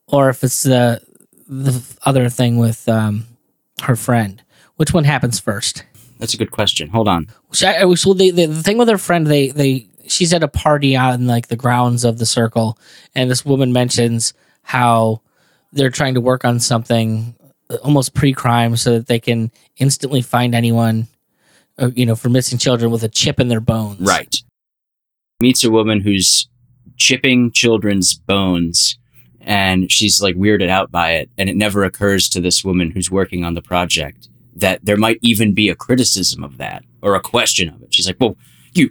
or 0.07 0.29
if 0.31 0.45
it's 0.45 0.63
the 0.63 1.03
the 1.49 1.83
other 2.05 2.29
thing 2.29 2.59
with 2.59 2.89
um, 2.89 3.27
her 3.83 3.97
friend. 3.97 4.43
Which 4.77 4.93
one 4.93 5.05
happens 5.05 5.41
first? 5.41 5.85
That's 6.19 6.35
a 6.35 6.37
good 6.37 6.51
question. 6.51 6.89
Hold 6.91 7.09
on. 7.09 7.29
I, 7.63 7.85
well, 7.85 7.95
the, 8.15 8.31
the 8.31 8.47
the 8.47 8.63
thing 8.63 8.79
with 8.79 8.89
her 8.89 8.99
friend, 8.99 9.27
they 9.27 9.49
they 9.49 9.89
she's 10.07 10.33
at 10.33 10.43
a 10.43 10.49
party 10.49 10.97
on 10.97 11.27
like 11.27 11.49
the 11.49 11.57
grounds 11.57 12.05
of 12.05 12.19
the 12.19 12.27
circle, 12.27 12.79
and 13.15 13.31
this 13.31 13.45
woman 13.45 13.73
mentions 13.73 14.35
how 14.63 15.23
they're 15.73 15.91
trying 15.91 16.15
to 16.15 16.21
work 16.21 16.45
on 16.45 16.61
something 16.61 17.35
almost 17.83 18.15
pre-crime 18.15 18.77
so 18.77 18.95
that 18.95 19.07
they 19.07 19.19
can 19.19 19.51
instantly 19.77 20.23
find 20.23 20.55
anyone 20.55 21.07
uh, 21.79 21.91
you 21.95 22.07
know 22.07 22.17
for 22.17 22.29
missing 22.29 22.59
children 22.59 22.91
with 22.91 23.03
a 23.03 23.09
chip 23.09 23.39
in 23.41 23.49
their 23.49 23.61
bones. 23.61 24.01
Right. 24.01 24.35
Meets 25.41 25.65
a 25.65 25.71
woman 25.71 26.01
who's 26.01 26.49
chipping 26.97 27.53
children's 27.53 28.15
bones 28.15 28.99
and 29.41 29.91
she's 29.91 30.21
like 30.21 30.35
weirded 30.35 30.69
out 30.69 30.91
by 30.91 31.13
it 31.13 31.31
and 31.39 31.49
it 31.49 31.57
never 31.57 31.85
occurs 31.85 32.29
to 32.31 32.41
this 32.41 32.65
woman 32.65 32.91
who's 32.91 33.11
working 33.11 33.45
on 33.45 33.55
the 33.55 33.63
project 33.63 34.29
that 34.57 34.85
there 34.85 34.97
might 34.97 35.19
even 35.23 35.55
be 35.55 35.69
a 35.69 35.77
criticism 35.77 36.43
of 36.43 36.59
that 36.59 36.83
or 37.03 37.15
a 37.15 37.21
question 37.21 37.69
of 37.69 37.81
it. 37.83 37.95
She's 37.95 38.07
like 38.07 38.17
well 38.19 38.37
you 38.73 38.91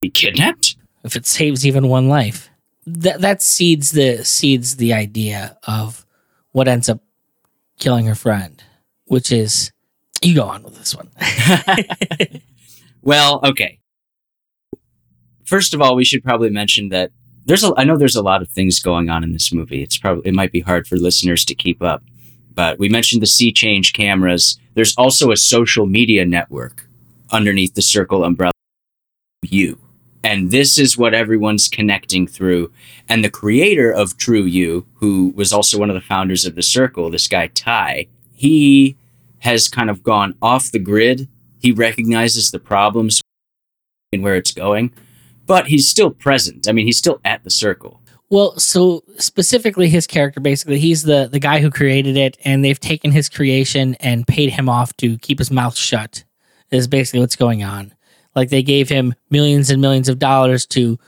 be 0.00 0.10
kidnapped? 0.10 0.76
If 1.04 1.14
it 1.14 1.26
saves 1.26 1.66
even 1.66 1.88
one 1.88 2.08
life 2.08 2.49
that 2.86 3.20
that 3.20 3.42
seeds 3.42 3.92
the 3.92 4.24
seeds 4.24 4.76
the 4.76 4.92
idea 4.92 5.58
of 5.66 6.06
what 6.52 6.68
ends 6.68 6.88
up 6.88 7.00
killing 7.78 8.06
her 8.06 8.14
friend 8.14 8.62
which 9.06 9.32
is 9.32 9.72
you 10.22 10.34
go 10.34 10.44
on 10.44 10.62
with 10.62 10.76
this 10.76 10.94
one 10.94 11.10
well 13.02 13.40
okay 13.44 13.80
first 15.50 15.74
of 15.74 15.82
all, 15.82 15.96
we 15.96 16.04
should 16.04 16.22
probably 16.22 16.48
mention 16.48 16.88
that 16.90 17.10
there's 17.44 17.64
a, 17.64 17.72
I 17.76 17.82
know 17.82 17.98
there's 17.98 18.16
a 18.16 18.22
lot 18.22 18.40
of 18.40 18.48
things 18.48 18.78
going 18.78 19.10
on 19.10 19.24
in 19.24 19.32
this 19.32 19.52
movie. 19.52 19.82
It's 19.82 19.98
probably 19.98 20.22
it 20.28 20.34
might 20.34 20.52
be 20.52 20.60
hard 20.60 20.86
for 20.86 20.96
listeners 20.96 21.44
to 21.46 21.54
keep 21.54 21.82
up. 21.82 22.02
But 22.54 22.78
we 22.78 22.88
mentioned 22.88 23.20
the 23.20 23.26
SeeChange 23.26 23.92
cameras. 23.92 24.58
There's 24.74 24.94
also 24.96 25.32
a 25.32 25.36
social 25.36 25.86
media 25.86 26.24
network 26.24 26.86
underneath 27.32 27.74
the 27.74 27.82
circle 27.82 28.24
umbrella. 28.24 28.52
You. 29.42 29.78
And 30.22 30.50
this 30.50 30.78
is 30.78 30.98
what 30.98 31.14
everyone's 31.14 31.68
connecting 31.68 32.26
through. 32.26 32.70
And 33.08 33.24
the 33.24 33.30
creator 33.30 33.90
of 33.90 34.16
TruYou, 34.16 34.84
who 34.94 35.32
was 35.34 35.52
also 35.52 35.78
one 35.78 35.88
of 35.88 35.94
the 35.94 36.00
founders 36.00 36.44
of 36.44 36.54
the 36.54 36.62
circle, 36.62 37.10
this 37.10 37.26
guy 37.26 37.48
Ty, 37.48 38.06
he 38.34 38.96
has 39.38 39.68
kind 39.68 39.88
of 39.88 40.02
gone 40.02 40.34
off 40.42 40.70
the 40.70 40.78
grid. 40.78 41.28
He 41.58 41.72
recognizes 41.72 42.50
the 42.50 42.58
problems 42.58 43.22
and 44.12 44.22
where 44.22 44.34
it's 44.34 44.52
going, 44.52 44.92
but 45.46 45.68
he's 45.68 45.88
still 45.88 46.10
present. 46.10 46.68
I 46.68 46.72
mean, 46.72 46.86
he's 46.86 46.98
still 46.98 47.20
at 47.24 47.44
the 47.44 47.50
circle. 47.50 48.00
Well, 48.28 48.56
so 48.58 49.02
specifically 49.16 49.88
his 49.88 50.06
character 50.06 50.38
basically 50.40 50.78
he's 50.78 51.02
the 51.02 51.28
the 51.30 51.40
guy 51.40 51.58
who 51.58 51.68
created 51.68 52.16
it 52.16 52.38
and 52.44 52.64
they've 52.64 52.78
taken 52.78 53.10
his 53.10 53.28
creation 53.28 53.96
and 53.96 54.26
paid 54.26 54.50
him 54.50 54.68
off 54.68 54.96
to 54.98 55.18
keep 55.18 55.38
his 55.38 55.50
mouth 55.50 55.76
shut. 55.76 56.24
Is 56.70 56.86
basically 56.86 57.18
what's 57.18 57.34
going 57.34 57.64
on. 57.64 57.92
Like 58.34 58.50
they 58.50 58.62
gave 58.62 58.88
him 58.88 59.14
millions 59.30 59.70
and 59.70 59.80
millions 59.80 60.08
of 60.08 60.18
dollars 60.18 60.66
to 60.66 60.98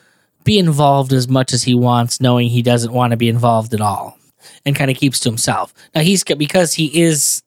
be 0.44 0.58
involved 0.58 1.12
as 1.12 1.28
much 1.28 1.52
as 1.52 1.62
he 1.62 1.74
wants 1.74 2.20
knowing 2.20 2.48
he 2.48 2.62
doesn't 2.62 2.92
want 2.92 3.12
to 3.12 3.16
be 3.16 3.28
involved 3.28 3.74
at 3.74 3.80
all 3.80 4.18
and 4.64 4.74
kind 4.74 4.90
of 4.90 4.96
keeps 4.96 5.20
to 5.20 5.28
himself. 5.28 5.72
Now 5.94 6.00
he's 6.00 6.24
because 6.24 6.74
he 6.74 7.00
is 7.00 7.42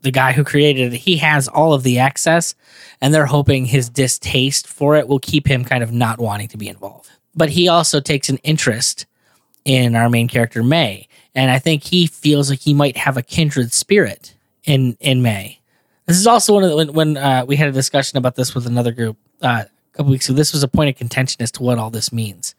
the 0.00 0.10
guy 0.10 0.32
who 0.32 0.44
created 0.44 0.92
it, 0.92 0.98
he 0.98 1.16
has 1.18 1.48
all 1.48 1.72
of 1.72 1.82
the 1.82 1.98
access 1.98 2.54
and 3.00 3.14
they're 3.14 3.26
hoping 3.26 3.64
his 3.64 3.88
distaste 3.88 4.66
for 4.66 4.96
it 4.96 5.08
will 5.08 5.20
keep 5.20 5.46
him 5.46 5.64
kind 5.64 5.82
of 5.82 5.92
not 5.92 6.18
wanting 6.18 6.48
to 6.48 6.58
be 6.58 6.68
involved 6.68 7.10
but 7.34 7.50
he 7.50 7.68
also 7.68 8.00
takes 8.00 8.28
an 8.28 8.38
interest 8.38 9.06
in 9.64 9.96
our 9.96 10.08
main 10.08 10.28
character 10.28 10.62
Mae, 10.62 11.08
and 11.34 11.50
I 11.50 11.58
think 11.58 11.84
he 11.84 12.06
feels 12.06 12.50
like 12.50 12.60
he 12.60 12.74
might 12.74 12.96
have 12.96 13.16
a 13.16 13.22
kindred 13.22 13.72
spirit 13.72 14.34
in 14.64 14.96
in 15.00 15.22
Mae. 15.22 15.60
This 16.06 16.18
is 16.18 16.26
also 16.26 16.54
one 16.54 16.64
of 16.64 16.70
the, 16.70 16.76
when 16.76 16.92
when 16.92 17.16
uh, 17.16 17.44
we 17.46 17.56
had 17.56 17.68
a 17.68 17.72
discussion 17.72 18.18
about 18.18 18.34
this 18.34 18.54
with 18.54 18.66
another 18.66 18.92
group 18.92 19.16
uh, 19.42 19.64
a 19.66 19.96
couple 19.96 20.12
weeks 20.12 20.28
ago. 20.28 20.36
This 20.36 20.52
was 20.52 20.62
a 20.62 20.68
point 20.68 20.90
of 20.90 20.96
contention 20.96 21.42
as 21.42 21.50
to 21.52 21.62
what 21.62 21.78
all 21.78 21.90
this 21.90 22.12
means, 22.12 22.54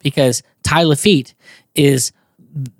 because 0.00 0.42
Ty 0.62 0.84
Lafitte 0.84 1.34
is 1.74 2.12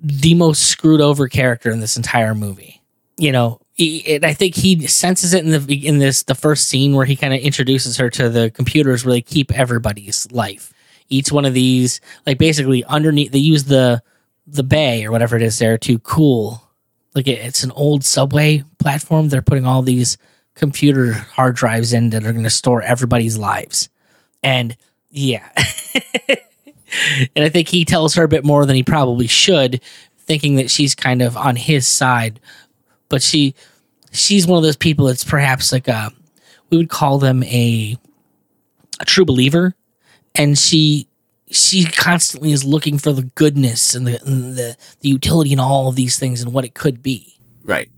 the 0.01 0.33
most 0.33 0.65
screwed 0.65 1.01
over 1.01 1.27
character 1.27 1.71
in 1.71 1.79
this 1.79 1.95
entire 1.95 2.35
movie. 2.35 2.81
You 3.17 3.31
know, 3.31 3.61
he, 3.73 4.19
I 4.23 4.33
think 4.33 4.55
he 4.55 4.87
senses 4.87 5.33
it 5.33 5.45
in 5.45 5.51
the 5.51 5.87
in 5.87 5.99
this 5.99 6.23
the 6.23 6.35
first 6.35 6.67
scene 6.67 6.95
where 6.95 7.05
he 7.05 7.15
kind 7.15 7.33
of 7.33 7.39
introduces 7.39 7.97
her 7.97 8.09
to 8.11 8.29
the 8.29 8.49
computers 8.51 9.05
where 9.05 9.13
they 9.13 9.21
keep 9.21 9.51
everybody's 9.51 10.29
life 10.31 10.73
each 11.09 11.31
one 11.31 11.45
of 11.45 11.53
these 11.53 11.99
like 12.25 12.37
basically 12.37 12.83
underneath 12.85 13.31
they 13.31 13.39
use 13.39 13.65
the 13.65 14.01
the 14.47 14.63
bay 14.63 15.05
or 15.05 15.11
whatever 15.11 15.35
it 15.35 15.41
is 15.41 15.59
there 15.59 15.77
to 15.77 15.99
cool 15.99 16.68
like 17.19 17.27
it's 17.27 17.63
an 17.63 17.71
old 17.71 18.03
subway 18.03 18.63
platform. 18.79 19.29
They're 19.29 19.41
putting 19.41 19.65
all 19.65 19.81
these 19.81 20.17
computer 20.55 21.13
hard 21.13 21.55
drives 21.55 21.93
in 21.93 22.09
that 22.11 22.25
are 22.25 22.31
going 22.31 22.43
to 22.43 22.49
store 22.49 22.81
everybody's 22.81 23.37
lives. 23.37 23.89
And 24.43 24.75
yeah. 25.09 25.49
And 27.35 27.45
i 27.45 27.49
think 27.49 27.67
he 27.67 27.85
tells 27.85 28.15
her 28.15 28.23
a 28.23 28.27
bit 28.27 28.43
more 28.43 28.65
than 28.65 28.75
he 28.75 28.81
probably 28.81 29.27
should 29.27 29.79
thinking 30.29 30.55
that 30.55 30.71
she's 30.71 30.93
kind 30.93 31.21
of 31.23 31.35
on 31.35 31.55
his 31.55 31.87
side. 31.87 32.39
But 33.09 33.21
she 33.23 33.55
she's 34.11 34.47
one 34.47 34.57
of 34.57 34.63
those 34.63 34.77
people 34.77 35.07
that's 35.07 35.23
perhaps 35.23 35.71
like 35.71 35.87
a 35.87 36.11
we 36.69 36.77
would 36.77 36.89
call 36.89 37.17
them 37.17 37.43
a 37.43 37.97
a 38.99 39.05
true 39.05 39.25
believer. 39.25 39.75
And 40.35 40.57
she 40.57 41.07
she 41.49 41.85
constantly 41.85 42.51
is 42.51 42.63
looking 42.63 42.97
for 42.97 43.11
the 43.11 43.23
goodness 43.23 43.95
and 43.95 44.05
the, 44.05 44.21
and 44.25 44.55
the 44.55 44.77
the 45.01 45.09
utility 45.09 45.51
in 45.51 45.59
all 45.59 45.87
of 45.87 45.95
these 45.95 46.19
things 46.19 46.41
and 46.41 46.53
what 46.53 46.65
it 46.65 46.73
could 46.73 47.01
be. 47.01 47.39
Right. 47.63 47.89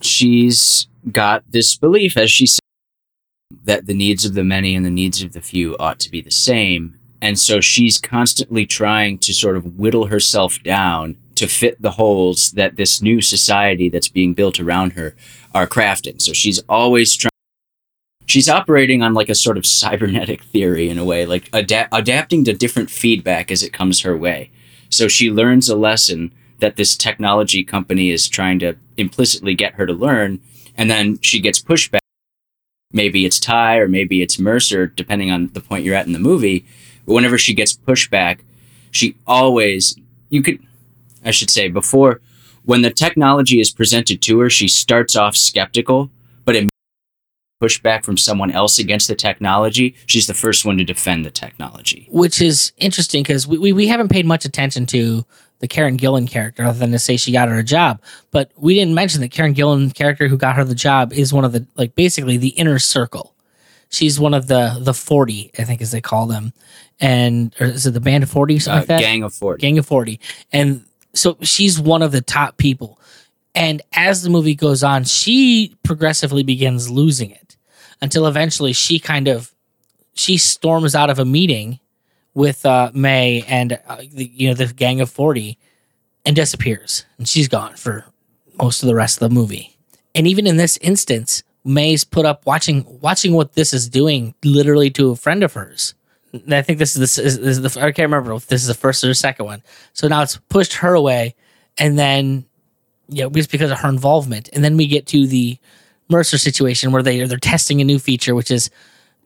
She's 0.00 0.88
got 1.10 1.44
this 1.50 1.76
belief, 1.76 2.16
as 2.16 2.30
she 2.30 2.46
said, 2.46 2.60
that 3.64 3.86
the 3.86 3.94
needs 3.94 4.24
of 4.24 4.34
the 4.34 4.44
many 4.44 4.74
and 4.74 4.84
the 4.84 4.90
needs 4.90 5.22
of 5.22 5.32
the 5.32 5.40
few 5.40 5.76
ought 5.78 5.98
to 6.00 6.10
be 6.10 6.20
the 6.20 6.30
same. 6.30 6.98
And 7.20 7.38
so 7.38 7.60
she's 7.60 7.98
constantly 7.98 8.64
trying 8.64 9.18
to 9.18 9.34
sort 9.34 9.56
of 9.56 9.76
whittle 9.76 10.06
herself 10.06 10.62
down 10.62 11.16
to 11.34 11.48
fit 11.48 11.80
the 11.80 11.92
holes 11.92 12.52
that 12.52 12.76
this 12.76 13.02
new 13.02 13.20
society 13.20 13.88
that's 13.88 14.08
being 14.08 14.34
built 14.34 14.60
around 14.60 14.92
her 14.92 15.16
are 15.54 15.66
crafting. 15.66 16.20
So 16.20 16.32
she's 16.32 16.60
always 16.68 17.16
trying 17.16 17.30
she's 18.28 18.48
operating 18.48 19.02
on 19.02 19.14
like 19.14 19.28
a 19.28 19.34
sort 19.34 19.56
of 19.58 19.66
cybernetic 19.66 20.42
theory 20.44 20.88
in 20.88 20.98
a 20.98 21.04
way, 21.04 21.26
like 21.26 21.48
ada- 21.52 21.88
adapting 21.90 22.44
to 22.44 22.52
different 22.52 22.90
feedback 22.90 23.50
as 23.50 23.62
it 23.62 23.72
comes 23.72 24.02
her 24.02 24.16
way. 24.16 24.50
So 24.90 25.08
she 25.08 25.30
learns 25.30 25.68
a 25.68 25.76
lesson 25.76 26.32
that 26.60 26.76
this 26.76 26.96
technology 26.96 27.64
company 27.64 28.10
is 28.10 28.28
trying 28.28 28.58
to 28.60 28.76
implicitly 28.96 29.54
get 29.54 29.74
her 29.74 29.86
to 29.86 29.92
learn, 29.92 30.40
and 30.76 30.90
then 30.90 31.18
she 31.20 31.40
gets 31.40 31.60
pushback. 31.60 32.00
Maybe 32.92 33.24
it's 33.24 33.40
Ty 33.40 33.78
or 33.78 33.88
maybe 33.88 34.22
it's 34.22 34.38
Mercer, 34.38 34.86
depending 34.86 35.30
on 35.30 35.48
the 35.52 35.60
point 35.60 35.84
you're 35.84 35.94
at 35.94 36.06
in 36.06 36.12
the 36.12 36.18
movie. 36.18 36.64
But 37.06 37.14
whenever 37.14 37.38
she 37.38 37.54
gets 37.54 37.76
pushback, 37.76 38.40
she 38.90 39.16
always, 39.26 39.96
you 40.30 40.42
could, 40.42 40.58
I 41.24 41.30
should 41.30 41.50
say, 41.50 41.68
before, 41.68 42.20
when 42.64 42.82
the 42.82 42.90
technology 42.90 43.60
is 43.60 43.70
presented 43.70 44.20
to 44.22 44.40
her, 44.40 44.50
she 44.50 44.68
starts 44.68 45.16
off 45.16 45.36
skeptical, 45.36 46.10
but 46.44 46.56
it 46.56 46.68
pushback 47.60 48.04
from 48.04 48.16
someone 48.16 48.50
else 48.50 48.78
against 48.78 49.08
the 49.08 49.14
technology, 49.14 49.94
she's 50.06 50.26
the 50.26 50.34
first 50.34 50.64
one 50.64 50.78
to 50.78 50.84
defend 50.84 51.24
the 51.24 51.30
technology. 51.30 52.06
Which 52.10 52.40
is 52.40 52.72
interesting 52.76 53.22
because 53.22 53.46
we, 53.46 53.58
we, 53.58 53.72
we 53.72 53.88
haven't 53.88 54.08
paid 54.08 54.26
much 54.26 54.44
attention 54.44 54.86
to 54.86 55.24
the 55.60 55.68
Karen 55.68 55.96
Gillan 55.96 56.28
character 56.28 56.64
other 56.64 56.78
than 56.78 56.92
to 56.92 56.98
say 56.98 57.16
she 57.16 57.32
got 57.32 57.48
her 57.48 57.58
a 57.58 57.64
job. 57.64 58.00
But 58.30 58.52
we 58.56 58.74
didn't 58.74 58.94
mention 58.94 59.20
that 59.22 59.30
Karen 59.30 59.54
Gillan 59.54 59.92
character 59.94 60.28
who 60.28 60.36
got 60.36 60.56
her 60.56 60.64
the 60.64 60.74
job 60.74 61.12
is 61.12 61.32
one 61.32 61.44
of 61.44 61.52
the 61.52 61.66
like 61.76 61.94
basically 61.94 62.36
the 62.36 62.48
inner 62.50 62.78
circle. 62.78 63.34
She's 63.90 64.20
one 64.20 64.34
of 64.34 64.46
the 64.46 64.78
the 64.80 64.94
forty, 64.94 65.50
I 65.58 65.64
think 65.64 65.80
as 65.80 65.90
they 65.90 66.00
call 66.00 66.26
them. 66.26 66.52
And 67.00 67.54
or 67.60 67.66
is 67.66 67.86
it 67.86 67.92
the 67.92 68.00
band 68.00 68.22
of 68.22 68.30
forty 68.30 68.58
something 68.58 68.76
uh, 68.76 68.80
like 68.80 68.88
that? 68.88 69.00
Gang 69.00 69.22
of 69.22 69.34
forty. 69.34 69.60
Gang 69.60 69.78
of 69.78 69.86
forty. 69.86 70.20
And 70.52 70.84
so 71.14 71.36
she's 71.40 71.80
one 71.80 72.02
of 72.02 72.12
the 72.12 72.20
top 72.20 72.56
people. 72.56 73.00
And 73.54 73.82
as 73.94 74.22
the 74.22 74.30
movie 74.30 74.54
goes 74.54 74.84
on, 74.84 75.04
she 75.04 75.74
progressively 75.82 76.44
begins 76.44 76.88
losing 76.90 77.30
it 77.30 77.47
until 78.00 78.26
eventually 78.26 78.72
she 78.72 78.98
kind 78.98 79.28
of 79.28 79.52
she 80.14 80.36
storms 80.36 80.94
out 80.94 81.10
of 81.10 81.18
a 81.18 81.24
meeting 81.24 81.78
with 82.34 82.64
uh, 82.66 82.90
Mae 82.94 83.44
and 83.48 83.80
uh, 83.86 83.96
the, 84.12 84.30
you 84.32 84.48
know 84.48 84.54
the 84.54 84.66
gang 84.66 85.00
of 85.00 85.10
40 85.10 85.58
and 86.24 86.36
disappears 86.36 87.04
and 87.16 87.28
she's 87.28 87.48
gone 87.48 87.74
for 87.76 88.04
most 88.56 88.82
of 88.82 88.86
the 88.86 88.94
rest 88.94 89.20
of 89.20 89.28
the 89.28 89.34
movie. 89.34 89.76
And 90.14 90.26
even 90.26 90.46
in 90.46 90.56
this 90.56 90.76
instance, 90.78 91.42
Mae's 91.64 92.04
put 92.04 92.26
up 92.26 92.46
watching 92.46 92.84
watching 93.00 93.32
what 93.32 93.52
this 93.54 93.72
is 93.72 93.88
doing 93.88 94.34
literally 94.44 94.90
to 94.90 95.10
a 95.10 95.16
friend 95.16 95.42
of 95.42 95.52
hers. 95.52 95.94
And 96.32 96.54
I 96.54 96.62
think 96.62 96.78
this 96.78 96.94
is 96.94 97.00
this 97.00 97.18
is, 97.18 97.38
this 97.38 97.58
is 97.58 97.74
the 97.74 97.80
I 97.80 97.92
can't 97.92 98.10
remember 98.10 98.32
if 98.32 98.46
this 98.46 98.62
is 98.62 98.68
the 98.68 98.74
first 98.74 99.04
or 99.04 99.08
the 99.08 99.14
second 99.14 99.46
one. 99.46 99.62
So 99.92 100.08
now 100.08 100.22
it's 100.22 100.36
pushed 100.48 100.74
her 100.74 100.94
away 100.94 101.34
and 101.78 101.98
then 101.98 102.46
yeah, 103.08 103.28
just 103.28 103.50
because 103.50 103.70
of 103.70 103.78
her 103.78 103.88
involvement. 103.88 104.50
And 104.52 104.62
then 104.62 104.76
we 104.76 104.86
get 104.86 105.06
to 105.08 105.26
the 105.26 105.58
Mercer 106.08 106.38
situation 106.38 106.92
where 106.92 107.02
they 107.02 107.24
they're 107.24 107.38
testing 107.38 107.80
a 107.80 107.84
new 107.84 107.98
feature, 107.98 108.34
which 108.34 108.50
is, 108.50 108.70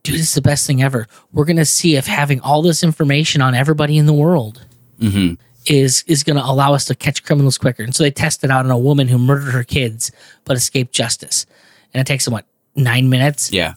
dude, 0.03 0.15
this 0.15 0.29
is 0.29 0.33
the 0.33 0.41
best 0.41 0.67
thing 0.67 0.81
ever. 0.81 1.07
We're 1.31 1.45
gonna 1.45 1.65
see 1.65 1.95
if 1.95 2.05
having 2.05 2.39
all 2.41 2.61
this 2.61 2.83
information 2.83 3.41
on 3.41 3.55
everybody 3.55 3.97
in 3.97 4.05
the 4.05 4.13
world 4.13 4.65
mm-hmm. 4.99 5.35
is 5.65 6.03
is 6.07 6.23
gonna 6.23 6.43
allow 6.43 6.73
us 6.73 6.85
to 6.85 6.95
catch 6.95 7.23
criminals 7.23 7.57
quicker. 7.57 7.83
And 7.83 7.95
so 7.95 8.03
they 8.03 8.11
tested 8.11 8.49
it 8.49 8.53
out 8.53 8.65
on 8.65 8.71
a 8.71 8.77
woman 8.77 9.07
who 9.07 9.17
murdered 9.17 9.51
her 9.51 9.63
kids 9.63 10.11
but 10.45 10.57
escaped 10.57 10.93
justice. 10.93 11.45
And 11.93 12.01
it 12.01 12.07
takes 12.07 12.25
them 12.25 12.33
what 12.33 12.45
nine 12.75 13.09
minutes, 13.09 13.51
yeah, 13.51 13.75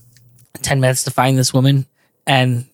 ten 0.62 0.80
minutes 0.80 1.04
to 1.04 1.10
find 1.10 1.38
this 1.38 1.52
woman 1.54 1.86
and 2.26 2.66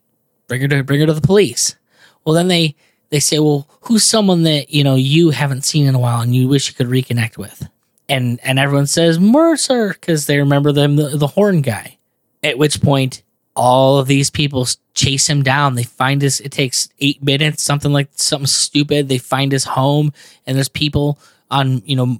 bring 0.49 0.63
her 0.63 0.69
to 0.69 0.83
bring 0.83 1.01
her 1.01 1.07
to 1.07 1.15
the 1.15 1.21
police. 1.21 1.77
Well, 2.25 2.35
then 2.35 2.49
they 2.49 2.77
they 3.11 3.21
say, 3.21 3.39
well, 3.39 3.69
who's 3.83 4.05
someone 4.05 4.45
that 4.45 4.71
you 4.71 4.83
know 4.83 4.95
you 4.95 5.31
haven't 5.31 5.63
seen 5.63 5.87
in 5.87 5.95
a 5.95 5.99
while 5.99 6.21
and 6.21 6.35
you 6.35 6.49
wish 6.49 6.69
you 6.69 6.75
could 6.75 6.87
reconnect 6.87 7.37
with? 7.37 7.69
And 8.13 8.41
and 8.43 8.59
everyone 8.59 8.87
says 8.87 9.19
Mercer 9.19 9.89
because 9.89 10.27
they 10.27 10.37
remember 10.39 10.71
them 10.71 10.97
the, 10.97 11.17
the 11.17 11.27
horn 11.27 11.63
guy. 11.63 11.97
At 12.43 12.59
which 12.59 12.83
point, 12.83 13.23
all 13.57 13.99
of 13.99 14.07
these 14.07 14.29
people 14.29 14.67
chase 14.93 15.29
him 15.29 15.43
down. 15.43 15.77
They 15.77 15.85
find 15.85 16.21
his. 16.21 16.41
It 16.41 16.53
takes 16.53 16.91
eight 17.01 17.23
minutes, 17.23 17.63
something 17.63 17.91
like 17.93 18.11
something 18.13 18.47
stupid. 18.47 19.09
They 19.09 19.17
find 19.17 19.51
his 19.51 19.65
home, 19.65 20.13
and 20.47 20.57
there's 20.57 20.69
people 20.69 21.19
on 21.51 21.83
you 21.87 21.97
know 21.97 22.19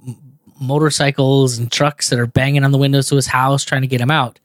motorcycles 0.59 1.59
and 1.59 1.71
trucks 1.71 2.09
that 2.09 2.19
are 2.19 2.25
banging 2.27 2.63
on 2.63 2.71
the 2.71 2.77
windows 2.79 3.09
to 3.09 3.15
his 3.15 3.27
house 3.27 3.63
trying 3.63 3.81
to 3.81 3.87
get 3.87 4.01
him 4.01 4.11
out. 4.11 4.39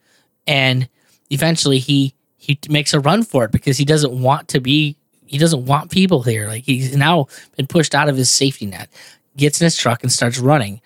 And 0.45 0.87
eventually, 1.31 1.79
he 1.79 2.13
he 2.37 2.59
makes 2.69 2.93
a 2.93 2.99
run 2.99 3.23
for 3.23 3.45
it 3.45 3.51
because 3.51 3.77
he 3.77 3.85
doesn't 3.85 4.21
want 4.21 4.49
to 4.49 4.59
be. 4.59 4.97
He 5.25 5.39
doesn't 5.39 5.65
want 5.65 5.89
people 5.89 6.21
here. 6.21 6.47
Like 6.47 6.63
he's 6.63 6.95
now 6.95 7.27
been 7.57 7.65
pushed 7.65 7.95
out 7.95 8.07
of 8.07 8.17
his 8.17 8.29
safety 8.29 8.67
net. 8.67 8.89
Gets 9.35 9.61
in 9.61 9.65
his 9.65 9.77
truck 9.77 10.03
and 10.03 10.11
starts 10.11 10.37
running. 10.37 10.81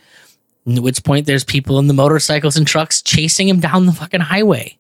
At 0.68 0.82
which 0.82 1.04
point, 1.04 1.26
there's 1.26 1.44
people 1.44 1.80
in 1.80 1.88
the 1.88 1.94
motorcycles 1.94 2.56
and 2.56 2.66
trucks 2.66 3.02
chasing 3.02 3.50
him 3.50 3.60
down 3.60 3.86
the 3.86 3.92
fucking 3.92 4.22
highway. 4.22 4.78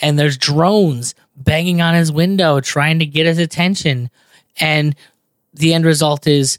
And 0.00 0.18
there's 0.18 0.36
drones 0.36 1.14
banging 1.36 1.80
on 1.80 1.94
his 1.94 2.10
window 2.10 2.60
trying 2.60 2.98
to 2.98 3.06
get 3.06 3.26
his 3.26 3.38
attention. 3.38 4.10
And 4.58 4.96
the 5.54 5.74
end 5.74 5.84
result 5.84 6.26
is 6.26 6.58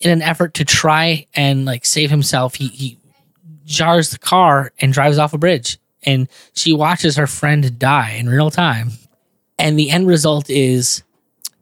in 0.00 0.10
an 0.10 0.22
effort 0.22 0.54
to 0.54 0.64
try 0.64 1.26
and 1.34 1.66
like 1.66 1.84
save 1.84 2.10
himself, 2.10 2.54
he, 2.54 2.68
he 2.68 2.98
jars 3.66 4.10
the 4.10 4.18
car 4.18 4.72
and 4.80 4.92
drives 4.92 5.18
off 5.18 5.34
a 5.34 5.38
bridge. 5.38 5.78
And 6.02 6.28
she 6.54 6.72
watches 6.72 7.16
her 7.16 7.26
friend 7.26 7.78
die 7.78 8.12
in 8.12 8.28
real 8.28 8.50
time. 8.50 8.92
And 9.58 9.78
the 9.78 9.90
end 9.90 10.06
result 10.06 10.48
is 10.48 11.02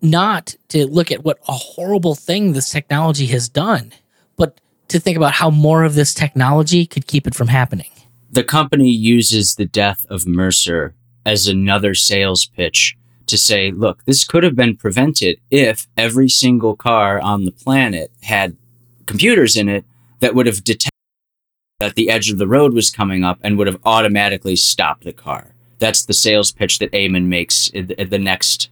not 0.01 0.55
to 0.68 0.86
look 0.86 1.11
at 1.11 1.24
what 1.24 1.39
a 1.49 1.53
horrible 1.53 2.14
thing 2.14 2.53
this 2.53 2.70
technology 2.70 3.26
has 3.26 3.49
done, 3.49 3.93
to 4.89 4.99
think 4.99 5.16
about 5.16 5.32
how 5.32 5.51
more 5.51 5.84
of 5.84 5.95
this 5.95 6.14
technology 6.14 6.86
could 6.86 7.07
keep 7.07 7.26
it 7.26 7.34
from 7.34 7.49
happening. 7.49 7.91
The 8.30 8.45
company 8.45 8.91
uses 8.91 9.55
the 9.55 9.66
death 9.66 10.05
of 10.09 10.26
Mercer 10.26 10.95
as 11.24 11.47
another 11.47 11.95
sales 11.95 12.47
pitch 12.47 12.97
to 13.26 13.36
say, 13.36 13.70
look, 13.70 14.05
this 14.05 14.24
could 14.24 14.43
have 14.43 14.57
been 14.57 14.76
prevented 14.76 15.39
if 15.51 15.86
every 15.97 16.28
single 16.28 16.74
car 16.74 17.20
on 17.20 17.45
the 17.45 17.53
planet 17.53 18.11
had 18.22 18.57
computers 19.07 19.57
in 19.57 19.68
it 19.68 19.84
that 20.20 20.34
would 20.34 20.47
have 20.47 20.64
detected 20.64 20.91
that 21.80 21.95
the 21.95 22.11
edge 22.11 22.30
of 22.30 22.39
the 22.39 22.49
road 22.49 22.74
was 22.74 22.91
coming 22.91 23.24
up 23.24 23.39
and 23.43 23.57
would 23.57 23.66
have 23.66 23.80
automatically 23.84 24.57
stopped 24.57 25.05
the 25.05 25.12
car. 25.12 25.53
That's 25.78 26.05
the 26.05 26.14
sales 26.14 26.51
pitch 26.51 26.80
that 26.80 26.91
Eamon 26.93 27.26
makes 27.26 27.70
the, 27.70 28.05
the 28.05 28.18
next, 28.18 28.68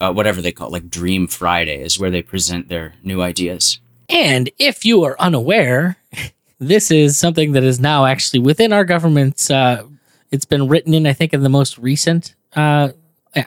uh, 0.00 0.12
whatever 0.12 0.42
they 0.42 0.50
call 0.50 0.68
it, 0.68 0.72
like 0.72 0.90
Dream 0.90 1.28
Friday, 1.28 1.80
is 1.80 1.98
where 1.98 2.10
they 2.10 2.22
present 2.22 2.68
their 2.68 2.94
new 3.04 3.22
ideas. 3.22 3.78
And 4.10 4.50
if 4.58 4.84
you 4.84 5.04
are 5.04 5.16
unaware, 5.18 5.96
this 6.58 6.90
is 6.90 7.16
something 7.16 7.52
that 7.52 7.64
is 7.64 7.80
now 7.80 8.04
actually 8.06 8.40
within 8.40 8.72
our 8.72 8.84
government's. 8.84 9.50
Uh, 9.50 9.84
it's 10.30 10.44
been 10.44 10.68
written 10.68 10.94
in, 10.94 11.06
I 11.06 11.12
think, 11.12 11.32
in 11.32 11.42
the 11.42 11.48
most 11.48 11.76
recent 11.78 12.34
uh, 12.54 12.90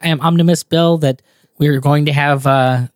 omnibus 0.03 0.64
bill 0.64 0.97
that 0.99 1.22
we're 1.57 1.80
going 1.80 2.05
to 2.05 2.14
have. 2.14 2.45
Uh, 2.47 2.88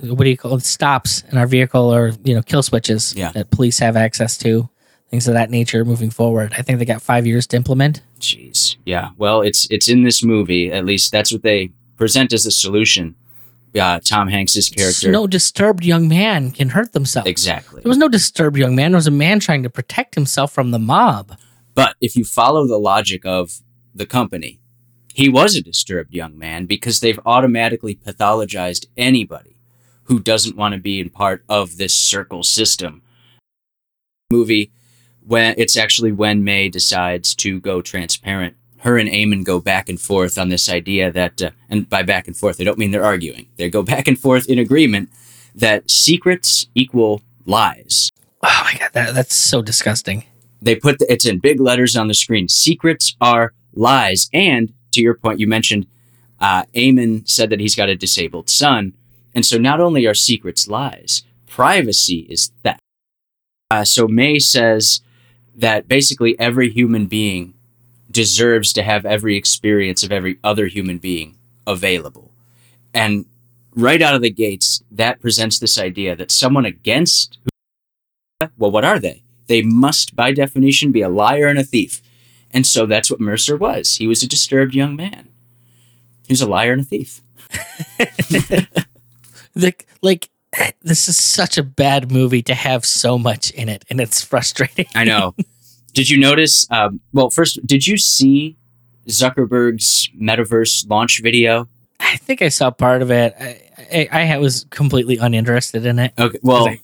what 0.00 0.24
do 0.24 0.30
you 0.30 0.36
call 0.36 0.54
it? 0.56 0.64
Stops 0.64 1.22
in 1.30 1.38
our 1.38 1.46
vehicle, 1.46 1.92
or 1.94 2.12
you 2.24 2.34
know, 2.34 2.42
kill 2.42 2.62
switches 2.62 3.14
Yeah. 3.14 3.30
that 3.32 3.50
police 3.50 3.78
have 3.78 3.96
access 3.96 4.36
to, 4.38 4.68
things 5.10 5.28
of 5.28 5.34
that 5.34 5.50
nature. 5.50 5.84
Moving 5.84 6.10
forward, 6.10 6.52
I 6.56 6.62
think 6.62 6.78
they 6.78 6.84
got 6.84 7.02
five 7.02 7.26
years 7.26 7.46
to 7.48 7.56
implement. 7.56 8.02
Jeez. 8.18 8.76
Yeah. 8.84 9.10
Well, 9.18 9.42
it's 9.42 9.68
it's 9.70 9.88
in 9.88 10.02
this 10.04 10.22
movie. 10.24 10.72
At 10.72 10.84
least 10.84 11.12
that's 11.12 11.32
what 11.32 11.42
they 11.42 11.70
present 11.96 12.32
as 12.32 12.46
a 12.46 12.50
solution. 12.50 13.14
Uh, 13.78 14.00
Tom 14.00 14.28
Hanks's 14.28 14.68
character. 14.68 15.10
No 15.10 15.26
disturbed 15.26 15.84
young 15.84 16.08
man 16.08 16.50
can 16.50 16.70
hurt 16.70 16.92
themselves. 16.92 17.28
exactly. 17.28 17.82
There 17.82 17.88
was 17.90 17.98
no 17.98 18.08
disturbed 18.08 18.56
young 18.56 18.74
man. 18.74 18.92
There 18.92 18.98
was 18.98 19.06
a 19.06 19.12
man 19.12 19.40
trying 19.40 19.62
to 19.62 19.70
protect 19.70 20.14
himself 20.14 20.52
from 20.52 20.70
the 20.70 20.78
mob. 20.78 21.36
But 21.74 21.96
if 22.00 22.16
you 22.16 22.24
follow 22.24 22.66
the 22.66 22.78
logic 22.78 23.24
of 23.24 23.60
the 23.94 24.06
company, 24.06 24.58
he 25.14 25.28
was 25.28 25.54
a 25.54 25.62
disturbed 25.62 26.14
young 26.14 26.38
man 26.38 26.66
because 26.66 27.00
they've 27.00 27.20
automatically 27.26 27.94
pathologized 27.94 28.86
anybody 28.96 29.56
who 30.04 30.18
doesn't 30.18 30.56
want 30.56 30.74
to 30.74 30.80
be 30.80 31.00
in 31.00 31.10
part 31.10 31.44
of 31.48 31.76
this 31.76 31.94
circle 31.94 32.42
system. 32.42 33.02
Movie 34.30 34.72
when 35.28 35.54
it's 35.58 35.76
actually 35.76 36.10
when 36.10 36.42
Mae 36.42 36.70
decides 36.70 37.34
to 37.34 37.60
go 37.60 37.82
transparent. 37.82 38.56
Her 38.78 38.96
and 38.96 39.08
Eamon 39.08 39.44
go 39.44 39.60
back 39.60 39.88
and 39.88 40.00
forth 40.00 40.38
on 40.38 40.48
this 40.48 40.68
idea 40.68 41.10
that, 41.12 41.42
uh, 41.42 41.50
and 41.68 41.88
by 41.88 42.02
back 42.02 42.28
and 42.28 42.36
forth, 42.36 42.60
I 42.60 42.64
don't 42.64 42.78
mean 42.78 42.90
they're 42.92 43.04
arguing. 43.04 43.48
They 43.56 43.68
go 43.68 43.82
back 43.82 44.06
and 44.06 44.18
forth 44.18 44.48
in 44.48 44.58
agreement 44.58 45.10
that 45.54 45.90
secrets 45.90 46.66
equal 46.74 47.22
lies. 47.44 48.10
Oh 48.42 48.60
my 48.64 48.78
god, 48.78 48.90
that, 48.92 49.14
that's 49.14 49.34
so 49.34 49.62
disgusting. 49.62 50.24
they 50.62 50.76
put 50.76 50.98
the, 51.00 51.12
it's 51.12 51.26
in 51.26 51.38
big 51.38 51.60
letters 51.60 51.96
on 51.96 52.08
the 52.08 52.14
screen. 52.14 52.48
Secrets 52.48 53.16
are 53.20 53.52
lies. 53.74 54.28
And 54.32 54.72
to 54.92 55.00
your 55.00 55.14
point, 55.14 55.40
you 55.40 55.46
mentioned 55.48 55.86
uh, 56.40 56.64
Eamon 56.74 57.28
said 57.28 57.50
that 57.50 57.60
he's 57.60 57.74
got 57.74 57.88
a 57.88 57.96
disabled 57.96 58.48
son, 58.48 58.92
and 59.34 59.44
so 59.44 59.58
not 59.58 59.80
only 59.80 60.06
are 60.06 60.14
secrets 60.14 60.68
lies, 60.68 61.24
privacy 61.48 62.26
is 62.30 62.52
theft. 62.62 62.80
Uh, 63.70 63.84
so 63.84 64.06
Mae 64.06 64.38
says 64.38 65.00
that 65.54 65.88
basically 65.88 66.38
every 66.38 66.70
human 66.70 67.06
being 67.06 67.54
deserves 68.18 68.72
to 68.72 68.82
have 68.82 69.06
every 69.06 69.36
experience 69.36 70.02
of 70.02 70.10
every 70.10 70.40
other 70.42 70.66
human 70.66 70.98
being 70.98 71.36
available, 71.68 72.32
and 72.92 73.26
right 73.76 74.02
out 74.02 74.16
of 74.16 74.22
the 74.22 74.30
gates, 74.30 74.82
that 74.90 75.20
presents 75.20 75.60
this 75.60 75.78
idea 75.78 76.16
that 76.16 76.32
someone 76.32 76.64
against 76.64 77.38
well, 78.56 78.72
what 78.72 78.84
are 78.84 78.98
they? 78.98 79.22
They 79.46 79.62
must, 79.62 80.16
by 80.16 80.32
definition, 80.32 80.90
be 80.90 81.00
a 81.00 81.08
liar 81.08 81.46
and 81.46 81.60
a 81.60 81.64
thief. 81.64 82.02
And 82.50 82.66
so 82.66 82.86
that's 82.86 83.08
what 83.08 83.20
Mercer 83.20 83.56
was. 83.56 83.96
He 83.98 84.08
was 84.08 84.24
a 84.24 84.28
disturbed 84.28 84.74
young 84.74 84.96
man. 84.96 85.28
He 86.26 86.32
was 86.32 86.42
a 86.42 86.48
liar 86.48 86.72
and 86.72 86.80
a 86.80 86.84
thief. 86.84 87.20
Like, 90.00 90.30
this 90.82 91.08
is 91.08 91.16
such 91.16 91.58
a 91.58 91.62
bad 91.62 92.10
movie 92.10 92.42
to 92.42 92.54
have 92.54 92.84
so 92.84 93.18
much 93.18 93.50
in 93.50 93.68
it, 93.68 93.84
and 93.90 94.00
it's 94.00 94.24
frustrating. 94.24 94.86
I 94.94 95.04
know. 95.04 95.34
did 95.94 96.10
you 96.10 96.18
notice? 96.18 96.66
Um, 96.70 97.00
well, 97.12 97.30
first, 97.30 97.64
did 97.66 97.86
you 97.86 97.96
see 97.96 98.56
Zuckerberg's 99.08 100.08
metaverse 100.20 100.88
launch 100.88 101.20
video? 101.22 101.68
I 102.00 102.16
think 102.16 102.42
I 102.42 102.48
saw 102.48 102.70
part 102.70 103.02
of 103.02 103.10
it. 103.10 103.34
I, 103.38 104.08
I, 104.12 104.34
I 104.34 104.38
was 104.38 104.66
completely 104.70 105.16
uninterested 105.16 105.84
in 105.84 105.98
it. 105.98 106.12
Okay, 106.18 106.38
well, 106.42 106.68
I 106.68 106.80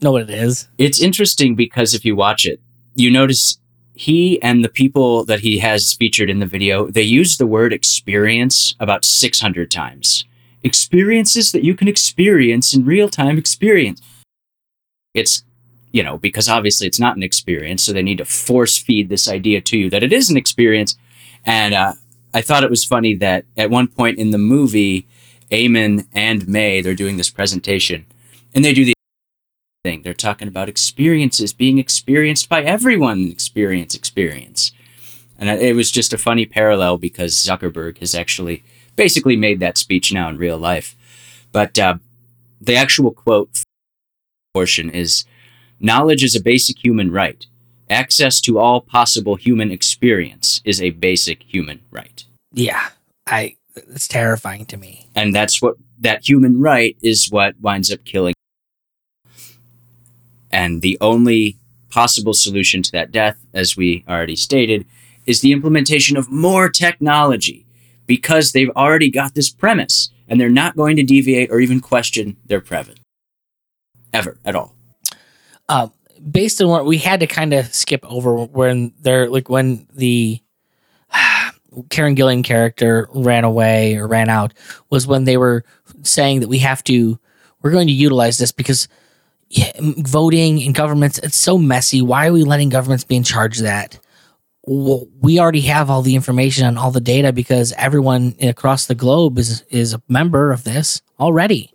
know 0.00 0.12
what 0.12 0.22
it 0.22 0.30
is. 0.30 0.68
it's 0.78 1.00
interesting 1.00 1.54
because 1.54 1.94
if 1.94 2.04
you 2.04 2.14
watch 2.14 2.46
it, 2.46 2.60
you 2.94 3.10
notice 3.10 3.58
he 3.94 4.40
and 4.42 4.64
the 4.64 4.68
people 4.68 5.24
that 5.24 5.40
he 5.40 5.58
has 5.58 5.92
featured 5.94 6.30
in 6.30 6.38
the 6.38 6.46
video, 6.46 6.86
they 6.88 7.02
use 7.02 7.36
the 7.36 7.46
word 7.46 7.72
experience 7.72 8.74
about 8.80 9.04
600 9.04 9.70
times. 9.70 10.24
Experiences 10.62 11.52
that 11.52 11.64
you 11.64 11.74
can 11.74 11.88
experience 11.88 12.72
in 12.74 12.84
real 12.84 13.08
time 13.08 13.36
experience. 13.36 14.00
It's, 15.14 15.44
you 15.92 16.02
know, 16.02 16.18
because 16.18 16.48
obviously 16.48 16.86
it's 16.86 16.98
not 16.98 17.16
an 17.16 17.22
experience, 17.22 17.84
so 17.84 17.92
they 17.92 18.02
need 18.02 18.18
to 18.18 18.24
force 18.24 18.78
feed 18.78 19.08
this 19.08 19.28
idea 19.28 19.60
to 19.60 19.76
you 19.76 19.90
that 19.90 20.02
it 20.02 20.12
is 20.12 20.30
an 20.30 20.36
experience. 20.36 20.96
And 21.44 21.74
uh, 21.74 21.92
I 22.34 22.40
thought 22.40 22.64
it 22.64 22.70
was 22.70 22.84
funny 22.84 23.14
that 23.16 23.44
at 23.56 23.70
one 23.70 23.88
point 23.88 24.18
in 24.18 24.30
the 24.30 24.38
movie, 24.38 25.06
Eamon 25.50 26.06
and 26.12 26.48
May, 26.48 26.80
they're 26.80 26.94
doing 26.94 27.18
this 27.18 27.30
presentation, 27.30 28.06
and 28.54 28.64
they 28.64 28.72
do 28.72 28.86
the 28.86 28.94
thing. 29.84 30.02
They're 30.02 30.14
talking 30.14 30.48
about 30.48 30.68
experiences 30.68 31.52
being 31.52 31.78
experienced 31.78 32.48
by 32.48 32.62
everyone. 32.62 33.28
Experience, 33.28 33.94
experience. 33.94 34.72
And 35.38 35.50
it 35.50 35.74
was 35.74 35.90
just 35.90 36.12
a 36.12 36.18
funny 36.18 36.46
parallel 36.46 36.98
because 36.98 37.34
Zuckerberg 37.34 37.98
has 37.98 38.14
actually 38.14 38.62
basically 38.94 39.36
made 39.36 39.58
that 39.60 39.76
speech 39.76 40.12
now 40.12 40.28
in 40.28 40.38
real 40.38 40.56
life. 40.56 40.94
But 41.50 41.78
uh, 41.78 41.96
the 42.60 42.76
actual 42.76 43.10
quote 43.10 43.50
portion 44.54 44.88
is 44.88 45.24
Knowledge 45.84 46.22
is 46.22 46.36
a 46.36 46.40
basic 46.40 46.82
human 46.82 47.10
right. 47.10 47.44
Access 47.90 48.40
to 48.42 48.58
all 48.58 48.80
possible 48.80 49.34
human 49.34 49.72
experience 49.72 50.62
is 50.64 50.80
a 50.80 50.90
basic 50.90 51.42
human 51.42 51.80
right. 51.90 52.24
Yeah, 52.52 52.90
I. 53.26 53.56
It's 53.74 54.06
terrifying 54.06 54.66
to 54.66 54.76
me. 54.76 55.08
And 55.14 55.34
that's 55.34 55.60
what 55.60 55.76
that 55.98 56.28
human 56.28 56.60
right 56.60 56.96
is 57.02 57.30
what 57.30 57.58
winds 57.60 57.90
up 57.90 58.04
killing. 58.04 58.34
And 60.52 60.82
the 60.82 60.98
only 61.00 61.56
possible 61.90 62.34
solution 62.34 62.82
to 62.82 62.92
that 62.92 63.10
death, 63.10 63.38
as 63.52 63.76
we 63.76 64.04
already 64.08 64.36
stated, 64.36 64.86
is 65.26 65.40
the 65.40 65.52
implementation 65.52 66.16
of 66.16 66.30
more 66.30 66.68
technology 66.68 67.66
because 68.06 68.52
they've 68.52 68.70
already 68.76 69.10
got 69.10 69.34
this 69.34 69.50
premise 69.50 70.10
and 70.28 70.40
they're 70.40 70.48
not 70.48 70.76
going 70.76 70.96
to 70.96 71.02
deviate 71.02 71.50
or 71.50 71.60
even 71.60 71.80
question 71.80 72.36
their 72.46 72.60
premise 72.60 72.98
ever 74.12 74.38
at 74.44 74.54
all. 74.54 74.74
Uh, 75.68 75.88
based 76.30 76.60
on 76.62 76.68
what 76.68 76.86
we 76.86 76.98
had 76.98 77.20
to 77.20 77.26
kind 77.26 77.52
of 77.52 77.72
skip 77.74 78.04
over 78.04 78.44
when 78.44 78.92
they're 79.00 79.28
like 79.28 79.48
when 79.48 79.86
the 79.94 80.40
Karen 81.90 82.14
Gillan 82.14 82.44
character 82.44 83.08
ran 83.14 83.44
away 83.44 83.96
or 83.96 84.06
ran 84.06 84.28
out 84.28 84.52
was 84.90 85.06
when 85.06 85.24
they 85.24 85.36
were 85.36 85.64
saying 86.02 86.40
that 86.40 86.48
we 86.48 86.58
have 86.58 86.84
to 86.84 87.18
we're 87.62 87.70
going 87.70 87.86
to 87.86 87.92
utilize 87.92 88.38
this 88.38 88.52
because 88.52 88.88
voting 89.78 90.60
in 90.60 90.72
governments 90.72 91.18
it's 91.18 91.36
so 91.36 91.58
messy. 91.58 92.02
Why 92.02 92.28
are 92.28 92.32
we 92.32 92.44
letting 92.44 92.68
governments 92.68 93.04
be 93.04 93.16
in 93.16 93.24
charge 93.24 93.58
of 93.58 93.64
that? 93.64 93.98
We 94.66 95.40
already 95.40 95.62
have 95.62 95.90
all 95.90 96.02
the 96.02 96.14
information 96.14 96.66
and 96.66 96.78
all 96.78 96.92
the 96.92 97.00
data 97.00 97.32
because 97.32 97.72
everyone 97.72 98.36
across 98.40 98.86
the 98.86 98.94
globe 98.94 99.38
is 99.38 99.62
is 99.70 99.94
a 99.94 100.02
member 100.08 100.52
of 100.52 100.64
this 100.64 101.02
already. 101.18 101.72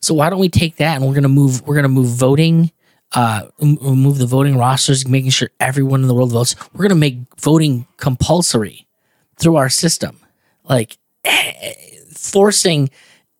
So 0.00 0.14
why 0.14 0.30
don't 0.30 0.40
we 0.40 0.48
take 0.48 0.76
that 0.76 0.96
and 0.96 1.06
we're 1.06 1.14
gonna 1.14 1.28
move 1.28 1.66
we're 1.66 1.76
gonna 1.76 1.88
move 1.88 2.08
voting 2.08 2.72
uh, 3.12 3.48
move 3.60 4.18
the 4.18 4.26
voting 4.26 4.56
rosters, 4.56 5.06
making 5.06 5.30
sure 5.30 5.50
everyone 5.58 6.02
in 6.02 6.08
the 6.08 6.14
world 6.14 6.32
votes. 6.32 6.54
We're 6.72 6.88
going 6.88 6.90
to 6.90 6.94
make 6.94 7.18
voting 7.38 7.86
compulsory 7.96 8.86
through 9.36 9.56
our 9.56 9.68
system, 9.68 10.20
like 10.68 10.98
eh, 11.24 11.74
forcing 12.14 12.90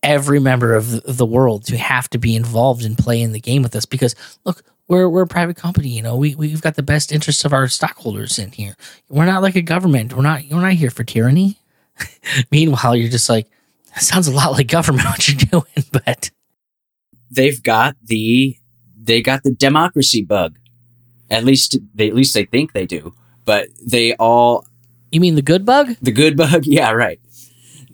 every 0.03 0.41
member 0.41 0.75
of 0.75 1.03
the, 1.05 1.27
world 1.27 1.65
to 1.67 1.77
have 1.77 2.09
to 2.11 2.19
be 2.19 2.35
involved 2.35 2.85
and 2.85 2.97
play 2.97 3.21
in 3.21 3.33
the 3.33 3.41
game 3.41 3.63
with 3.63 3.77
us. 3.77 3.85
Because 3.87 4.15
look, 4.45 4.63
we're 4.89 5.09
we're 5.09 5.23
a 5.23 5.27
private 5.29 5.57
company. 5.57 5.91
You 5.91 6.03
know, 6.03 6.17
we 6.17 6.35
we've 6.35 6.63
got 6.63 6.75
the 6.75 6.83
best 6.83 7.13
interests 7.13 7.45
of 7.45 7.53
our 7.53 7.69
stockholders 7.69 8.39
in 8.39 8.51
here. 8.53 8.77
We're 9.09 9.27
not 9.27 9.43
like 9.43 9.57
a 9.57 9.63
government. 9.63 10.15
We're 10.15 10.23
not 10.23 10.43
we're 10.51 10.61
not 10.61 10.73
here 10.73 10.91
for 10.91 11.05
tyranny. 11.05 11.59
Meanwhile, 12.51 12.97
you're 12.97 13.11
just 13.11 13.29
like, 13.29 13.47
sounds 13.97 14.27
a 14.27 14.33
lot 14.33 14.53
like 14.53 14.67
government 14.67 15.07
what 15.11 15.29
you're 15.29 15.37
doing, 15.37 15.87
but 15.93 16.31
They've 17.31 17.63
got 17.63 17.97
the 18.03 18.57
they 19.11 19.21
got 19.21 19.43
the 19.43 19.51
democracy 19.51 20.23
bug. 20.23 20.57
At 21.31 21.45
least 21.45 21.77
they 21.93 22.07
at 22.07 22.15
least 22.15 22.33
they 22.33 22.45
think 22.45 22.73
they 22.73 22.87
do. 22.87 23.13
But 23.45 23.67
they 23.85 24.15
all 24.15 24.67
you 25.11 25.21
mean 25.21 25.35
the 25.35 25.43
good 25.43 25.67
bug? 25.67 25.97
The 26.01 26.13
good 26.13 26.37
bug? 26.37 26.65
Yeah, 26.79 26.93
right. 26.93 27.21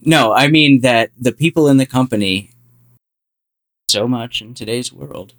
No, 0.03 0.35
I 0.35 0.49
mean 0.49 0.83
that 0.83 1.11
the 1.19 1.33
people 1.33 1.69
in 1.69 1.79
the 1.79 1.87
company 1.87 2.51
so 3.89 4.07
much 4.07 4.43
in 4.43 4.53
today's 4.53 4.93
world. 4.93 5.33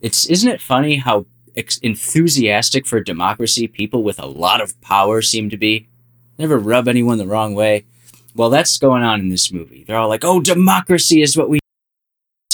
It's 0.00 0.26
isn't 0.26 0.50
it 0.50 0.60
funny 0.60 0.96
how 0.96 1.24
ex- 1.56 1.78
enthusiastic 1.78 2.86
for 2.86 3.00
democracy 3.00 3.66
people 3.66 4.02
with 4.02 4.18
a 4.20 4.26
lot 4.26 4.60
of 4.60 4.78
power 4.82 5.22
seem 5.22 5.48
to 5.48 5.56
be? 5.56 5.88
Never 6.38 6.58
rub 6.58 6.86
anyone 6.86 7.16
the 7.16 7.26
wrong 7.26 7.54
way. 7.54 7.86
Well, 8.34 8.50
that's 8.50 8.76
going 8.76 9.02
on 9.02 9.20
in 9.20 9.30
this 9.30 9.50
movie. 9.50 9.84
They're 9.84 9.96
all 9.96 10.08
like, 10.10 10.24
"Oh, 10.24 10.40
democracy 10.40 11.22
is 11.22 11.34
what 11.34 11.48
we 11.48 11.60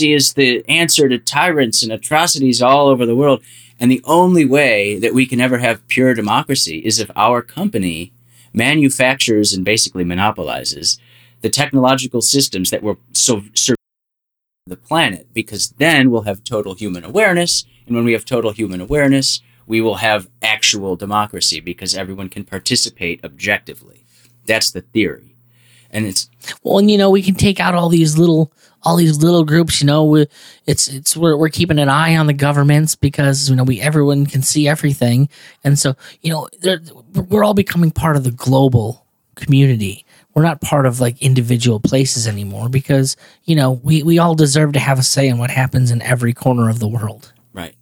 is 0.01 0.33
the 0.33 0.65
answer 0.69 1.09
to 1.09 1.19
tyrants 1.19 1.83
and 1.83 1.93
atrocities 1.93 2.63
all 2.63 2.89
over 2.89 3.07
the 3.07 3.17
world." 3.17 3.43
And 3.79 3.91
the 3.91 4.03
only 4.05 4.45
way 4.45 4.99
that 4.99 5.15
we 5.15 5.27
can 5.27 5.41
ever 5.41 5.59
have 5.59 5.87
pure 5.89 6.15
democracy 6.15 6.79
is 6.79 7.01
if 7.01 7.11
our 7.17 7.43
company 7.43 8.13
manufactures 8.53 9.53
and 9.53 9.65
basically 9.65 10.05
monopolizes 10.05 10.99
the 11.41 11.51
technological 11.51 12.23
systems 12.23 12.71
that 12.71 12.83
will 12.83 12.99
so 13.13 13.43
the 14.67 14.77
planet 14.77 15.27
because 15.35 15.75
then 15.79 16.11
we'll 16.11 16.23
have 16.23 16.43
total 16.43 16.75
human 16.75 17.05
awareness. 17.05 17.65
And 17.87 17.95
when 17.95 18.05
we 18.05 18.13
have 18.13 18.25
total 18.25 18.53
human 18.53 18.81
awareness 18.81 19.43
we 19.67 19.81
will 19.81 19.97
have 19.97 20.29
actual 20.43 20.97
democracy 20.97 21.61
because 21.61 21.95
everyone 21.95 22.29
can 22.29 22.45
participate 22.45 23.25
objectively. 23.25 24.05
That's 24.47 24.71
the 24.71 24.83
theory. 24.83 25.37
And 25.91 26.07
it's 26.07 26.29
well 26.63 26.79
and 26.79 26.91
you 26.91 26.99
know 26.99 27.11
we 27.11 27.23
can 27.23 27.35
take 27.35 27.61
out 27.61 27.75
all 27.75 27.89
these 27.89 28.19
little 28.19 28.53
all 28.85 28.97
these 28.97 29.23
little 29.23 29.45
groups 29.45 29.81
you 29.81 29.87
know 29.87 30.05
we, 30.05 30.27
it's 30.67 30.89
it's 30.89 31.17
we're, 31.17 31.37
we're 31.37 31.49
keeping 31.49 31.79
an 31.79 31.89
eye 31.89 32.17
on 32.17 32.27
the 32.27 32.33
governments 32.33 32.95
because 32.95 33.51
you 33.51 33.57
know 33.57 33.65
we 33.65 33.81
everyone 33.81 34.27
can 34.27 34.43
see 34.43 34.69
everything. 34.69 35.29
And 35.63 35.79
so 35.79 35.97
you 36.23 36.31
know 36.31 36.49
we're 37.15 37.45
all 37.45 37.55
becoming 37.55 37.91
part 37.91 38.17
of 38.17 38.25
the 38.25 38.31
global 38.31 39.07
community. 39.35 40.05
We're 40.35 40.43
not 40.43 40.61
part 40.61 40.87
of 40.87 41.01
like 41.01 41.21
individual 41.23 41.81
places 41.81 42.27
anymore 42.27 42.69
because 42.69 43.17
you 43.45 43.57
know 43.57 43.73
we, 43.83 44.03
we 44.03 44.19
all 44.19 44.35
deserve 44.35 44.73
to 44.73 44.81
have 44.81 44.99
a 44.99 45.03
say 45.03 45.29
in 45.29 45.39
what 45.39 45.51
happens 45.51 45.91
in 45.91 46.03
every 46.03 46.33
corner 46.33 46.69
of 46.69 46.79
the 46.79 46.89
world. 46.89 47.33
Right. 47.53 47.75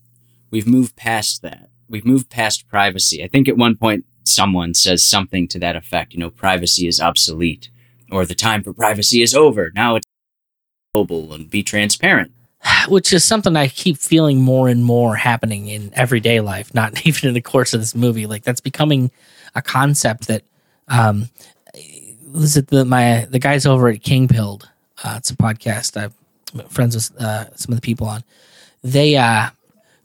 We've 0.50 0.66
moved 0.66 0.96
past 0.96 1.42
that. 1.42 1.70
We've 1.88 2.04
moved 2.04 2.30
past 2.30 2.68
privacy. 2.68 3.22
I 3.22 3.28
think 3.28 3.48
at 3.48 3.56
one 3.56 3.76
point 3.76 4.04
someone 4.24 4.72
says 4.72 5.02
something 5.02 5.48
to 5.48 5.58
that 5.58 5.76
effect 5.76 6.12
you 6.12 6.20
know 6.20 6.30
privacy 6.30 6.86
is 6.86 7.00
obsolete 7.00 7.70
or 8.10 8.26
the 8.26 8.34
time 8.34 8.62
for 8.62 8.72
privacy 8.72 9.22
is 9.22 9.34
over. 9.34 9.72
Now 9.74 9.96
it's 9.96 10.06
global 10.94 11.32
and 11.32 11.50
be 11.50 11.62
transparent 11.62 12.30
which 12.88 13.12
is 13.12 13.24
something 13.24 13.56
i 13.56 13.68
keep 13.68 13.96
feeling 13.96 14.40
more 14.40 14.68
and 14.68 14.84
more 14.84 15.16
happening 15.16 15.68
in 15.68 15.90
everyday 15.94 16.40
life 16.40 16.74
not 16.74 17.06
even 17.06 17.28
in 17.28 17.34
the 17.34 17.40
course 17.40 17.74
of 17.74 17.80
this 17.80 17.94
movie 17.94 18.26
like 18.26 18.42
that's 18.42 18.60
becoming 18.60 19.10
a 19.54 19.62
concept 19.62 20.26
that 20.26 20.42
um, 20.88 21.28
it 21.74 22.68
the 22.68 22.84
my 22.84 23.26
the 23.30 23.38
guys 23.38 23.66
over 23.66 23.88
at 23.88 24.02
King 24.02 24.28
Pilled? 24.28 24.68
Uh, 25.02 25.14
it's 25.18 25.30
a 25.30 25.36
podcast. 25.36 26.00
I'm 26.00 26.68
friends 26.68 26.94
with 26.94 27.20
uh, 27.20 27.54
some 27.56 27.72
of 27.72 27.80
the 27.80 27.84
people 27.84 28.06
on. 28.06 28.24
They 28.82 29.16
uh, 29.16 29.50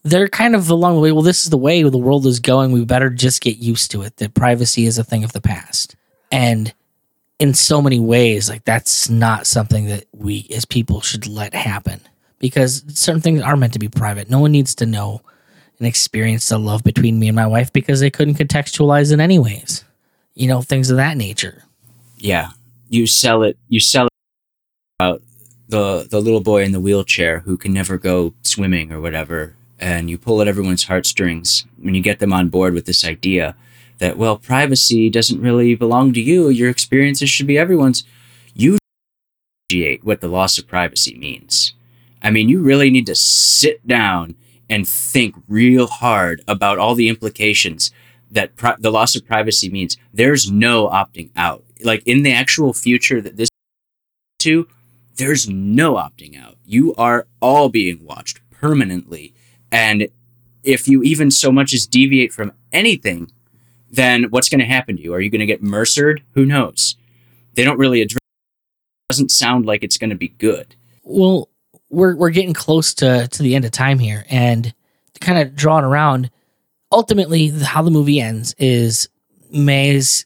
they're 0.04 0.30
kind 0.30 0.56
of 0.56 0.70
along 0.70 0.96
the 0.96 1.02
way. 1.02 1.12
Well, 1.12 1.22
this 1.22 1.44
is 1.44 1.50
the 1.50 1.58
way 1.58 1.84
the 1.84 1.98
world 1.98 2.26
is 2.26 2.40
going. 2.40 2.72
We 2.72 2.86
better 2.86 3.10
just 3.10 3.42
get 3.42 3.58
used 3.58 3.92
to 3.92 4.02
it. 4.04 4.18
That 4.18 4.34
privacy 4.34 4.86
is 4.86 4.98
a 4.98 5.04
thing 5.04 5.24
of 5.24 5.34
the 5.34 5.42
past, 5.42 5.96
and 6.32 6.74
in 7.40 7.54
so 7.54 7.82
many 7.82 8.00
ways, 8.00 8.50
like 8.50 8.64
that's 8.66 9.10
not 9.10 9.48
something 9.48 9.86
that 9.88 10.06
we 10.12 10.48
as 10.54 10.66
people 10.66 11.02
should 11.02 11.28
let 11.28 11.54
happen 11.54 12.02
because 12.40 12.84
certain 12.88 13.22
things 13.22 13.42
are 13.42 13.58
meant 13.58 13.74
to 13.74 13.80
be 13.80 13.90
private. 13.90 14.30
No 14.30 14.40
one 14.40 14.52
needs 14.52 14.76
to 14.76 14.86
know 14.86 15.22
and 15.78 15.88
experience 15.88 16.50
the 16.50 16.58
love 16.58 16.84
between 16.84 17.20
me 17.20 17.28
and 17.28 17.36
my 17.36 17.46
wife 17.46 17.72
because 17.72 18.00
they 18.00 18.10
couldn't 18.10 18.36
contextualize 18.36 19.14
it 19.14 19.20
anyways. 19.20 19.84
You 20.34 20.48
know, 20.48 20.62
things 20.62 20.90
of 20.90 20.98
that 20.98 21.18
nature 21.18 21.64
yeah, 22.18 22.50
you 22.90 23.08
sell 23.08 23.44
it. 23.44 23.58
You 23.70 23.80
sell 23.80 24.08
it 24.08 24.14
about 25.00 25.22
the 25.70 26.08
the 26.10 26.22
little 26.22 26.42
boy 26.42 26.64
in 26.64 26.72
the 26.72 26.80
wheelchair 26.80 27.40
who 27.40 27.58
can 27.58 27.74
never 27.74 27.98
go 27.98 28.34
swimming 28.42 28.92
or 28.92 29.00
whatever, 29.00 29.56
and 29.80 30.10
you 30.10 30.18
pull 30.18 30.42
at 30.42 30.48
everyone's 30.48 30.86
heartstrings 30.86 31.66
when 31.82 31.96
you 31.96 32.02
get 32.02 32.20
them 32.20 32.34
on 32.34 32.50
board 32.50 32.74
with 32.74 32.86
this 32.86 33.06
idea 33.06 33.56
that 34.00 34.18
well, 34.18 34.38
privacy 34.38 35.10
doesn't 35.10 35.42
really 35.42 35.76
belong 35.76 36.14
to 36.14 36.22
you. 36.22 36.50
Your 36.50 36.70
experiences 36.70 37.30
should 37.30 37.48
be 37.48 37.58
everyone's. 37.58 38.04
You 38.54 38.78
appreciate 39.70 40.04
what 40.04 40.22
the 40.22 40.28
loss 40.28 40.58
of 40.58 40.68
privacy 40.68 41.18
means. 41.18 41.74
I 42.22 42.32
mean, 42.32 42.50
you 42.50 42.62
really 42.62 42.90
need 42.90 43.06
to 43.08 43.16
sit 43.16 43.86
down 43.88 44.36
and 44.70 44.88
think 44.88 45.36
real 45.48 45.88
hard 45.88 46.42
about 46.48 46.78
all 46.78 46.96
the 46.96 47.10
implications 47.10 47.92
that 48.30 48.56
pri- 48.56 48.76
the 48.80 48.92
loss 48.92 49.16
of 49.16 49.26
privacy 49.26 49.70
means. 49.70 49.98
There's 50.14 50.52
no 50.52 50.88
opting 50.90 51.30
out 51.36 51.64
like 51.84 52.04
in 52.06 52.24
the 52.24 52.32
actual 52.32 52.74
future 52.74 53.22
that 53.22 53.38
this 53.38 53.50
to, 54.40 54.68
there's 55.16 55.50
no 55.50 55.96
opting 55.96 56.40
out. 56.40 56.58
You 56.66 56.94
are 56.96 57.28
all 57.42 57.70
being 57.70 58.06
watched 58.06 58.40
permanently. 58.52 59.34
And 59.72 60.10
if 60.64 60.88
you 60.88 61.02
even 61.04 61.32
so 61.32 61.52
much 61.52 61.74
as 61.74 61.88
deviate 61.88 62.34
from 62.34 62.54
anything, 62.72 63.32
then 63.92 64.26
what's 64.30 64.50
going 64.50 64.60
to 64.60 64.66
happen 64.66 64.98
to 64.98 65.02
you? 65.02 65.14
Are 65.14 65.20
you 65.20 65.30
going 65.30 65.40
to 65.40 65.46
get 65.46 65.64
mercered? 65.64 66.24
Who 66.34 66.46
knows? 66.46 66.96
They 67.56 67.64
don't 67.64 67.80
really 67.80 68.02
address. 68.02 68.18
It 68.18 69.14
doesn't 69.14 69.32
sound 69.32 69.66
like 69.66 69.84
it's 69.84 69.98
going 69.98 70.10
to 70.10 70.16
be 70.16 70.30
good. 70.30 70.76
Well, 71.04 71.50
we're 71.90 72.16
we're 72.16 72.30
getting 72.32 72.54
close 72.54 72.94
to 72.96 73.28
to 73.28 73.44
the 73.44 73.56
end 73.56 73.66
of 73.66 73.72
time 73.72 74.00
here, 74.00 74.26
and 74.30 74.74
kind 75.22 75.40
of 75.40 75.56
draw 75.56 75.80
it 75.80 75.84
around. 75.84 76.30
Ultimately, 76.92 77.50
how 77.50 77.82
the 77.82 77.92
movie 77.92 78.20
ends 78.20 78.54
is 78.58 79.10
Maze 79.52 80.26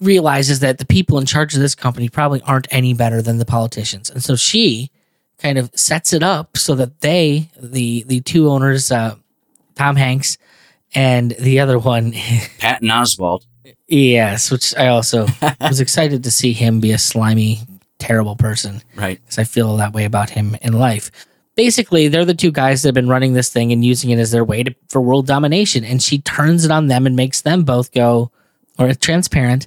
realizes 0.00 0.60
that 0.60 0.78
the 0.78 0.86
people 0.86 1.18
in 1.18 1.26
charge 1.26 1.54
of 1.54 1.60
this 1.60 1.74
company 1.74 2.08
probably 2.08 2.40
aren't 2.42 2.68
any 2.70 2.94
better 2.94 3.20
than 3.20 3.38
the 3.38 3.44
politicians. 3.44 4.08
And 4.08 4.22
so 4.22 4.34
she 4.34 4.90
kind 5.38 5.58
of 5.58 5.70
sets 5.74 6.12
it 6.12 6.22
up 6.22 6.56
so 6.56 6.74
that 6.76 7.00
they, 7.00 7.50
the 7.60 8.04
the 8.06 8.20
two 8.20 8.48
owners, 8.48 8.90
uh, 8.90 9.16
Tom 9.74 9.96
Hanks 9.96 10.38
and 10.94 11.32
the 11.32 11.60
other 11.60 11.78
one, 11.78 12.12
Patton 12.58 12.88
Oswalt. 12.88 13.44
Yes, 13.88 14.50
which 14.50 14.74
I 14.76 14.88
also 14.88 15.26
was 15.60 15.80
excited 15.80 16.24
to 16.24 16.30
see 16.30 16.52
him 16.52 16.80
be 16.80 16.92
a 16.92 16.98
slimy, 16.98 17.60
terrible 17.98 18.36
person. 18.36 18.82
Right. 18.94 19.20
Because 19.20 19.38
I 19.38 19.44
feel 19.44 19.76
that 19.76 19.92
way 19.92 20.04
about 20.04 20.30
him 20.30 20.56
in 20.62 20.74
life. 20.74 21.10
Basically, 21.56 22.08
they're 22.08 22.24
the 22.24 22.34
two 22.34 22.52
guys 22.52 22.82
that 22.82 22.88
have 22.88 22.94
been 22.94 23.08
running 23.08 23.32
this 23.32 23.52
thing 23.52 23.72
and 23.72 23.84
using 23.84 24.10
it 24.10 24.18
as 24.18 24.30
their 24.30 24.44
way 24.44 24.62
to, 24.62 24.74
for 24.88 25.00
world 25.00 25.26
domination. 25.26 25.84
And 25.84 26.02
she 26.02 26.18
turns 26.20 26.64
it 26.64 26.70
on 26.70 26.86
them 26.86 27.06
and 27.06 27.16
makes 27.16 27.42
them 27.42 27.64
both 27.64 27.92
go, 27.92 28.30
or 28.78 28.94
transparent, 28.94 29.66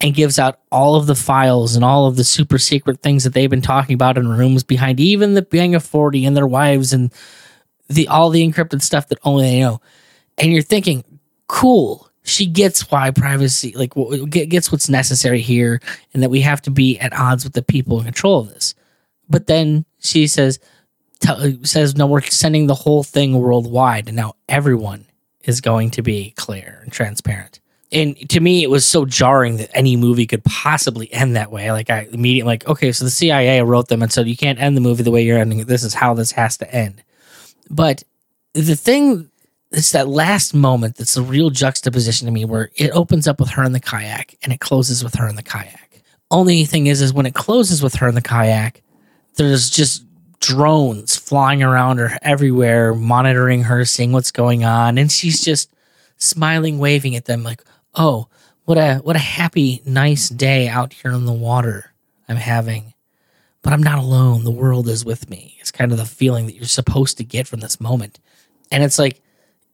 and 0.00 0.14
gives 0.14 0.38
out 0.38 0.58
all 0.70 0.96
of 0.96 1.06
the 1.06 1.14
files 1.14 1.76
and 1.76 1.84
all 1.84 2.06
of 2.06 2.16
the 2.16 2.24
super 2.24 2.58
secret 2.58 3.00
things 3.00 3.22
that 3.24 3.32
they've 3.32 3.48
been 3.48 3.62
talking 3.62 3.94
about 3.94 4.18
in 4.18 4.28
rooms 4.28 4.64
behind 4.64 4.98
even 4.98 5.34
the 5.34 5.42
gang 5.42 5.76
of 5.76 5.84
40 5.84 6.26
and 6.26 6.36
their 6.36 6.46
wives 6.46 6.92
and 6.92 7.12
the 7.88 8.08
all 8.08 8.30
the 8.30 8.46
encrypted 8.46 8.82
stuff 8.82 9.08
that 9.08 9.18
only 9.22 9.44
they 9.44 9.60
know. 9.60 9.80
And 10.38 10.52
you're 10.52 10.62
thinking, 10.62 11.04
cool. 11.46 12.08
She 12.24 12.46
gets 12.46 12.90
why 12.90 13.10
privacy, 13.10 13.72
like, 13.76 13.92
gets 14.30 14.70
what's 14.70 14.88
necessary 14.88 15.40
here, 15.40 15.80
and 16.14 16.22
that 16.22 16.30
we 16.30 16.40
have 16.42 16.62
to 16.62 16.70
be 16.70 16.98
at 16.98 17.12
odds 17.12 17.42
with 17.44 17.52
the 17.52 17.62
people 17.62 17.98
in 17.98 18.04
control 18.04 18.40
of 18.40 18.48
this. 18.48 18.74
But 19.28 19.48
then 19.48 19.84
she 19.98 20.28
says, 20.28 20.60
says, 21.62 21.96
no, 21.96 22.06
we're 22.06 22.22
sending 22.22 22.68
the 22.68 22.74
whole 22.74 23.02
thing 23.02 23.38
worldwide, 23.38 24.06
and 24.06 24.16
now 24.16 24.34
everyone 24.48 25.06
is 25.42 25.60
going 25.60 25.90
to 25.92 26.02
be 26.02 26.32
clear 26.36 26.80
and 26.82 26.92
transparent 26.92 27.60
and 27.92 28.16
to 28.30 28.40
me 28.40 28.62
it 28.62 28.70
was 28.70 28.86
so 28.86 29.04
jarring 29.04 29.58
that 29.58 29.70
any 29.74 29.96
movie 29.96 30.26
could 30.26 30.42
possibly 30.44 31.12
end 31.12 31.36
that 31.36 31.52
way 31.52 31.70
like 31.70 31.90
i 31.90 32.08
immediately 32.12 32.48
like 32.48 32.66
okay 32.66 32.90
so 32.90 33.04
the 33.04 33.10
cia 33.10 33.62
wrote 33.62 33.88
them 33.88 34.02
and 34.02 34.12
said 34.12 34.26
you 34.26 34.36
can't 34.36 34.60
end 34.60 34.76
the 34.76 34.80
movie 34.80 35.02
the 35.02 35.10
way 35.10 35.22
you're 35.22 35.38
ending 35.38 35.60
it 35.60 35.66
this 35.66 35.84
is 35.84 35.94
how 35.94 36.14
this 36.14 36.32
has 36.32 36.56
to 36.56 36.74
end 36.74 37.02
but 37.70 38.02
the 38.54 38.76
thing 38.76 39.30
it's 39.72 39.92
that 39.92 40.08
last 40.08 40.54
moment 40.54 40.96
that's 40.96 41.14
the 41.14 41.22
real 41.22 41.50
juxtaposition 41.50 42.26
to 42.26 42.32
me 42.32 42.44
where 42.44 42.70
it 42.76 42.90
opens 42.90 43.26
up 43.26 43.40
with 43.40 43.50
her 43.50 43.64
in 43.64 43.72
the 43.72 43.80
kayak 43.80 44.36
and 44.42 44.52
it 44.52 44.60
closes 44.60 45.02
with 45.02 45.14
her 45.14 45.28
in 45.28 45.36
the 45.36 45.42
kayak 45.42 46.02
only 46.30 46.64
thing 46.64 46.86
is 46.86 47.00
is 47.00 47.12
when 47.12 47.26
it 47.26 47.34
closes 47.34 47.82
with 47.82 47.94
her 47.94 48.08
in 48.08 48.14
the 48.14 48.22
kayak 48.22 48.82
there's 49.36 49.70
just 49.70 50.04
drones 50.40 51.16
flying 51.16 51.62
around 51.62 51.98
her 51.98 52.18
everywhere 52.22 52.94
monitoring 52.94 53.62
her 53.62 53.84
seeing 53.84 54.12
what's 54.12 54.30
going 54.30 54.64
on 54.64 54.98
and 54.98 55.12
she's 55.12 55.44
just 55.44 55.72
smiling 56.16 56.78
waving 56.78 57.16
at 57.16 57.26
them 57.26 57.42
like 57.42 57.62
oh, 57.94 58.28
what 58.64 58.78
a 58.78 58.96
what 58.96 59.16
a 59.16 59.20
happy, 59.20 59.82
nice 59.84 60.28
day 60.28 60.68
out 60.68 60.92
here 60.92 61.12
on 61.12 61.26
the 61.26 61.32
water 61.32 61.92
I'm 62.28 62.36
having. 62.36 62.94
But 63.62 63.72
I'm 63.72 63.82
not 63.82 63.98
alone. 63.98 64.44
The 64.44 64.50
world 64.50 64.88
is 64.88 65.04
with 65.04 65.30
me. 65.30 65.56
It's 65.60 65.70
kind 65.70 65.92
of 65.92 65.98
the 65.98 66.04
feeling 66.04 66.46
that 66.46 66.54
you're 66.54 66.64
supposed 66.64 67.18
to 67.18 67.24
get 67.24 67.46
from 67.46 67.60
this 67.60 67.80
moment. 67.80 68.18
And 68.72 68.82
it's 68.82 68.98
like 68.98 69.21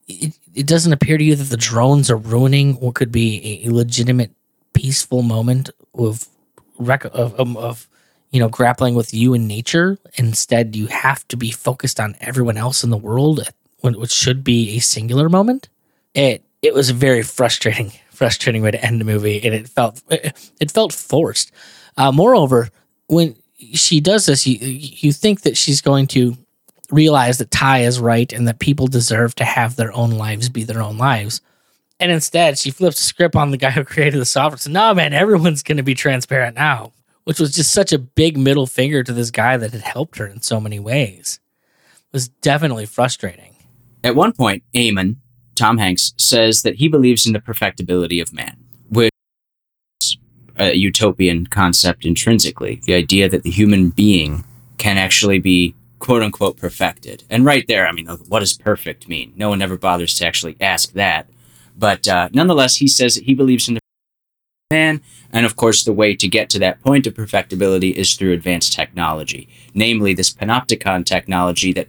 it, 0.09 0.39
it 0.55 0.67
doesn't 0.67 0.93
appear 0.93 1.19
to 1.19 1.25
you 1.25 1.35
that 1.37 1.45
the 1.45 1.57
drones 1.57 2.11
are 2.11 2.17
ruining 2.17 2.75
what 2.75 2.95
could 2.95 3.13
be 3.13 3.63
a 3.65 3.71
legitimate 3.71 4.33
peaceful 4.73 5.23
moment 5.23 5.71
of 5.95 6.27
rec- 6.79 7.05
of, 7.05 7.35
of, 7.35 7.57
of 7.57 7.89
you 8.31 8.41
know 8.41 8.49
grappling 8.49 8.95
with 8.95 9.13
you 9.13 9.35
and 9.35 9.49
nature 9.49 9.99
instead 10.15 10.77
you 10.77 10.87
have 10.87 11.27
to 11.29 11.37
be 11.37 11.51
focused 11.51 11.99
on 12.01 12.17
everyone 12.21 12.57
else 12.57 12.85
in 12.85 12.91
the 12.91 12.97
world 12.97 13.49
which 13.81 14.11
should 14.11 14.43
be 14.43 14.77
a 14.77 14.79
singular 14.81 15.29
moment 15.29 15.69
it 16.15 16.43
it 16.63 16.75
was 16.75 16.91
a 16.91 16.95
very 16.95 17.23
frustrating 17.23 17.93
frustrating 18.11 18.63
way 18.63 18.73
to 18.73 18.85
end 18.85 19.01
the 19.01 19.05
movie, 19.05 19.41
and 19.45 19.55
it 19.55 19.69
felt 19.69 20.03
it, 20.11 20.53
it 20.61 20.71
felt 20.71 20.93
forced. 20.93 21.53
Uh, 21.97 22.13
moreover, 22.13 22.69
when 23.07 23.37
she 23.75 24.01
does 24.01 24.27
this, 24.27 24.47
you 24.47 24.59
you 24.59 25.13
think 25.13 25.43
that 25.43 25.57
she's 25.57 25.81
going 25.81 26.07
to 26.09 26.37
realize 26.91 27.39
that 27.39 27.51
Ty 27.51 27.81
is 27.81 28.01
right 28.01 28.33
and 28.33 28.49
that 28.49 28.59
people 28.59 28.87
deserve 28.87 29.35
to 29.37 29.45
have 29.45 29.77
their 29.77 29.93
own 29.93 30.11
lives 30.11 30.49
be 30.49 30.65
their 30.65 30.83
own 30.83 30.99
lives. 30.99 31.41
And 32.01 32.13
instead, 32.13 32.59
she 32.59 32.71
flips 32.71 32.97
the 32.97 33.03
script 33.03 33.35
on 33.35 33.51
the 33.51 33.57
guy 33.57 33.71
who 33.71 33.85
created 33.85 34.21
the 34.21 34.25
software. 34.25 34.59
So, 34.59 34.71
no, 34.71 34.95
man, 34.95 35.13
everyone's 35.13 35.63
going 35.63 35.79
to 35.79 35.83
be 35.83 35.95
transparent 35.95 36.55
now, 36.55 36.93
which 37.25 37.41
was 37.41 37.53
just 37.53 37.73
such 37.73 37.93
a 37.93 37.99
big 37.99 38.37
middle 38.37 38.67
finger 38.67 39.03
to 39.03 39.13
this 39.13 39.31
guy 39.31 39.57
that 39.57 39.73
had 39.73 39.83
helped 39.83 40.19
her 40.19 40.27
in 40.27 40.41
so 40.41 40.61
many 40.61 40.79
ways. 40.79 41.41
It 41.97 42.13
was 42.13 42.29
definitely 42.29 42.87
frustrating. 42.87 43.57
At 44.05 44.15
one 44.15 44.33
point, 44.33 44.63
Eamon, 44.75 45.17
Tom 45.57 45.79
Hanks, 45.79 46.15
says 46.17 46.63
that 46.63 46.77
he 46.77 46.89
believes 46.89 47.27
in 47.27 47.33
the 47.33 47.41
perfectibility 47.41 48.21
of 48.21 48.33
man, 48.33 48.57
which 48.89 49.11
is 50.01 50.17
a 50.57 50.75
utopian 50.75 51.47
concept 51.49 52.05
intrinsically. 52.05 52.81
The 52.85 52.95
idea 52.95 53.29
that 53.29 53.43
the 53.43 53.51
human 53.51 53.91
being 53.91 54.45
can 54.79 54.97
actually 54.97 55.41
be 55.41 55.75
quote 55.99 56.23
unquote 56.23 56.57
perfected. 56.57 57.25
And 57.29 57.45
right 57.45 57.67
there, 57.67 57.87
I 57.87 57.93
mean, 57.93 58.07
what 58.07 58.41
does 58.41 58.57
perfect 58.57 59.09
mean? 59.09 59.33
No 59.37 59.49
one 59.49 59.63
ever 59.63 59.77
bothers 59.77 60.15
to 60.15 60.27
actually 60.27 60.57
ask 60.61 60.93
that. 60.93 61.29
But 61.77 62.09
uh, 62.09 62.29
nonetheless, 62.33 62.77
he 62.77 62.89
says 62.89 63.15
that 63.15 63.25
he 63.25 63.35
believes 63.35 63.69
in 63.69 63.75
the 63.75 63.81
man. 64.71 65.01
And 65.33 65.47
of 65.47 65.57
course, 65.57 65.85
the 65.85 65.93
way 65.93 66.15
to 66.17 66.29
get 66.29 66.51
to 66.51 66.59
that 66.59 66.81
point 66.83 67.07
of 67.07 67.15
perfectibility 67.15 67.91
is 67.91 68.15
through 68.15 68.33
advanced 68.33 68.73
technology, 68.73 69.49
namely 69.75 70.15
this 70.15 70.33
panopticon 70.33 71.05
technology 71.05 71.73
that 71.73 71.89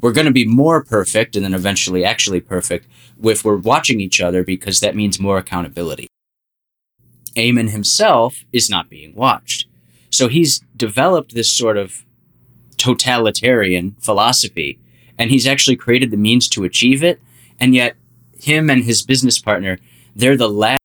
we're 0.00 0.12
going 0.12 0.26
to 0.26 0.32
be 0.32 0.46
more 0.46 0.84
perfect 0.84 1.36
and 1.36 1.44
then 1.44 1.54
eventually 1.54 2.04
actually 2.04 2.40
perfect 2.40 2.86
if 3.22 3.44
we're 3.44 3.56
watching 3.56 4.00
each 4.00 4.20
other 4.20 4.44
because 4.44 4.80
that 4.80 4.96
means 4.96 5.18
more 5.18 5.38
accountability. 5.38 6.06
Eamon 7.34 7.70
himself 7.70 8.44
is 8.52 8.70
not 8.70 8.88
being 8.88 9.14
watched. 9.14 9.66
So 10.10 10.28
he's 10.28 10.60
developed 10.76 11.34
this 11.34 11.50
sort 11.50 11.76
of 11.76 12.05
totalitarian 12.76 13.96
philosophy, 14.00 14.78
and 15.18 15.30
he's 15.30 15.46
actually 15.46 15.76
created 15.76 16.10
the 16.10 16.16
means 16.16 16.48
to 16.50 16.64
achieve 16.64 17.02
it. 17.02 17.20
And 17.58 17.74
yet, 17.74 17.96
him 18.38 18.68
and 18.70 18.84
his 18.84 19.02
business 19.02 19.38
partner, 19.38 19.78
they're 20.14 20.36
the 20.36 20.48
last 20.48 20.80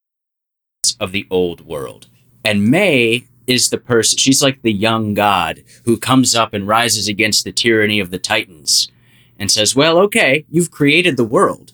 of 1.00 1.12
the 1.12 1.28
old 1.30 1.66
world. 1.66 2.08
And 2.44 2.70
Mae 2.70 3.26
is 3.48 3.70
the 3.70 3.78
person, 3.78 4.18
she's 4.18 4.42
like 4.42 4.62
the 4.62 4.72
young 4.72 5.14
god 5.14 5.64
who 5.86 5.98
comes 5.98 6.36
up 6.36 6.54
and 6.54 6.68
rises 6.68 7.08
against 7.08 7.44
the 7.44 7.52
tyranny 7.52 8.00
of 8.00 8.12
the 8.12 8.20
Titans 8.20 8.90
and 9.38 9.52
says, 9.52 9.76
Well, 9.76 9.98
okay, 10.00 10.46
you've 10.50 10.72
created 10.72 11.18
the 11.18 11.24
world, 11.24 11.74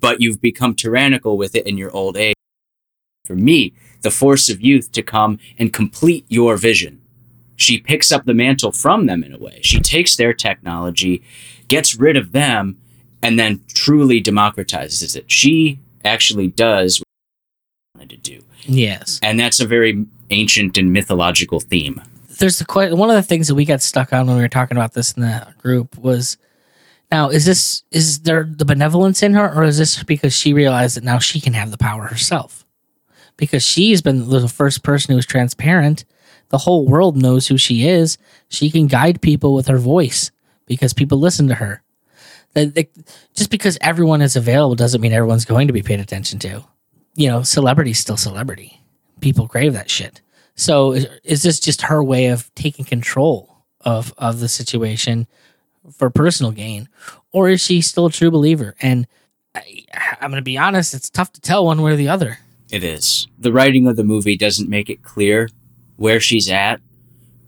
but 0.00 0.20
you've 0.20 0.40
become 0.40 0.74
tyrannical 0.74 1.36
with 1.36 1.54
it 1.54 1.66
in 1.66 1.76
your 1.76 1.90
old 1.92 2.16
age. 2.16 2.34
For 3.24 3.36
me, 3.36 3.74
the 4.00 4.10
force 4.10 4.48
of 4.48 4.60
youth 4.60 4.90
to 4.92 5.02
come 5.02 5.38
and 5.58 5.72
complete 5.72 6.24
your 6.28 6.56
vision 6.56 7.01
she 7.56 7.78
picks 7.78 8.10
up 8.10 8.24
the 8.24 8.34
mantle 8.34 8.72
from 8.72 9.06
them 9.06 9.22
in 9.22 9.34
a 9.34 9.38
way. 9.38 9.60
She 9.62 9.80
takes 9.80 10.16
their 10.16 10.32
technology, 10.32 11.22
gets 11.68 11.96
rid 11.96 12.16
of 12.16 12.32
them, 12.32 12.78
and 13.22 13.38
then 13.38 13.60
truly 13.68 14.22
democratizes 14.22 15.16
it. 15.16 15.30
She 15.30 15.78
actually 16.04 16.48
does 16.48 17.00
what 17.00 17.06
she 17.06 17.98
wanted 17.98 18.24
to 18.24 18.30
do. 18.30 18.44
Yes. 18.64 19.20
And 19.22 19.38
that's 19.38 19.60
a 19.60 19.66
very 19.66 20.06
ancient 20.30 20.78
and 20.78 20.92
mythological 20.92 21.60
theme. 21.60 22.02
There's 22.38 22.58
the 22.58 22.64
quite 22.64 22.92
one 22.94 23.10
of 23.10 23.16
the 23.16 23.22
things 23.22 23.48
that 23.48 23.54
we 23.54 23.64
got 23.64 23.82
stuck 23.82 24.12
on 24.12 24.26
when 24.26 24.36
we 24.36 24.42
were 24.42 24.48
talking 24.48 24.76
about 24.76 24.94
this 24.94 25.12
in 25.12 25.22
the 25.22 25.46
group 25.58 25.96
was 25.98 26.36
now 27.10 27.28
is 27.28 27.44
this 27.44 27.84
is 27.90 28.20
there 28.20 28.48
the 28.48 28.64
benevolence 28.64 29.22
in 29.22 29.34
her 29.34 29.52
or 29.54 29.64
is 29.64 29.78
this 29.78 30.02
because 30.02 30.34
she 30.34 30.52
realized 30.52 30.96
that 30.96 31.04
now 31.04 31.18
she 31.18 31.40
can 31.40 31.52
have 31.52 31.70
the 31.70 31.78
power 31.78 32.04
herself? 32.04 32.64
Because 33.36 33.62
she's 33.62 34.02
been 34.02 34.28
the 34.28 34.48
first 34.48 34.82
person 34.82 35.14
who's 35.14 35.26
transparent 35.26 36.04
the 36.52 36.58
whole 36.58 36.86
world 36.86 37.16
knows 37.16 37.48
who 37.48 37.56
she 37.56 37.88
is. 37.88 38.18
She 38.48 38.70
can 38.70 38.86
guide 38.86 39.22
people 39.22 39.54
with 39.54 39.66
her 39.68 39.78
voice 39.78 40.30
because 40.66 40.92
people 40.92 41.18
listen 41.18 41.48
to 41.48 41.54
her. 41.54 41.82
just 42.54 43.50
because 43.50 43.78
everyone 43.80 44.20
is 44.20 44.36
available 44.36 44.76
doesn't 44.76 45.00
mean 45.00 45.14
everyone's 45.14 45.46
going 45.46 45.66
to 45.66 45.72
be 45.72 45.82
paid 45.82 45.98
attention 45.98 46.38
to. 46.40 46.62
You 47.14 47.28
know, 47.28 47.42
celebrity's 47.42 47.98
still 47.98 48.18
celebrity. 48.18 48.82
People 49.20 49.48
crave 49.48 49.72
that 49.72 49.88
shit. 49.88 50.20
So 50.54 50.92
is 50.92 51.42
this 51.42 51.58
just 51.58 51.82
her 51.82 52.04
way 52.04 52.26
of 52.26 52.54
taking 52.54 52.84
control 52.84 53.64
of 53.80 54.12
of 54.18 54.40
the 54.40 54.48
situation 54.48 55.26
for 55.90 56.10
personal 56.10 56.52
gain, 56.52 56.88
or 57.32 57.48
is 57.48 57.62
she 57.62 57.80
still 57.80 58.06
a 58.06 58.12
true 58.12 58.30
believer? 58.30 58.74
And 58.82 59.06
I, 59.54 59.84
I'm 60.20 60.30
going 60.30 60.36
to 60.36 60.42
be 60.42 60.58
honest; 60.58 60.92
it's 60.92 61.08
tough 61.08 61.32
to 61.32 61.40
tell 61.40 61.64
one 61.64 61.80
way 61.80 61.92
or 61.92 61.96
the 61.96 62.10
other. 62.10 62.38
It 62.70 62.84
is. 62.84 63.26
The 63.38 63.52
writing 63.52 63.86
of 63.86 63.96
the 63.96 64.04
movie 64.04 64.36
doesn't 64.36 64.68
make 64.68 64.90
it 64.90 65.02
clear 65.02 65.48
where 65.96 66.20
she's 66.20 66.50
at, 66.50 66.80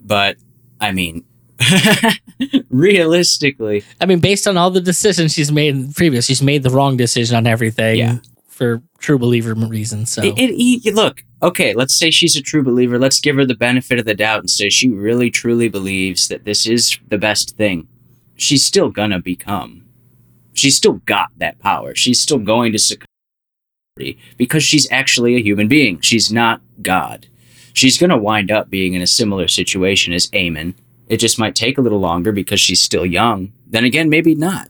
but 0.05 0.37
I 0.81 0.93
mean, 0.93 1.25
realistically, 2.71 3.85
I 4.01 4.07
mean, 4.07 4.21
based 4.21 4.47
on 4.47 4.57
all 4.57 4.71
the 4.71 4.81
decisions 4.81 5.33
she's 5.33 5.53
made 5.53 5.75
in 5.75 5.93
previous, 5.93 6.27
she's 6.27 6.43
made 6.43 6.63
the 6.63 6.71
wrong 6.71 6.97
decision 6.97 7.37
on 7.37 7.47
everything. 7.47 7.99
Yeah. 7.99 8.19
For 8.49 8.83
true 8.99 9.19
believer 9.19 9.53
reasons. 9.55 10.13
So 10.13 10.23
it, 10.23 10.39
it, 10.39 10.87
it, 10.87 10.95
look, 10.95 11.25
okay, 11.43 11.75
let's 11.75 11.93
say 11.93 12.13
she's 12.13 12.37
a 12.37 12.41
true 12.41 12.63
believer. 12.63 13.01
Let's 13.01 13.19
give 13.19 13.35
her 13.35 13.45
the 13.45 13.57
benefit 13.57 13.99
of 13.99 14.05
the 14.05 14.15
doubt 14.15 14.41
and 14.41 14.49
say 14.49 14.71
she 14.71 14.89
really 14.91 15.29
truly 15.29 15.69
believes 15.69 16.29
that 16.29 16.45
this 16.45 16.65
is 16.65 16.97
the 17.09 17.19
best 17.19 17.57
thing. 17.57 17.89
She's 18.37 18.63
still 18.63 18.91
gonna 18.91 19.21
become. 19.21 19.85
She's 20.53 20.77
still 20.77 21.01
got 21.05 21.31
that 21.39 21.59
power. 21.59 21.97
She's 21.97 22.21
still 22.21 22.39
going 22.39 22.71
to 22.73 22.79
succumb 22.79 23.09
because 24.37 24.63
she's 24.63 24.91
actually 24.91 25.35
a 25.35 25.43
human 25.43 25.67
being. 25.67 26.01
She's 26.01 26.33
not 26.33 26.61
God 26.81 27.27
she's 27.75 27.99
going 27.99 28.11
to 28.11 28.17
wind 28.17 28.51
up 28.51 28.71
being 28.71 28.95
in 28.95 29.03
a 29.03 29.07
similar 29.07 29.47
situation 29.47 30.15
as 30.15 30.29
Eamon. 30.31 30.75
It 31.09 31.19
just 31.19 31.39
might 31.39 31.55
take 31.55 31.77
a 31.77 31.83
little 31.83 32.01
longer 32.01 32.33
because 32.33 32.61
she's 32.61 32.81
still 32.81 33.05
young. 33.05 33.53
Then 33.67 33.85
again, 33.85 34.09
maybe 34.09 34.35
not. 34.35 34.69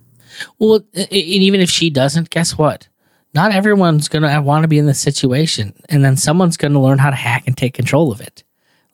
Well, 0.58 0.80
and 0.94 1.12
even 1.12 1.60
if 1.60 1.70
she 1.70 1.90
doesn't, 1.90 2.30
guess 2.30 2.58
what? 2.58 2.88
Not 3.34 3.52
everyone's 3.52 4.08
going 4.08 4.22
to 4.22 4.40
want 4.40 4.64
to 4.64 4.68
be 4.68 4.78
in 4.78 4.86
this 4.86 5.00
situation. 5.00 5.74
And 5.88 6.04
then 6.04 6.16
someone's 6.16 6.56
going 6.56 6.72
to 6.72 6.80
learn 6.80 6.98
how 6.98 7.10
to 7.10 7.16
hack 7.16 7.44
and 7.46 7.56
take 7.56 7.74
control 7.74 8.10
of 8.10 8.20
it. 8.20 8.42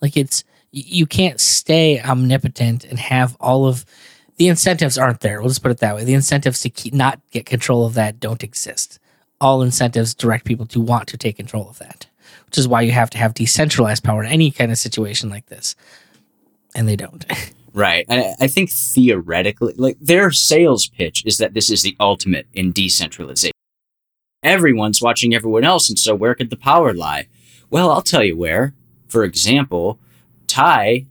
Like 0.02 0.16
it's, 0.16 0.44
you 0.70 1.06
can't 1.06 1.40
stay 1.40 2.00
omnipotent 2.00 2.84
and 2.84 2.98
have 2.98 3.36
all 3.40 3.66
of 3.66 3.86
the 4.36 4.48
incentives 4.48 4.98
aren't 4.98 5.20
there. 5.20 5.40
We'll 5.40 5.50
just 5.50 5.62
put 5.62 5.70
it 5.70 5.78
that 5.78 5.94
way. 5.94 6.04
The 6.04 6.14
incentives 6.14 6.60
to 6.62 6.70
keep, 6.70 6.92
not 6.94 7.20
get 7.30 7.46
control 7.46 7.86
of 7.86 7.94
that 7.94 8.20
don't 8.20 8.42
exist. 8.42 8.98
All 9.40 9.62
incentives 9.62 10.14
direct 10.14 10.44
people 10.44 10.66
to 10.66 10.80
want 10.80 11.08
to 11.08 11.16
take 11.16 11.36
control 11.36 11.68
of 11.68 11.78
that 11.78 12.06
which 12.50 12.58
is 12.58 12.66
why 12.66 12.82
you 12.82 12.90
have 12.90 13.10
to 13.10 13.18
have 13.18 13.32
decentralized 13.32 14.02
power 14.02 14.24
in 14.24 14.32
any 14.32 14.50
kind 14.50 14.72
of 14.72 14.78
situation 14.78 15.30
like 15.30 15.46
this. 15.46 15.76
And 16.74 16.88
they 16.88 16.96
don't. 16.96 17.24
Right. 17.72 18.04
I, 18.08 18.34
I 18.40 18.46
think 18.48 18.68
theoretically, 18.68 19.74
like 19.76 19.96
their 20.00 20.32
sales 20.32 20.88
pitch 20.88 21.24
is 21.24 21.38
that 21.38 21.54
this 21.54 21.70
is 21.70 21.82
the 21.82 21.96
ultimate 22.00 22.48
in 22.52 22.72
decentralization. 22.72 23.52
Everyone's 24.42 25.00
watching 25.00 25.36
everyone 25.36 25.62
else, 25.62 25.88
and 25.88 25.96
so 25.96 26.12
where 26.12 26.34
could 26.34 26.50
the 26.50 26.56
power 26.56 26.92
lie? 26.92 27.28
Well, 27.70 27.92
I'll 27.92 28.02
tell 28.02 28.24
you 28.24 28.36
where. 28.36 28.74
For 29.06 29.22
example, 29.22 30.00
Ty 30.48 31.06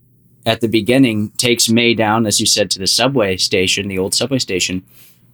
at 0.45 0.59
the 0.59 0.67
beginning 0.67 1.29
takes 1.37 1.69
Mae 1.69 1.93
down, 1.93 2.25
as 2.25 2.41
you 2.41 2.45
said, 2.45 2.69
to 2.71 2.79
the 2.79 2.87
subway 2.87 3.37
station, 3.37 3.87
the 3.87 3.97
old 3.97 4.13
subway 4.13 4.39
station. 4.39 4.83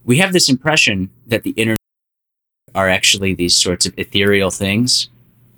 We 0.04 0.20
have 0.20 0.32
this 0.32 0.48
impression 0.48 1.10
that 1.26 1.42
the 1.42 1.56
internet 1.58 1.80
are 2.76 2.88
actually 2.88 3.34
these 3.34 3.56
sorts 3.56 3.88
of 3.88 3.96
ethereal 3.98 4.52
things 4.52 5.10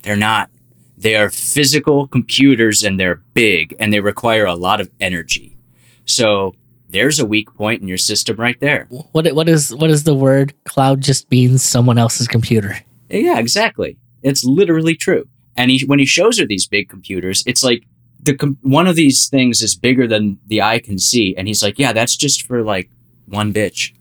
they're 0.01 0.15
not. 0.15 0.49
They 0.97 1.15
are 1.15 1.29
physical 1.29 2.07
computers 2.07 2.83
and 2.83 2.99
they're 2.99 3.21
big 3.33 3.75
and 3.79 3.93
they 3.93 3.99
require 3.99 4.45
a 4.45 4.55
lot 4.55 4.81
of 4.81 4.89
energy. 4.99 5.57
So 6.05 6.55
there's 6.89 7.19
a 7.19 7.25
weak 7.25 7.53
point 7.53 7.81
in 7.81 7.87
your 7.87 7.97
system 7.97 8.37
right 8.37 8.59
there. 8.59 8.87
What 9.11 9.31
what 9.33 9.49
is 9.49 9.73
what 9.75 9.89
is 9.89 10.03
the 10.03 10.15
word? 10.15 10.53
Cloud 10.65 11.01
just 11.01 11.29
means 11.29 11.61
someone 11.61 11.97
else's 11.97 12.27
computer. 12.27 12.79
Yeah, 13.09 13.39
exactly. 13.39 13.97
It's 14.23 14.43
literally 14.43 14.95
true. 14.95 15.27
And 15.55 15.71
he, 15.71 15.85
when 15.85 15.99
he 15.99 16.05
shows 16.05 16.39
her 16.39 16.45
these 16.45 16.67
big 16.67 16.89
computers, 16.89 17.43
it's 17.47 17.63
like 17.63 17.83
the 18.21 18.35
com- 18.35 18.57
one 18.61 18.87
of 18.87 18.95
these 18.95 19.27
things 19.27 19.61
is 19.61 19.75
bigger 19.75 20.07
than 20.07 20.39
the 20.47 20.61
eye 20.61 20.79
can 20.79 20.99
see, 20.99 21.35
and 21.35 21.47
he's 21.47 21.63
like, 21.63 21.79
"Yeah, 21.79 21.93
that's 21.93 22.15
just 22.15 22.45
for 22.45 22.61
like 22.63 22.89
one 23.25 23.53
bitch," 23.53 23.93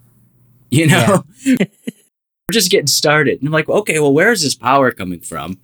you 0.71 0.87
know. 0.87 1.25
Yeah. 1.45 1.57
We're 2.49 2.53
just 2.53 2.71
getting 2.71 2.87
started, 2.87 3.39
and 3.41 3.49
I'm 3.49 3.53
like, 3.53 3.69
"Okay, 3.69 3.99
well, 3.99 4.13
where 4.13 4.33
is 4.33 4.43
this 4.43 4.55
power 4.55 4.91
coming 4.91 5.21
from?" 5.21 5.59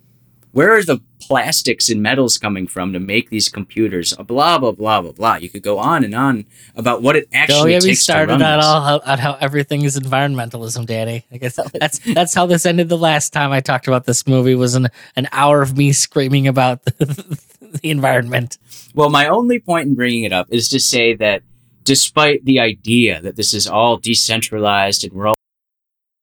Where 0.53 0.71
are 0.71 0.83
the 0.83 0.99
plastics 1.19 1.89
and 1.89 2.01
metals 2.01 2.37
coming 2.37 2.67
from 2.67 2.93
to 2.93 2.99
make 2.99 3.29
these 3.29 3.49
computers? 3.49 4.13
Blah 4.13 4.59
blah 4.59 4.71
blah 4.71 5.01
blah 5.01 5.11
blah. 5.11 5.35
You 5.35 5.49
could 5.49 5.63
go 5.63 5.79
on 5.79 6.03
and 6.03 6.15
on 6.15 6.45
about 6.75 7.01
what 7.01 7.15
it 7.15 7.27
actually. 7.33 7.73
Is. 7.73 7.83
Oh 7.83 7.87
yeah, 7.87 7.91
we 7.91 7.95
started 7.95 8.41
on 8.41 8.41
all 8.41 9.01
on 9.03 9.17
how 9.17 9.33
everything 9.41 9.81
is 9.81 9.99
environmentalism, 9.99 10.85
Danny. 10.85 11.25
I 11.31 11.37
guess 11.37 11.59
that's 11.73 11.99
that's 12.13 12.33
how 12.33 12.45
this 12.45 12.65
ended 12.65 12.87
the 12.87 12.97
last 12.97 13.33
time 13.33 13.51
I 13.51 13.59
talked 13.59 13.87
about 13.87 14.05
this 14.05 14.27
movie 14.27 14.55
was 14.55 14.75
an 14.75 14.89
an 15.15 15.27
hour 15.31 15.61
of 15.61 15.75
me 15.75 15.91
screaming 15.91 16.47
about 16.47 16.85
the, 16.85 17.39
the 17.61 17.89
environment. 17.89 18.59
Well, 18.93 19.09
my 19.09 19.27
only 19.27 19.59
point 19.59 19.87
in 19.87 19.95
bringing 19.95 20.23
it 20.23 20.33
up 20.33 20.47
is 20.51 20.69
to 20.69 20.79
say 20.79 21.15
that 21.15 21.41
despite 21.83 22.45
the 22.45 22.59
idea 22.59 23.19
that 23.21 23.35
this 23.35 23.55
is 23.55 23.67
all 23.67 23.97
decentralized 23.97 25.03
and 25.03 25.13
we're 25.13 25.27
all 25.27 25.35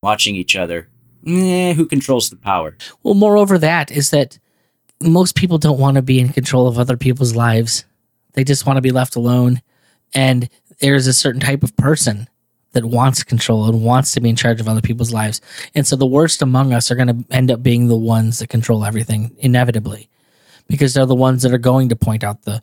watching 0.03 0.37
each 0.37 0.55
other, 0.55 0.89
eh, 1.27 1.75
who 1.75 1.87
controls 1.87 2.31
the 2.31 2.37
power? 2.37 2.77
Well, 3.03 3.15
moreover, 3.15 3.59
that 3.59 3.91
is 3.91 4.11
that 4.11 4.39
most 5.03 5.35
people 5.35 5.59
don't 5.59 5.79
want 5.79 5.97
to 5.97 6.03
be 6.03 6.21
in 6.21 6.31
control 6.31 6.67
of 6.67 6.79
other 6.79 6.97
people's 6.97 7.35
lives. 7.35 7.85
They 8.35 8.45
just 8.45 8.67
want 8.67 8.77
to 8.77 8.83
be 8.83 8.91
left 8.91 9.17
alone. 9.17 9.63
And 10.15 10.49
there's 10.81 11.07
a 11.07 11.13
certain 11.13 11.41
type 11.41 11.63
of 11.63 11.77
person 11.77 12.29
that 12.73 12.85
wants 12.85 13.25
control 13.25 13.69
and 13.69 13.85
wants 13.85 14.13
to 14.13 14.21
be 14.21 14.29
in 14.29 14.37
charge 14.37 14.61
of 14.61 14.69
other 14.69 14.81
people's 14.81 15.13
lives. 15.13 15.41
And 15.75 15.87
so 15.87 15.97
the 15.97 16.07
worst 16.07 16.43
among 16.43 16.73
us 16.73 16.91
are 16.91 16.95
going 16.95 17.09
to 17.09 17.35
end 17.35 17.51
up 17.51 17.63
being 17.63 17.89
the 17.89 17.97
ones 17.97 18.39
that 18.39 18.49
control 18.49 18.85
everything 18.85 19.35
inevitably 19.39 20.09
because 20.69 20.95
they're 20.95 21.07
the 21.07 21.15
ones 21.15 21.43
that 21.43 21.53
are 21.53 21.59
going 21.59 21.89
to 21.89 21.97
point 21.97 22.23
out 22.23 22.43
the 22.43 22.63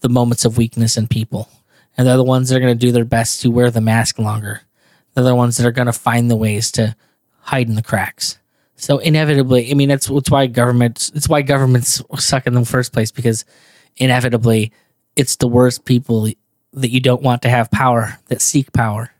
the 0.00 0.08
moments 0.08 0.44
of 0.44 0.58
weakness 0.58 0.96
in 0.96 1.06
people. 1.06 1.48
And 1.96 2.06
they're 2.06 2.16
the 2.16 2.24
ones 2.24 2.48
that 2.48 2.56
are 2.56 2.60
going 2.60 2.76
to 2.76 2.86
do 2.86 2.90
their 2.90 3.04
best 3.04 3.40
to 3.42 3.50
wear 3.50 3.70
the 3.70 3.80
mask 3.80 4.18
longer. 4.18 4.62
They're 5.14 5.22
the 5.22 5.34
ones 5.34 5.56
that 5.56 5.66
are 5.66 5.72
going 5.72 5.86
to 5.86 5.92
find 5.92 6.30
the 6.30 6.36
ways 6.36 6.72
to 6.72 6.96
hide 7.42 7.68
in 7.68 7.74
the 7.74 7.82
cracks. 7.82 8.38
So 8.76 8.98
inevitably, 8.98 9.70
I 9.70 9.74
mean, 9.74 9.88
that's, 9.88 10.08
that's 10.08 10.30
why 10.30 10.46
governments, 10.46 11.12
it's 11.14 11.28
why 11.28 11.42
governments 11.42 12.02
suck 12.18 12.46
in 12.46 12.54
the 12.54 12.64
first 12.64 12.92
place 12.92 13.12
because 13.12 13.44
inevitably 13.96 14.72
it's 15.14 15.36
the 15.36 15.46
worst 15.46 15.84
people 15.84 16.28
that 16.72 16.90
you 16.90 17.00
don't 17.00 17.22
want 17.22 17.42
to 17.42 17.48
have 17.48 17.70
power 17.70 18.18
that 18.28 18.40
seek 18.40 18.72
power. 18.72 19.12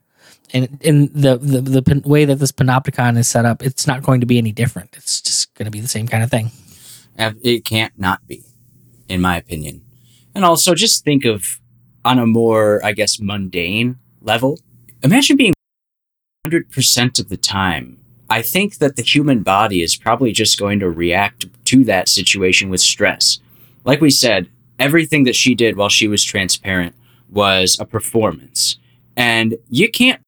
And 0.53 0.79
in 0.83 1.11
the, 1.13 1.39
the, 1.39 1.61
the 1.61 2.03
way 2.05 2.25
that 2.25 2.37
this 2.37 2.53
panopticon 2.53 3.17
is 3.17 3.29
set 3.29 3.45
up, 3.45 3.63
it's 3.63 3.87
not 3.87 4.03
going 4.03 4.21
to 4.21 4.27
be 4.27 4.39
any 4.39 4.53
different. 4.53 4.97
It's 4.97 5.21
just 5.21 5.55
going 5.55 5.67
to 5.67 5.71
be 5.71 5.81
the 5.81 5.89
same 5.89 6.09
kind 6.09 6.23
of 6.23 6.31
thing. 6.31 6.51
It 7.43 7.65
can't 7.65 7.97
not 7.99 8.27
be, 8.27 8.43
in 9.09 9.21
my 9.21 9.37
opinion. 9.37 9.83
And 10.35 10.45
also, 10.45 10.75
just 10.75 11.05
think 11.05 11.25
of 11.25 11.61
on 12.05 12.19
a 12.19 12.27
more, 12.27 12.85
I 12.85 12.93
guess, 12.93 13.21
mundane 13.21 13.99
level. 14.21 14.59
Imagine 15.03 15.37
being 15.37 15.55
100% 16.47 17.19
of 17.19 17.29
the 17.29 17.37
time. 17.37 18.02
I 18.33 18.41
think 18.41 18.79
that 18.79 18.97
the 18.97 19.03
human 19.03 19.43
body 19.43 19.83
is 19.83 19.95
probably 19.95 20.33
just 20.33 20.59
going 20.59 20.81
to 20.81 20.89
react 20.89 21.45
to 21.67 21.85
that 21.85 22.09
situation 22.09 22.71
with 22.71 22.81
stress. 22.81 23.41
Like 23.85 24.01
we 24.01 24.09
said, 24.09 24.49
everything 24.79 25.25
that 25.25 25.37
she 25.37 25.55
did 25.55 25.77
while 25.77 25.91
she 25.91 26.09
was 26.09 26.25
transparent 26.25 26.95
was 27.31 27.77
a 27.79 27.85
performance. 27.85 28.79
And 29.19 29.59
you 29.69 29.91
can't. 29.91 30.23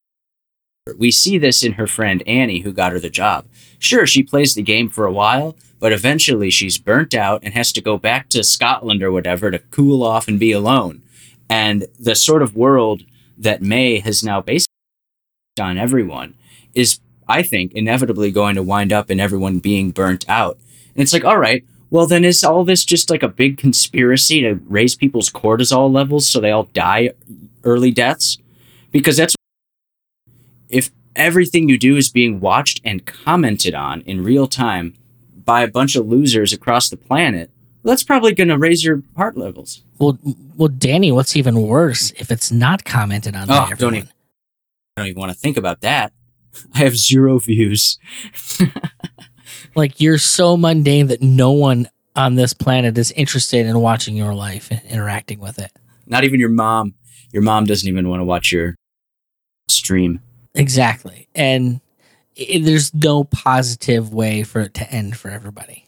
We 0.99 1.11
see 1.11 1.39
this 1.39 1.65
in 1.65 1.73
her 1.73 1.87
friend 1.87 2.23
Annie, 2.27 2.61
who 2.61 2.75
got 2.75 2.93
her 2.93 3.01
the 3.01 3.09
job. 3.09 3.47
Sure, 3.79 4.07
she 4.07 4.23
plays 4.23 4.55
the 4.55 4.61
game 4.61 4.91
for 4.91 5.07
a 5.07 5.13
while, 5.13 5.57
but 5.81 5.91
eventually 5.91 6.51
she's 6.51 6.77
burnt 6.77 7.15
out 7.15 7.41
and 7.43 7.55
has 7.55 7.73
to 7.73 7.81
go 7.81 7.97
back 7.97 8.29
to 8.29 8.45
Scotland 8.45 9.03
or 9.03 9.13
whatever 9.13 9.51
to 9.51 9.61
cool 9.71 10.03
off 10.03 10.29
and 10.29 10.39
be 10.39 10.53
alone. 10.53 11.01
And 11.49 11.87
the 11.99 12.15
sort 12.15 12.43
of 12.43 12.55
world 12.55 13.05
that 13.39 13.63
Mae 13.63 14.01
has 14.01 14.23
now 14.23 14.43
based 14.43 14.69
on 15.59 15.79
everyone 15.79 16.35
is, 16.75 17.01
I 17.29 17.43
think, 17.43 17.73
inevitably 17.73 18.31
going 18.31 18.55
to 18.57 18.63
wind 18.63 18.93
up 18.93 19.11
in 19.11 19.21
everyone 19.21 19.59
being 19.59 19.91
burnt 19.91 20.25
out. 20.29 20.59
And 20.95 21.03
it's 21.03 21.13
like, 21.13 21.25
all 21.25 21.39
right, 21.39 21.65
well, 21.91 22.07
then 22.07 22.25
is 22.25 22.43
all 22.43 22.65
this 22.65 22.85
just 22.85 23.11
like 23.11 23.23
a 23.23 23.29
big 23.29 23.57
conspiracy 23.57 24.41
to 24.43 24.55
raise 24.67 24.97
people's 24.97 25.31
cortisol 25.31 25.93
levels 25.93 26.29
so 26.29 26.41
they 26.41 26.51
all 26.51 26.65
die 26.73 27.13
early 27.63 27.91
deaths? 27.91 28.39
Because 28.91 29.17
that's 29.17 29.35
if 30.69 30.91
everything 31.15 31.69
you 31.69 31.79
do 31.79 31.97
is 31.97 32.11
being 32.11 32.41
watched 32.41 32.81
and 32.85 33.07
commented 33.07 33.75
on 33.75 34.01
in 34.03 34.25
real 34.25 34.47
time 34.47 34.95
by 35.45 35.63
a 35.63 35.69
bunch 35.69 35.95
of 35.95 36.07
losers 36.07 36.53
across 36.53 36.89
the 36.89 36.97
planet, 36.97 37.51
well, 37.83 37.93
that's 37.93 38.03
probably 38.03 38.35
going 38.35 38.49
to 38.49 38.59
raise 38.59 38.85
your 38.85 39.03
heart 39.17 39.37
levels. 39.37 39.83
Well, 39.99 40.19
well, 40.57 40.69
Danny, 40.69 41.13
what's 41.13 41.37
even 41.37 41.63
worse 41.63 42.13
if 42.13 42.31
it's 42.31 42.51
not 42.51 42.85
commented 42.85 43.37
on? 43.37 43.47
Oh, 43.51 43.71
don't 43.77 43.95
even, 43.95 44.09
I 44.97 45.03
don't 45.03 45.07
even 45.09 45.21
want 45.21 45.33
to 45.33 45.39
think 45.39 45.57
about 45.57 45.83
that. 45.83 46.13
I 46.75 46.79
have 46.79 46.97
zero 46.97 47.39
views. 47.39 47.99
like 49.75 50.01
you're 50.01 50.19
so 50.19 50.57
mundane 50.57 51.09
that 51.09 51.23
no 51.23 51.53
one 51.53 51.89
on 52.17 52.37
this 52.37 52.55
planet 52.55 52.97
is 52.97 53.11
interested 53.13 53.67
in 53.67 53.79
watching 53.81 54.17
your 54.17 54.35
life 54.35 54.71
and 54.71 54.83
interacting 54.89 55.41
with 55.41 55.59
it. 55.59 55.73
Not 56.07 56.25
even 56.25 56.41
your 56.41 56.49
mom. 56.49 56.95
Your 57.33 57.43
mom 57.43 57.65
doesn't 57.65 57.89
even 57.89 58.09
want 58.09 58.21
to 58.21 58.25
watch 58.25 58.53
your 58.53 58.77
stream. 59.69 60.21
Exactly. 60.55 61.29
And 61.35 61.81
it, 62.37 62.65
there's 62.65 62.95
no 62.95 63.25
positive 63.25 64.13
way 64.13 64.43
for 64.45 64.61
it 64.61 64.75
to 64.75 64.91
end 64.91 65.17
for 65.17 65.29
everybody. 65.29 65.87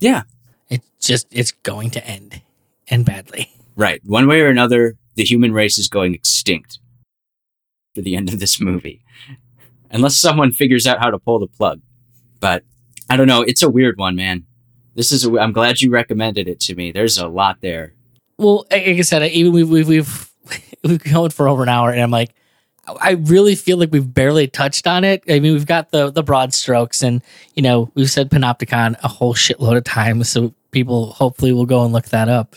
Yeah. 0.00 0.22
It 0.68 0.82
just 1.00 1.26
it's 1.30 1.52
going 1.52 1.90
to 1.90 2.06
end 2.06 2.42
and 2.88 3.04
badly. 3.04 3.50
Right. 3.76 4.02
One 4.04 4.26
way 4.26 4.40
or 4.42 4.48
another, 4.48 4.96
the 5.14 5.24
human 5.24 5.52
race 5.52 5.78
is 5.78 5.88
going 5.88 6.14
extinct 6.14 6.78
for 7.94 8.02
the 8.02 8.16
end 8.16 8.32
of 8.32 8.40
this 8.40 8.60
movie. 8.60 9.02
Unless 9.92 10.16
someone 10.16 10.52
figures 10.52 10.86
out 10.86 10.98
how 10.98 11.10
to 11.10 11.18
pull 11.18 11.38
the 11.38 11.46
plug. 11.46 11.80
But 12.40 12.64
I 13.08 13.16
don't 13.16 13.28
know, 13.28 13.42
it's 13.42 13.62
a 13.62 13.70
weird 13.70 13.98
one, 13.98 14.16
man. 14.16 14.46
This 14.94 15.12
is 15.12 15.24
a, 15.24 15.38
I'm 15.38 15.52
glad 15.52 15.80
you 15.80 15.90
recommended 15.90 16.48
it 16.48 16.60
to 16.60 16.74
me. 16.74 16.92
There's 16.92 17.18
a 17.18 17.28
lot 17.28 17.60
there. 17.60 17.94
Well, 18.38 18.66
like 18.70 18.82
I 18.82 19.00
said, 19.02 19.22
even 19.30 19.52
we've 19.52 19.68
we've 19.68 19.88
we've 19.88 20.30
we've 20.84 21.04
gone 21.04 21.30
for 21.30 21.48
over 21.48 21.62
an 21.62 21.68
hour, 21.68 21.90
and 21.90 22.00
I'm 22.00 22.10
like, 22.10 22.34
I 23.00 23.12
really 23.12 23.54
feel 23.54 23.78
like 23.78 23.92
we've 23.92 24.12
barely 24.12 24.48
touched 24.48 24.86
on 24.86 25.04
it. 25.04 25.22
I 25.28 25.38
mean, 25.38 25.52
we've 25.52 25.66
got 25.66 25.90
the 25.90 26.10
the 26.10 26.22
broad 26.22 26.52
strokes, 26.52 27.02
and 27.02 27.22
you 27.54 27.62
know, 27.62 27.90
we've 27.94 28.10
said 28.10 28.30
Panopticon 28.30 28.96
a 29.02 29.08
whole 29.08 29.34
shitload 29.34 29.76
of 29.76 29.84
times, 29.84 30.28
so 30.28 30.52
people 30.72 31.12
hopefully 31.12 31.52
will 31.52 31.66
go 31.66 31.84
and 31.84 31.92
look 31.92 32.06
that 32.06 32.28
up. 32.28 32.56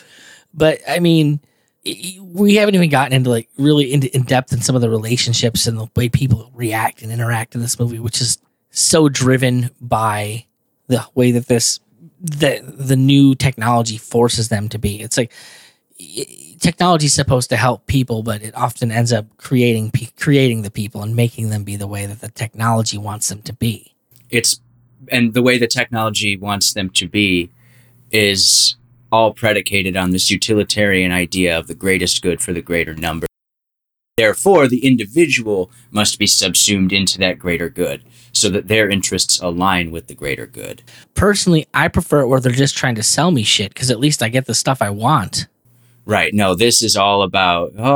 But 0.53 0.79
I 0.87 0.99
mean, 0.99 1.39
we 1.85 2.55
haven't 2.55 2.75
even 2.75 2.89
gotten 2.89 3.13
into 3.13 3.29
like 3.29 3.49
really 3.57 3.93
into 3.93 4.13
in 4.15 4.23
depth 4.23 4.51
in 4.51 4.61
some 4.61 4.75
of 4.75 4.81
the 4.81 4.89
relationships 4.89 5.67
and 5.67 5.77
the 5.77 5.87
way 5.95 6.09
people 6.09 6.51
react 6.53 7.01
and 7.01 7.11
interact 7.11 7.53
in 7.53 7.61
this 7.61 7.79
movie, 7.79 7.99
which 7.99 8.21
is 8.21 8.39
so 8.71 9.07
driven 9.07 9.69
by 9.79 10.45
the 10.87 11.05
way 11.13 11.31
that 11.31 11.47
this 11.47 11.79
the 12.19 12.61
the 12.77 12.95
new 12.95 13.35
technology 13.35 13.97
forces 13.97 14.49
them 14.49 14.67
to 14.69 14.79
be. 14.79 15.01
It's 15.01 15.17
like 15.17 15.31
technology 16.59 17.05
is 17.05 17.13
supposed 17.13 17.49
to 17.51 17.57
help 17.57 17.85
people, 17.85 18.23
but 18.23 18.41
it 18.41 18.55
often 18.55 18.91
ends 18.91 19.13
up 19.13 19.25
creating 19.37 19.91
creating 20.17 20.63
the 20.63 20.71
people 20.71 21.03
and 21.03 21.15
making 21.15 21.51
them 21.51 21.63
be 21.63 21.75
the 21.75 21.87
way 21.87 22.05
that 22.07 22.21
the 22.21 22.29
technology 22.29 22.97
wants 22.97 23.29
them 23.29 23.41
to 23.43 23.53
be. 23.53 23.93
It's 24.29 24.59
and 25.09 25.35
the 25.35 25.43
way 25.43 25.59
the 25.59 25.67
technology 25.67 26.35
wants 26.35 26.73
them 26.73 26.89
to 26.91 27.07
be 27.07 27.51
is 28.11 28.75
all 29.15 29.33
predicated 29.33 29.95
on 29.95 30.09
this 30.09 30.29
utilitarian 30.29 31.13
idea 31.13 31.57
of 31.57 31.67
the 31.67 31.73
greatest 31.73 32.21
good 32.21 32.41
for 32.41 32.51
the 32.51 32.61
greater 32.61 32.93
number. 32.93 33.25
Therefore, 34.17 34.67
the 34.67 34.85
individual 34.85 35.71
must 35.89 36.19
be 36.19 36.27
subsumed 36.27 36.91
into 36.91 37.17
that 37.19 37.39
greater 37.39 37.69
good 37.69 38.03
so 38.33 38.49
that 38.49 38.67
their 38.67 38.89
interests 38.89 39.39
align 39.39 39.91
with 39.91 40.07
the 40.07 40.15
greater 40.15 40.45
good. 40.45 40.83
Personally, 41.13 41.65
I 41.73 41.87
prefer 41.87 42.21
it 42.21 42.27
where 42.27 42.41
they're 42.41 42.51
just 42.51 42.75
trying 42.75 42.95
to 42.95 43.03
sell 43.03 43.31
me 43.31 43.43
shit 43.43 43.73
because 43.73 43.89
at 43.89 44.01
least 44.01 44.21
I 44.21 44.27
get 44.27 44.47
the 44.47 44.53
stuff 44.53 44.81
I 44.81 44.89
want. 44.89 45.47
Right. 46.05 46.33
No, 46.33 46.53
this 46.53 46.83
is 46.83 46.97
all 46.97 47.23
about, 47.23 47.71
oh, 47.77 47.95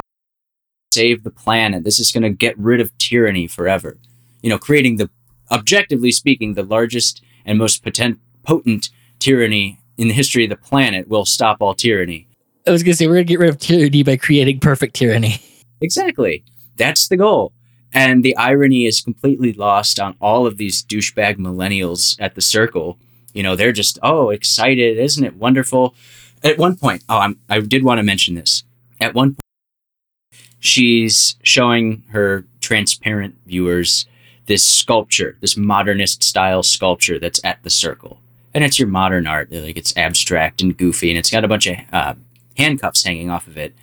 save 0.94 1.24
the 1.24 1.32
planet. 1.32 1.84
This 1.84 2.00
is 2.00 2.14
going 2.14 2.24
to 2.24 2.30
get 2.30 2.58
rid 2.58 2.80
of 2.80 2.98
tyranny 2.98 3.46
forever. 3.46 3.98
You 4.42 4.50
know, 4.50 4.58
creating 4.58 4.96
the, 4.96 5.10
objectively 5.52 6.12
speaking, 6.12 6.54
the 6.54 6.64
largest 6.64 7.22
and 7.46 7.58
most 7.58 7.84
potent, 7.84 8.20
potent 8.44 8.90
tyranny 9.20 9.80
in 10.00 10.08
the 10.08 10.14
history 10.14 10.46
of 10.46 10.50
the 10.50 10.56
planet 10.56 11.10
will 11.10 11.26
stop 11.26 11.58
all 11.60 11.76
tyranny. 11.76 12.26
I 12.66 12.72
was 12.72 12.84
going 12.84 12.94
to 12.94 12.98
say, 12.98 13.08
we're 13.08 13.16
going 13.16 13.28
to 13.28 13.34
get 13.34 13.40
rid 13.40 13.50
of 13.50 13.60
tyranny 13.60 14.02
by 14.02 14.16
creating 14.16 14.60
perfect 14.60 14.96
tyranny. 14.96 15.42
Exactly. 15.82 16.44
That's 16.76 17.08
the 17.08 17.16
goal. 17.16 17.54
And 17.94 18.22
the 18.22 18.36
irony 18.36 18.86
is 18.86 19.00
completely 19.00 19.54
lost 19.54 19.98
on 19.98 20.14
all 20.20 20.46
of 20.46 20.58
these 20.58 20.84
douchebag 20.84 21.38
millennials 21.38 22.18
at 22.20 22.36
the 22.36 22.42
circle. 22.42 22.98
You 23.32 23.44
know, 23.44 23.56
they're 23.56 23.72
just, 23.72 23.98
oh, 24.04 24.30
excited. 24.30 24.98
Isn't 24.98 25.24
it 25.24 25.38
wonderful? 25.38 25.96
At 26.44 26.58
one 26.58 26.76
point, 26.76 27.06
oh, 27.08 27.20
I'm, 27.20 27.40
I 27.48 27.62
did 27.62 27.86
want 27.86 28.00
to 28.00 28.04
mention 28.04 28.36
this. 28.36 28.66
At 29.00 29.14
one 29.14 29.36
point, 29.36 30.42
she's 30.60 31.38
showing 31.44 32.04
her 32.10 32.44
transparent 32.60 33.36
viewers 33.46 34.06
this 34.48 34.68
sculpture, 34.68 35.38
this 35.40 35.56
modernist 35.56 36.24
style 36.26 36.62
sculpture 36.62 37.20
that's 37.20 37.40
at 37.46 37.64
the 37.64 37.70
circle. 37.70 38.20
And 38.54 38.64
it's 38.64 38.80
your 38.80 38.88
modern 38.88 39.28
art. 39.28 39.52
Like 39.52 39.78
it's 39.78 39.96
abstract 39.96 40.62
and 40.62 40.76
goofy, 40.76 41.10
and 41.10 41.18
it's 41.18 41.30
got 41.30 41.44
a 41.44 41.48
bunch 41.48 41.68
of 41.68 41.78
uh, 41.92 42.16
handcuffs 42.58 43.04
hanging 43.04 43.30
off 43.30 43.48
of 43.48 43.58
it 43.58 43.74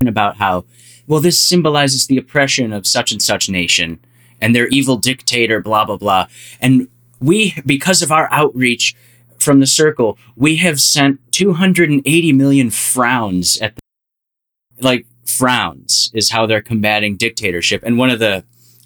And 0.00 0.08
about 0.08 0.36
how, 0.36 0.64
well, 1.06 1.20
this 1.20 1.38
symbolizes 1.38 2.06
the 2.06 2.16
oppression 2.18 2.72
of 2.72 2.86
such 2.86 3.12
and 3.12 3.20
such 3.20 3.48
nation 3.50 3.98
and 4.40 4.54
their 4.54 4.68
evil 4.68 4.96
dictator, 4.96 5.60
blah, 5.60 5.84
blah, 5.84 5.96
blah. 5.96 6.28
And 6.60 6.88
we, 7.20 7.54
because 7.66 8.02
of 8.02 8.12
our 8.12 8.28
outreach 8.30 8.94
from 9.38 9.60
the 9.60 9.66
circle, 9.66 10.16
we 10.36 10.56
have 10.56 10.80
sent 10.80 11.20
280 11.32 12.32
million 12.32 12.70
frowns 12.70 13.58
at 13.58 13.74
the, 13.74 13.82
like, 14.80 15.06
frowns 15.26 16.10
is 16.14 16.30
how 16.30 16.46
they're 16.46 16.62
combating 16.62 17.16
dictatorship. 17.16 17.82
And 17.84 17.98
one 17.98 18.10
of 18.10 18.20
the, 18.20 18.44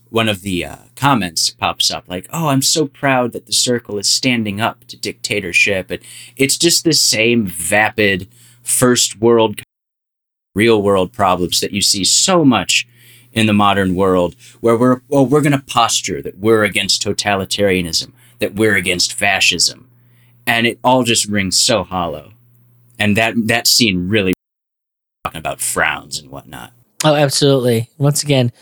one 0.09 0.29
of 0.29 0.41
the 0.41 0.65
uh, 0.65 0.77
comments 1.03 1.51
pops 1.51 1.91
up 1.91 2.05
like, 2.07 2.27
"Oh, 2.31 2.47
I'm 2.47 2.63
so 2.63 2.87
proud 2.87 3.33
that 3.33 3.47
the 3.47 3.53
circle 3.53 3.99
is 3.99 4.07
standing 4.07 4.61
up 4.61 4.85
to 4.87 4.97
dictatorship." 4.97 5.91
And 5.91 6.01
it's 6.37 6.57
just 6.57 6.85
the 6.85 6.93
same 6.93 7.45
vapid 7.45 8.29
first 8.63 9.21
world 9.21 9.61
real 10.55 10.81
world 10.81 11.13
problems 11.13 11.59
that 11.61 11.73
you 11.73 11.81
see 11.81 12.05
so 12.05 12.45
much 12.45 12.87
in 13.33 13.47
the 13.47 13.53
modern 13.53 13.97
world 13.97 14.37
where 14.61 14.77
we're 14.77 15.01
well 15.09 15.27
we're 15.27 15.41
going 15.41 15.59
to 15.59 15.65
posture 15.67 16.23
that 16.23 16.39
we're 16.39 16.63
against 16.63 17.03
totalitarianism 17.03 18.13
that 18.39 18.55
we're 18.55 18.77
against 18.77 19.13
fascism 19.15 19.89
and 20.47 20.67
it 20.67 20.79
all 20.85 21.03
just 21.03 21.27
rings 21.27 21.59
so 21.59 21.83
hollow 21.83 22.33
and 22.99 23.17
that 23.17 23.35
that 23.47 23.67
scene 23.67 24.09
really 24.09 24.35
talking 25.25 25.39
about 25.39 25.61
frowns 25.61 26.21
and 26.21 26.31
whatnot 26.31 26.73
Oh, 27.05 27.15
absolutely. 27.17 27.91
Once 27.99 28.23
again, 28.23 28.53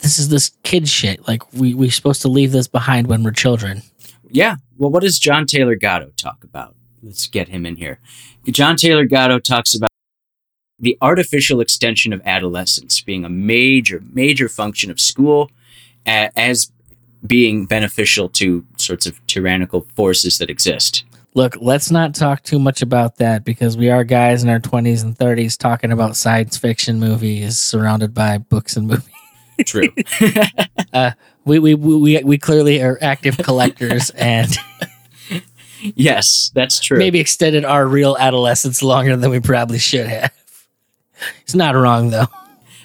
this 0.00 0.18
is 0.18 0.28
this 0.28 0.50
kid 0.62 0.88
shit. 0.88 1.26
Like 1.28 1.42
we 1.52 1.74
we're 1.74 1.90
supposed 1.90 2.22
to 2.22 2.28
leave 2.28 2.52
this 2.52 2.68
behind 2.68 3.06
when 3.06 3.22
we're 3.22 3.32
children. 3.32 3.82
yeah 4.30 4.56
well 4.78 4.90
what 4.90 5.02
does 5.02 5.18
john 5.20 5.46
taylor 5.46 5.76
gatto 5.76 6.10
talk 6.16 6.42
about 6.42 6.74
let's 7.02 7.26
get 7.28 7.48
him 7.48 7.64
in 7.64 7.76
here 7.76 7.98
john 8.50 8.74
taylor 8.76 9.04
gatto 9.04 9.38
talks 9.38 9.74
about 9.74 9.90
the 10.80 10.98
artificial 11.00 11.60
extension 11.60 12.12
of 12.12 12.20
adolescence 12.24 13.00
being 13.00 13.24
a 13.24 13.28
major 13.28 14.02
major 14.12 14.48
function 14.48 14.90
of 14.90 14.98
school 15.00 15.48
as 16.04 16.72
being 17.24 17.66
beneficial 17.66 18.28
to 18.28 18.66
sorts 18.76 19.06
of 19.06 19.24
tyrannical 19.26 19.86
forces 19.94 20.38
that 20.38 20.50
exist 20.50 21.04
Look, 21.34 21.54
let's 21.60 21.90
not 21.90 22.14
talk 22.14 22.42
too 22.42 22.58
much 22.58 22.80
about 22.80 23.16
that 23.16 23.44
because 23.44 23.76
we 23.76 23.90
are 23.90 24.04
guys 24.04 24.42
in 24.42 24.48
our 24.48 24.58
20s 24.58 25.02
and 25.04 25.14
30s 25.14 25.58
talking 25.58 25.92
about 25.92 26.16
science 26.16 26.56
fiction 26.56 26.98
movies 26.98 27.58
surrounded 27.58 28.14
by 28.14 28.38
books 28.38 28.74
and 28.78 28.86
movies. 28.88 29.04
True 29.64 29.88
We 31.44 31.60
we 31.60 31.74
we 31.74 31.96
we, 31.96 32.22
we 32.24 32.38
clearly 32.38 32.82
are 32.82 32.98
active 33.00 33.38
collectors 33.38 34.10
and 34.16 34.50
yes 35.94 36.50
that's 36.54 36.80
true 36.80 36.98
maybe 36.98 37.20
extended 37.20 37.64
our 37.64 37.86
real 37.86 38.16
adolescence 38.18 38.82
longer 38.82 39.16
than 39.16 39.30
we 39.30 39.40
probably 39.40 39.78
should 39.78 40.06
have. 40.06 40.32
It's 41.42 41.54
not 41.54 41.74
wrong 41.76 42.10
though. 42.10 42.26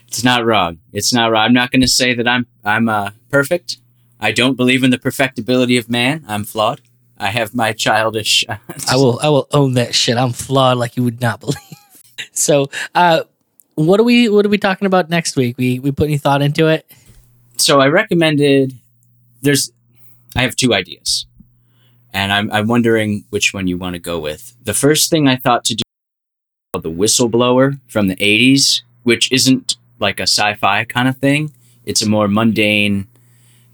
it's 0.08 0.24
not 0.24 0.46
wrong 0.46 0.78
it's 0.94 1.12
not 1.14 1.32
wrong 1.32 1.46
i'm 1.46 1.54
not 1.54 1.72
going 1.72 1.82
to 1.82 1.88
say 1.88 2.14
that 2.14 2.28
i'm 2.28 2.46
i'm 2.64 2.88
uh, 2.88 3.10
perfect 3.30 3.78
i 4.20 4.32
don't 4.32 4.56
believe 4.56 4.84
in 4.84 4.92
the 4.92 5.00
perfectibility 5.00 5.78
of 5.78 5.90
man 5.90 6.24
i'm 6.28 6.44
flawed 6.44 6.82
i 7.18 7.30
have 7.30 7.56
my 7.56 7.74
childish 7.74 8.46
I 8.90 8.96
will 8.96 9.20
I 9.24 9.30
will 9.30 9.48
own 9.52 9.74
that 9.74 9.96
shit. 9.96 10.18
I'm 10.18 10.34
flawed 10.34 10.78
like 10.78 10.96
you 10.98 11.04
would 11.04 11.20
not 11.22 11.40
believe. 11.40 11.58
So, 12.34 12.68
uh 12.94 13.24
what 13.76 14.00
are 14.00 14.04
we 14.04 14.30
what 14.30 14.46
are 14.46 14.50
we 14.50 14.58
talking 14.58 14.86
about 14.86 15.10
next 15.10 15.36
week? 15.36 15.58
We 15.58 15.80
we 15.80 15.92
put 15.92 16.08
any 16.08 16.18
thought 16.18 16.42
into 16.42 16.68
it? 16.68 16.86
so 17.62 17.80
I 17.80 17.88
recommended. 17.88 18.74
There's, 19.42 19.72
I 20.36 20.42
have 20.42 20.56
two 20.56 20.74
ideas, 20.74 21.26
and 22.12 22.32
I'm 22.32 22.52
I'm 22.52 22.68
wondering 22.68 23.26
which 23.30 23.54
one 23.54 23.68
you 23.68 23.78
want 23.78 23.94
to 23.94 24.00
go 24.00 24.20
with. 24.20 24.56
The 24.64 24.74
first 24.74 25.10
thing 25.10 25.28
I 25.28 25.36
thought 25.36 25.64
to 25.66 25.76
do, 25.76 25.84
the 26.74 26.92
whistleblower 26.92 27.80
from 27.88 28.08
the 28.08 28.16
'80s, 28.16 28.82
which 29.04 29.32
isn't 29.32 29.78
like 30.00 30.20
a 30.20 30.24
sci-fi 30.24 30.86
kind 30.86 31.08
of 31.08 31.18
thing. 31.18 31.54
It's 31.86 32.02
a 32.02 32.10
more 32.10 32.28
mundane, 32.28 33.08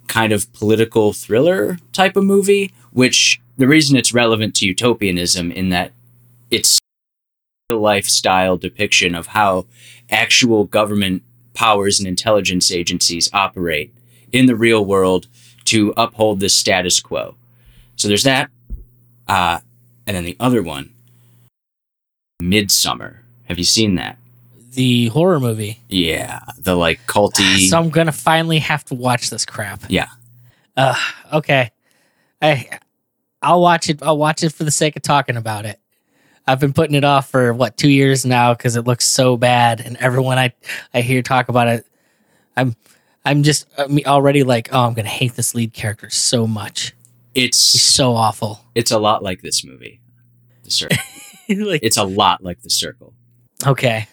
kind 0.07 0.31
of 0.31 0.51
political 0.53 1.13
thriller 1.13 1.77
type 1.93 2.15
of 2.15 2.23
movie. 2.23 2.73
Which 2.91 3.41
the 3.57 3.67
reason 3.67 3.97
it's 3.97 4.13
relevant 4.13 4.55
to 4.57 4.65
utopianism 4.65 5.51
in 5.51 5.69
that 5.69 5.91
it's 6.49 6.76
lifestyle 7.77 8.55
depiction 8.57 9.13
of 9.13 9.27
how 9.27 9.65
actual 10.09 10.63
government 10.63 11.21
powers 11.53 11.99
and 11.99 12.07
intelligence 12.07 12.71
agencies 12.71 13.29
operate 13.33 13.93
in 14.31 14.45
the 14.45 14.55
real 14.55 14.85
world 14.85 15.27
to 15.65 15.93
uphold 15.97 16.39
the 16.39 16.47
status 16.47 16.99
quo. 17.01 17.35
So 17.97 18.07
there's 18.07 18.23
that. 18.23 18.49
Uh, 19.27 19.59
and 20.05 20.15
then 20.15 20.23
the 20.23 20.37
other 20.39 20.63
one, 20.63 20.93
Midsommar. 22.41 23.17
Have 23.45 23.57
you 23.57 23.65
seen 23.65 23.95
that? 23.95 24.17
The 24.71 25.07
horror 25.07 25.39
movie. 25.39 25.81
Yeah, 25.89 26.39
the 26.59 26.75
like 26.75 27.05
culty. 27.07 27.67
So 27.67 27.77
I'm 27.77 27.89
gonna 27.89 28.11
finally 28.11 28.59
have 28.59 28.85
to 28.85 28.95
watch 28.95 29.29
this 29.29 29.45
crap. 29.45 29.81
yeah, 29.89 30.07
Uh, 30.77 30.95
okay. 31.33 31.71
I 32.41 32.79
I'll 33.41 33.59
watch 33.61 33.89
it. 33.89 34.01
I'll 34.03 34.17
watch 34.17 34.43
it 34.43 34.53
for 34.53 34.63
the 34.63 34.71
sake 34.71 34.95
of 34.95 35.01
talking 35.01 35.35
about 35.35 35.65
it. 35.65 35.79
I've 36.47 36.59
been 36.59 36.73
putting 36.73 36.95
it 36.95 37.03
off 37.03 37.29
for 37.29 37.53
what 37.53 37.75
two 37.77 37.89
years 37.89 38.25
now 38.25 38.53
because 38.53 38.75
it 38.75 38.85
looks 38.85 39.05
so 39.05 39.35
bad, 39.37 39.81
and 39.81 39.97
everyone 39.97 40.37
I 40.37 40.53
I 40.93 41.01
hear 41.01 41.21
talk 41.21 41.49
about 41.49 41.67
it, 41.67 41.85
I'm 42.55 42.75
I'm 43.25 43.43
just 43.43 43.67
I'm 43.77 43.99
already 44.05 44.43
like, 44.43 44.69
oh, 44.71 44.85
I'm 44.85 44.93
gonna 44.93 45.09
hate 45.09 45.33
this 45.35 45.53
lead 45.53 45.73
character 45.73 46.09
so 46.09 46.47
much. 46.47 46.93
He's 47.33 47.45
it's 47.49 47.57
so 47.57 48.13
awful. 48.13 48.61
it's 48.73 48.91
a 48.91 48.97
lot 48.97 49.21
like 49.21 49.41
this 49.41 49.63
movie, 49.63 49.99
The 50.63 50.71
Circle. 50.71 50.97
like, 51.49 51.81
it's 51.83 51.97
a 51.97 52.03
lot 52.03 52.43
like 52.43 52.61
The 52.61 52.69
Circle. 52.69 53.13
okay. 53.65 54.07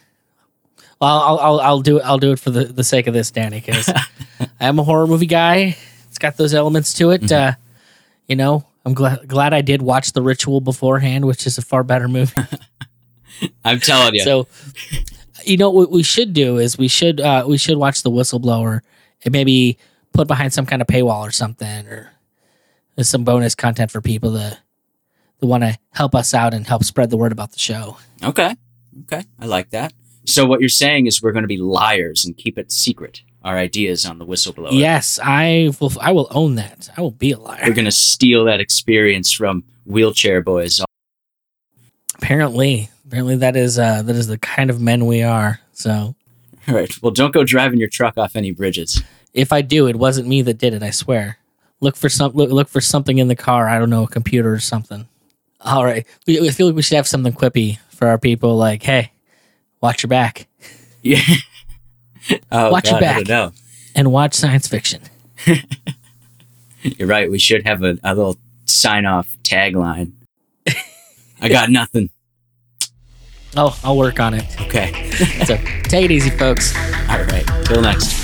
Well, 1.01 1.19
I'll, 1.19 1.39
I'll 1.39 1.61
I'll 1.61 1.81
do 1.81 1.99
it. 1.99 2.03
I'll 2.05 2.19
do 2.19 2.33
it 2.33 2.39
for 2.39 2.51
the, 2.51 2.65
the 2.65 2.85
sake 2.85 3.07
of 3.07 3.15
this, 3.15 3.31
Danny, 3.31 3.61
because 3.61 3.91
I'm 4.61 4.79
a 4.79 4.85
horror 4.85 5.07
movie 5.07 5.27
guy. 5.27 5.77
It's 6.09 6.19
got 6.19 6.37
those 6.37 6.55
elements 6.55 6.95
to 6.95 7.11
it. 7.11 7.23
Mhm. 7.23 7.33
Uh, 7.33 7.53
you 8.29 8.37
know, 8.37 8.65
I'm 8.85 8.95
glad 8.95 9.27
glad 9.27 9.55
I 9.55 9.63
did 9.63 9.83
watch 9.83 10.13
The 10.13 10.23
Ritual 10.23 10.61
beforehand, 10.61 11.25
which 11.25 11.47
is 11.47 11.59
a 11.59 11.63
far 11.63 11.83
better 11.83 12.09
movie. 12.09 12.33
I'm 13.65 13.81
telling 13.81 14.15
you. 14.15 14.21
So, 14.21 14.47
you 15.45 15.57
know 15.57 15.71
what 15.71 15.91
we 15.91 16.03
should 16.03 16.33
do 16.33 16.59
is 16.59 16.79
we 16.79 16.89
should 16.89 17.21
uh, 17.21 17.45
we 17.47 17.59
should 17.59 17.79
watch 17.79 18.03
the 18.03 18.11
whistleblower 18.11 18.81
and 19.25 19.33
maybe 19.33 19.79
put 20.13 20.29
behind 20.29 20.53
some 20.53 20.67
kind 20.67 20.83
of 20.83 20.89
paywall 20.89 21.27
or 21.27 21.33
something, 21.33 21.87
or 21.87 22.13
some 23.03 23.25
bonus 23.25 23.55
content 23.55 23.91
for 23.91 24.01
people 24.01 24.33
to 24.33 24.59
to 25.41 25.47
want 25.47 25.63
to 25.63 25.79
help 25.93 26.15
us 26.15 26.35
out 26.35 26.55
and 26.55 26.67
help 26.67 26.85
spread 26.85 27.11
the 27.11 27.17
word 27.17 27.33
about 27.33 27.53
the 27.53 27.59
show. 27.59 27.97
Okay. 28.23 28.55
Okay. 29.03 29.25
I 29.41 29.47
like 29.47 29.71
that. 29.71 29.93
So 30.27 30.47
what 30.47 30.61
you're 30.61 30.69
saying 30.69 31.07
is 31.07 31.23
we're 31.23 31.33
going 31.33 31.43
to 31.43 31.49
be 31.49 31.59
liars 31.59 32.25
and 32.25 32.37
keep 32.37 32.57
it 32.59 32.73
secret. 32.73 33.23
Our 33.45 33.59
ideas 33.59 34.07
on 34.07 34.19
the 34.19 34.25
whistleblower. 34.25 34.73
Yes, 34.73 35.21
I 35.23 35.71
will. 35.79 35.93
I 36.01 36.13
will 36.13 36.29
own 36.31 36.55
that. 36.55 36.89
I 36.97 37.03
will 37.03 37.11
be 37.11 37.33
a 37.33 37.39
liar. 37.39 37.61
We're 37.67 37.75
going 37.75 37.85
to 37.85 37.93
steal 37.93 38.47
that 38.47 38.59
experience 38.59 39.31
from 39.33 39.65
wheelchair 39.85 40.41
boys. 40.41 40.81
Apparently, 42.17 42.89
apparently 43.07 43.37
that 43.37 43.55
is 43.57 43.79
uh, 43.79 44.03
that 44.03 44.17
is 44.17 44.29
the 44.29 44.39
kind 44.39 44.71
of 44.71 44.81
men 44.81 45.07
we 45.07 45.23
are. 45.23 45.61
So 45.73 46.15
All 46.69 46.75
right. 46.75 46.91
Well, 47.03 47.13
don't 47.13 47.35
go 47.35 47.45
driving 47.45 47.79
your 47.79 47.89
truck 47.89 48.17
off 48.17 48.35
any 48.37 48.51
bridges. 48.53 49.03
if 49.35 49.53
I 49.53 49.61
do, 49.63 49.87
it 49.89 49.97
wasn't 49.97 50.29
me 50.29 50.41
that 50.43 50.59
did 50.59 50.73
it. 50.73 50.83
I 50.83 50.91
swear. 50.91 51.39
Look 51.81 51.97
for 51.97 52.09
some. 52.09 52.33
Look, 52.33 52.51
look 52.51 52.69
for 52.69 52.81
something 52.81 53.19
in 53.19 53.29
the 53.29 53.37
car. 53.37 53.69
I 53.69 53.79
don't 53.79 53.91
know, 53.91 54.05
a 54.05 54.09
computer 54.09 54.53
or 54.55 54.61
something. 54.61 55.07
All 55.61 55.85
right. 55.85 56.07
We, 56.27 56.49
I 56.49 56.51
feel 56.51 56.67
like 56.69 56.77
we 56.77 56.83
should 56.83 56.97
have 56.97 57.09
something 57.09 57.33
quippy 57.33 57.79
for 57.91 58.07
our 58.09 58.17
people. 58.19 58.57
Like, 58.57 58.83
hey, 58.83 59.13
watch 59.83 60.03
your 60.03 60.09
back 60.09 60.47
Yeah. 61.03 61.21
Oh, 62.53 62.71
Watch 62.71 62.91
God, 62.91 63.01
back. 63.01 63.53
and 63.95 64.11
watch 64.13 64.35
science 64.35 64.67
fiction. 64.69 65.01
You're 66.83 67.09
right. 67.09 67.31
We 67.31 67.39
should 67.39 67.67
have 67.67 67.83
a, 67.83 67.97
a 68.05 68.15
little 68.15 68.37
sign 68.67 69.07
off 69.07 69.27
tagline. 69.43 70.13
I 71.41 71.49
got 71.49 71.71
nothing. 71.71 72.11
Oh, 73.57 73.79
I'll 73.85 73.97
work 73.97 74.19
on 74.19 74.35
it. 74.35 74.61
Okay. 74.63 75.11
So 75.47 75.57
take 75.85 76.07
it 76.07 76.11
easy, 76.11 76.31
folks. 76.31 76.75
All 77.09 77.23
right. 77.23 77.45
Till 77.67 77.81
next. 77.83 78.24